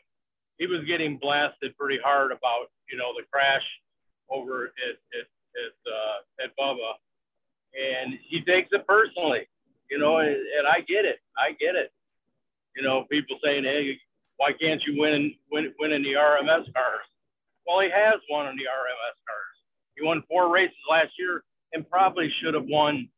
he 0.59 0.67
was 0.67 0.85
getting 0.87 1.19
blasted 1.19 1.77
pretty 1.79 1.99
hard 2.03 2.31
about 2.31 2.71
you 2.91 2.99
know 2.99 3.13
the 3.17 3.25
crash 3.33 3.65
over 4.31 4.65
at 4.67 4.97
at 5.19 5.27
at, 5.65 5.93
uh, 5.93 6.45
at 6.45 6.51
Bubba, 6.59 6.93
and 7.75 8.19
he 8.29 8.43
takes 8.43 8.69
it 8.73 8.87
personally. 8.87 9.49
You 9.91 9.99
know, 9.99 10.19
and, 10.19 10.31
and 10.31 10.67
I 10.69 10.81
get 10.81 11.05
it. 11.05 11.21
I 11.39 11.53
get 11.53 11.77
it. 11.77 11.93
You 12.77 12.83
know, 12.83 13.05
people 13.11 13.39
saying, 13.43 13.65
"Hey, 13.65 13.99
why 14.37 14.53
can't 14.53 14.83
you 14.87 15.01
win 15.01 15.35
win 15.51 15.73
win 15.79 15.93
in 15.93 16.03
the 16.03 16.15
RMS 16.15 16.73
cars?" 16.73 17.07
Well, 17.67 17.81
he 17.81 17.91
has 17.91 18.21
won 18.31 18.47
in 18.49 18.57
the 18.57 18.65
RMS 18.65 19.17
cars. 19.27 19.55
He 19.97 20.05
won 20.05 20.23
four 20.29 20.53
races 20.53 20.77
last 20.91 21.13
year 21.19 21.43
and 21.73 21.89
probably 21.89 22.31
should 22.41 22.55
have 22.55 22.67
won 22.67 23.09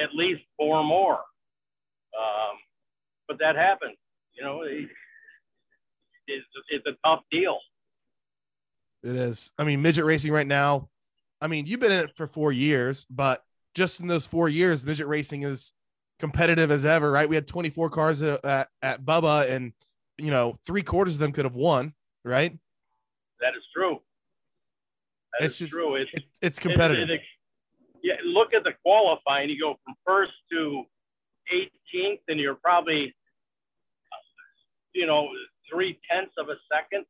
at 0.00 0.14
least 0.14 0.42
four 0.56 0.84
more. 0.84 1.18
Um, 2.18 2.56
but 3.28 3.38
that 3.38 3.56
happened. 3.56 3.96
You 4.36 4.44
know, 4.44 4.62
it, 4.62 4.88
it's, 6.26 6.46
it's 6.68 6.86
a 6.86 6.92
tough 7.06 7.20
deal. 7.30 7.58
It 9.02 9.16
is. 9.16 9.52
I 9.58 9.64
mean, 9.64 9.82
midget 9.82 10.04
racing 10.04 10.32
right 10.32 10.46
now. 10.46 10.88
I 11.40 11.46
mean, 11.46 11.66
you've 11.66 11.80
been 11.80 11.92
in 11.92 12.00
it 12.00 12.16
for 12.16 12.26
four 12.26 12.52
years, 12.52 13.06
but 13.08 13.42
just 13.74 14.00
in 14.00 14.06
those 14.06 14.26
four 14.26 14.48
years, 14.48 14.84
midget 14.84 15.06
racing 15.06 15.42
is 15.42 15.72
competitive 16.18 16.70
as 16.70 16.84
ever, 16.84 17.10
right? 17.10 17.28
We 17.28 17.34
had 17.34 17.46
24 17.46 17.90
cars 17.90 18.20
at, 18.20 18.68
at 18.82 19.02
Bubba, 19.04 19.50
and 19.50 19.72
you 20.20 20.30
know, 20.30 20.58
three 20.66 20.82
quarters 20.82 21.14
of 21.14 21.20
them 21.20 21.32
could 21.32 21.44
have 21.44 21.54
won, 21.54 21.94
right? 22.24 22.56
That 23.40 23.56
is 23.56 23.62
true. 23.74 24.00
That 25.38 25.46
it's 25.46 25.54
is 25.54 25.58
just, 25.60 25.72
true. 25.72 25.96
It's, 25.96 26.10
it, 26.12 26.24
it's 26.42 26.58
competitive. 26.58 27.10
It, 27.10 27.14
it, 27.14 27.20
yeah, 28.02 28.14
look 28.24 28.54
at 28.54 28.64
the 28.64 28.72
qualifying. 28.84 29.50
You 29.50 29.60
go 29.60 29.76
from 29.84 29.94
first 30.06 30.32
to 30.52 30.84
18th, 31.52 32.20
and 32.28 32.40
you're 32.40 32.54
probably, 32.54 33.14
you 34.94 35.06
know, 35.06 35.28
three 35.70 35.98
tenths 36.10 36.32
of 36.38 36.48
a 36.48 36.56
second 36.72 37.04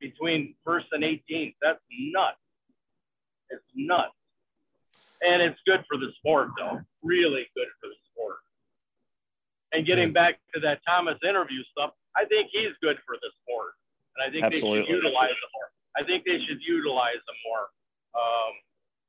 between 0.00 0.54
first 0.64 0.86
and 0.92 1.02
18th. 1.02 1.54
That's 1.62 1.80
nuts. 1.90 2.36
It's 3.50 3.62
nuts. 3.74 4.12
and 5.26 5.40
it's 5.42 5.58
good 5.66 5.84
for 5.88 5.96
the 5.96 6.10
sport, 6.18 6.48
though. 6.58 6.80
Really 7.02 7.46
good 7.54 7.68
for 7.80 7.88
the 7.88 7.94
sport. 8.12 8.36
And 9.72 9.86
getting 9.86 10.12
back 10.12 10.38
to 10.54 10.60
that 10.60 10.80
Thomas 10.86 11.18
interview 11.28 11.62
stuff, 11.70 11.90
I 12.16 12.24
think 12.26 12.50
he's 12.52 12.72
good 12.82 12.96
for 13.06 13.16
the 13.20 13.30
sport, 13.42 13.72
and 14.16 14.22
I 14.26 14.30
think 14.30 14.42
they 14.42 14.56
Absolutely. 14.56 14.86
should 14.86 14.96
utilize 14.96 15.30
him 15.30 15.50
more. 15.54 15.68
I 15.96 16.04
think 16.04 16.24
they 16.24 16.38
should 16.46 16.58
utilize 16.66 17.14
him 17.14 17.36
more. 17.46 17.60
Um, 18.14 18.52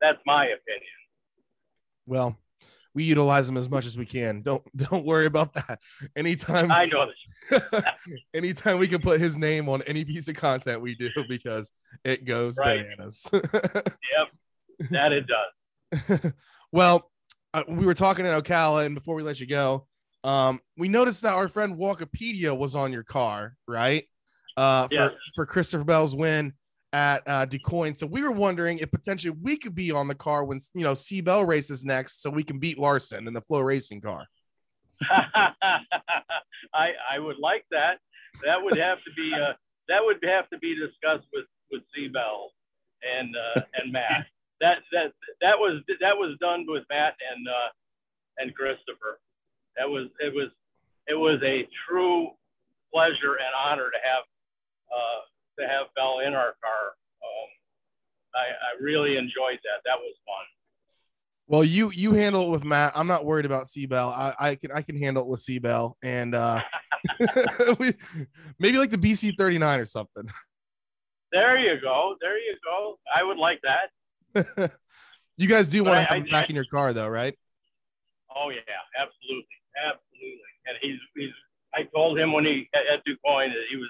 that's 0.02 0.20
my 0.26 0.46
opinion. 0.46 0.92
Well, 2.06 2.38
we 2.94 3.04
utilize 3.04 3.46
them 3.48 3.58
as 3.58 3.70
much 3.70 3.86
as 3.86 3.98
we 3.98 4.06
can. 4.06 4.42
Don't 4.42 4.64
don't 4.76 5.06
worry 5.06 5.26
about 5.26 5.54
that. 5.54 5.80
Anytime 6.16 6.72
I 6.72 6.86
know 6.86 7.06
this. 7.52 7.62
anytime 8.34 8.80
we 8.80 8.88
can 8.88 9.02
put 9.02 9.20
his 9.20 9.36
name 9.38 9.68
on 9.70 9.82
any 9.84 10.06
piece 10.06 10.28
of 10.28 10.36
content 10.36 10.82
we 10.82 10.96
do 10.96 11.10
because 11.30 11.72
it 12.04 12.26
goes 12.26 12.58
Right. 12.58 12.84
bananas. 12.84 13.30
Yep, 13.34 14.92
that 14.92 15.12
it 15.12 15.26
does. 15.28 16.32
well, 16.72 17.12
uh, 17.54 17.64
we 17.68 17.86
were 17.86 17.94
talking 17.94 18.26
in 18.26 18.32
Ocala, 18.32 18.86
and 18.86 18.96
before 18.96 19.16
we 19.16 19.24
let 19.24 19.40
you 19.40 19.48
go, 19.48 19.88
um, 20.26 20.60
we 20.78 20.90
noticed 20.90 21.22
that 21.22 21.34
our 21.34 21.48
friend 21.48 21.78
Walkipedia 21.78 22.58
was 22.58 22.76
on 22.76 22.92
your 22.92 23.04
car, 23.04 23.56
right? 23.68 24.04
Uh, 24.58 24.88
for, 24.88 24.94
Yes. 24.94 25.12
for 25.36 25.46
Christopher 25.46 25.84
Bell's 25.84 26.16
win 26.16 26.54
at 26.94 27.24
uh, 27.28 27.46
DuQuoin. 27.46 27.96
So 27.98 28.08
we 28.08 28.22
were 28.22 28.32
wondering 28.32 28.80
if 28.80 28.90
potentially 28.90 29.36
we 29.42 29.58
could 29.58 29.76
be 29.76 29.92
on 29.92 30.08
the 30.08 30.16
car 30.16 30.44
when 30.46 30.60
you 30.74 30.84
know 30.84 30.94
C 30.94 31.22
Bell 31.22 31.46
races 31.46 31.84
next, 31.84 32.22
so 32.22 32.30
we 32.30 32.44
can 32.44 32.58
beat 32.58 32.80
Larson 32.80 33.28
in 33.28 33.34
the 33.34 33.42
FloRacing 33.42 34.02
car. 34.02 34.26
I 36.74 36.92
I 37.12 37.20
would 37.20 37.38
like 37.38 37.66
that. 37.72 38.00
That 38.46 38.64
would 38.64 38.78
have 38.78 39.00
to 39.04 39.12
be 39.16 39.32
uh, 39.34 39.54
that 39.90 40.04
would 40.04 40.24
have 40.24 40.50
to 40.50 40.58
be 40.58 40.76
discussed 40.76 41.28
with 41.34 41.46
with 41.72 41.82
C 41.94 42.08
Bell 42.08 42.52
and 43.04 43.36
uh, 43.36 43.62
and 43.76 43.92
Matt. 43.92 44.28
That 44.62 44.80
that 44.94 45.12
that 45.42 45.60
was 45.60 45.82
that 46.00 46.18
was 46.18 46.38
done 46.40 46.66
with 46.68 46.84
Matt 46.90 47.16
and 47.32 47.48
uh, 47.48 47.70
and 48.38 48.56
Christopher. 48.56 49.20
That 49.78 49.90
was 49.90 50.08
it 50.20 50.34
was 50.34 50.50
it 51.08 51.16
was 51.16 51.40
a 51.44 51.68
true 51.88 52.30
pleasure 52.94 53.34
and 53.36 53.54
honor 53.64 53.90
to 53.92 53.98
have 54.10 54.24
uh, 54.92 55.62
to 55.62 55.68
have 55.68 55.88
Bell 55.96 56.20
in 56.26 56.34
our 56.34 56.56
car. 56.64 56.94
Um, 57.22 57.50
I, 58.36 58.40
I 58.80 58.84
really 58.84 59.18
enjoyed 59.18 59.60
that. 59.64 59.82
That 59.86 59.98
was 60.00 60.16
fun. 60.26 60.46
Well, 61.48 61.64
you 61.64 61.92
you 61.92 62.14
handle 62.14 62.48
it 62.48 62.52
with 62.52 62.64
Matt. 62.66 62.94
I'm 62.96 63.08
not 63.08 63.26
worried 63.26 63.46
about 63.46 63.68
C 63.68 63.86
Bell. 63.86 64.10
I, 64.10 64.34
I 64.40 64.56
can 64.56 64.72
I 64.72 64.82
can 64.82 64.98
handle 64.98 65.24
it 65.24 65.30
with 65.30 65.42
C 65.42 65.60
Bell 65.60 65.98
and 66.02 66.34
uh 66.36 66.62
we, 67.80 67.94
maybe 68.58 68.78
like 68.80 68.90
the 68.90 68.98
BC 68.98 69.38
39 69.38 69.80
or 69.80 69.86
something. 69.86 70.24
There 71.32 71.58
you 71.58 71.82
go. 71.82 72.16
There 72.22 72.38
you 72.38 72.56
go. 72.64 72.98
I 73.14 73.22
would 73.22 73.38
like 73.38 73.60
that. 73.64 74.72
you 75.38 75.48
guys 75.48 75.68
do 75.68 75.84
But 75.84 75.90
want 75.90 76.00
I- 76.00 76.02
to 76.04 76.08
have 76.08 76.16
I- 76.16 76.20
him 76.26 76.32
back 76.32 76.50
in 76.50 76.56
your 76.56 76.66
car 76.72 76.94
though, 76.94 77.10
right? 77.10 77.38
Oh 78.34 78.50
yeah, 78.52 78.62
absolutely, 78.98 79.46
absolutely. 79.78 80.52
And 80.68 80.78
he's 80.82 81.00
he's. 81.16 81.34
I 81.74 81.84
told 81.94 82.18
him 82.18 82.32
when 82.32 82.46
he 82.46 82.70
at, 82.74 83.04
DuQuoin 83.06 83.50
that 83.50 83.66
he 83.70 83.76
was 83.76 83.90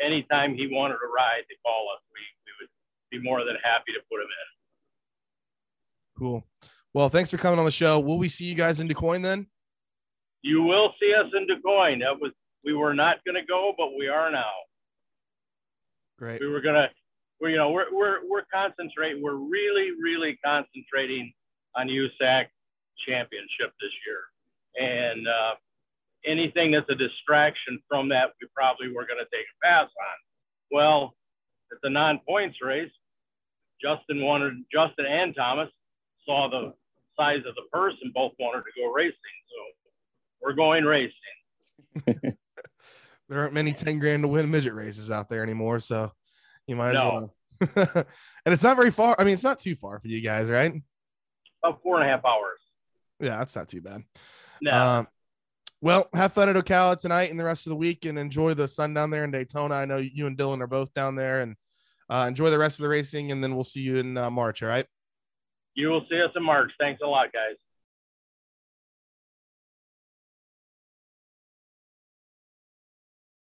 anytime 0.00 0.54
he 0.54 0.66
wanted 0.66 0.94
to 0.94 1.08
ride 1.14 1.42
to 1.48 1.56
call 1.64 1.88
us, 1.94 2.02
we 2.12 2.20
we 2.46 2.52
would 2.60 2.70
be 3.10 3.28
more 3.28 3.44
than 3.44 3.56
happy 3.62 3.92
to 3.92 4.00
put 4.10 4.20
him 4.20 4.26
in. 4.26 4.48
Cool. 6.18 6.44
Well, 6.92 7.08
thanks 7.08 7.30
for 7.30 7.38
coming 7.38 7.58
on 7.58 7.64
the 7.64 7.70
show. 7.70 7.98
Will 7.98 8.18
we 8.18 8.28
see 8.28 8.44
you 8.44 8.54
guys 8.54 8.80
in 8.80 8.88
DuQuoin 8.88 9.22
then? 9.22 9.46
You 10.42 10.62
will 10.62 10.94
see 11.00 11.14
us 11.14 11.26
in 11.34 11.46
DuQuoin. 11.46 12.00
That 12.00 12.20
was 12.20 12.32
we 12.64 12.72
were 12.72 12.94
not 12.94 13.18
going 13.24 13.34
to 13.34 13.46
go, 13.46 13.74
but 13.76 13.90
we 13.98 14.08
are 14.08 14.30
now. 14.30 14.52
Great. 16.18 16.40
We 16.40 16.48
were 16.48 16.60
gonna. 16.60 16.90
We're 17.40 17.50
you 17.50 17.56
know 17.56 17.70
we're 17.70 17.92
we're 17.92 18.18
we're 18.28 18.44
concentrating. 18.52 19.22
We're 19.22 19.34
really 19.34 19.90
really 20.00 20.38
concentrating 20.44 21.32
on 21.76 21.88
USAC 21.88 22.46
championship 23.06 23.72
this 23.80 23.90
year, 24.06 24.20
and 24.80 25.26
uh, 25.28 25.54
anything 26.26 26.72
that's 26.72 26.88
a 26.88 26.94
distraction 26.94 27.80
from 27.88 28.08
that, 28.10 28.30
we 28.40 28.48
probably 28.54 28.88
were 28.88 29.06
going 29.06 29.18
to 29.18 29.36
take 29.36 29.46
a 29.46 29.66
pass 29.66 29.84
on. 29.84 30.16
Well, 30.70 31.14
it's 31.70 31.80
a 31.82 31.90
non-points 31.90 32.58
race. 32.62 32.90
Justin 33.82 34.22
wanted 34.22 34.54
Justin 34.72 35.06
and 35.06 35.34
Thomas 35.34 35.68
saw 36.24 36.48
the 36.48 36.72
size 37.18 37.42
of 37.46 37.54
the 37.54 37.62
purse 37.72 37.94
and 38.02 38.12
both 38.14 38.32
wanted 38.38 38.62
to 38.62 38.80
go 38.80 38.90
racing. 38.92 39.14
So 39.14 39.92
we're 40.40 40.54
going 40.54 40.84
racing. 40.84 41.14
There 43.28 43.40
aren't 43.40 43.54
many 43.54 43.72
10 43.72 43.98
grand 43.98 44.22
to 44.22 44.28
win 44.28 44.50
midget 44.50 44.74
races 44.74 45.10
out 45.10 45.28
there 45.28 45.42
anymore, 45.42 45.78
so 45.78 46.12
you 46.66 46.76
might 46.76 46.94
as 46.94 47.02
well. 47.02 47.34
and 47.96 48.52
it's 48.52 48.62
not 48.62 48.76
very 48.76 48.90
far. 48.90 49.16
I 49.18 49.24
mean, 49.24 49.34
it's 49.34 49.44
not 49.44 49.58
too 49.58 49.74
far 49.74 49.98
for 49.98 50.08
you 50.08 50.20
guys, 50.20 50.50
right? 50.50 50.72
About 51.62 51.82
four 51.82 52.00
and 52.00 52.08
a 52.08 52.12
half 52.12 52.24
hours. 52.24 52.58
Yeah, 53.20 53.38
that's 53.38 53.56
not 53.56 53.68
too 53.68 53.80
bad. 53.80 54.02
No. 54.64 54.72
Um, 54.72 55.08
well, 55.82 56.08
have 56.14 56.32
fun 56.32 56.48
at 56.48 56.56
Ocala 56.56 56.98
tonight 56.98 57.30
and 57.30 57.38
the 57.38 57.44
rest 57.44 57.66
of 57.66 57.70
the 57.70 57.76
week, 57.76 58.06
and 58.06 58.18
enjoy 58.18 58.54
the 58.54 58.66
sun 58.66 58.94
down 58.94 59.10
there 59.10 59.24
in 59.24 59.30
Daytona. 59.30 59.74
I 59.74 59.84
know 59.84 59.98
you 59.98 60.26
and 60.26 60.36
Dillon 60.36 60.62
are 60.62 60.66
both 60.66 60.94
down 60.94 61.14
there, 61.14 61.42
and 61.42 61.56
uh, 62.08 62.24
enjoy 62.26 62.48
the 62.48 62.58
rest 62.58 62.78
of 62.78 62.84
the 62.84 62.88
racing. 62.88 63.30
And 63.30 63.44
then 63.44 63.54
we'll 63.54 63.64
see 63.64 63.82
you 63.82 63.98
in 63.98 64.16
uh, 64.16 64.30
March. 64.30 64.62
All 64.62 64.70
right. 64.70 64.86
You 65.74 65.88
will 65.88 66.06
see 66.10 66.20
us 66.22 66.30
in 66.34 66.42
March. 66.42 66.72
Thanks 66.80 67.02
a 67.04 67.06
lot, 67.06 67.26
guys. 67.32 67.56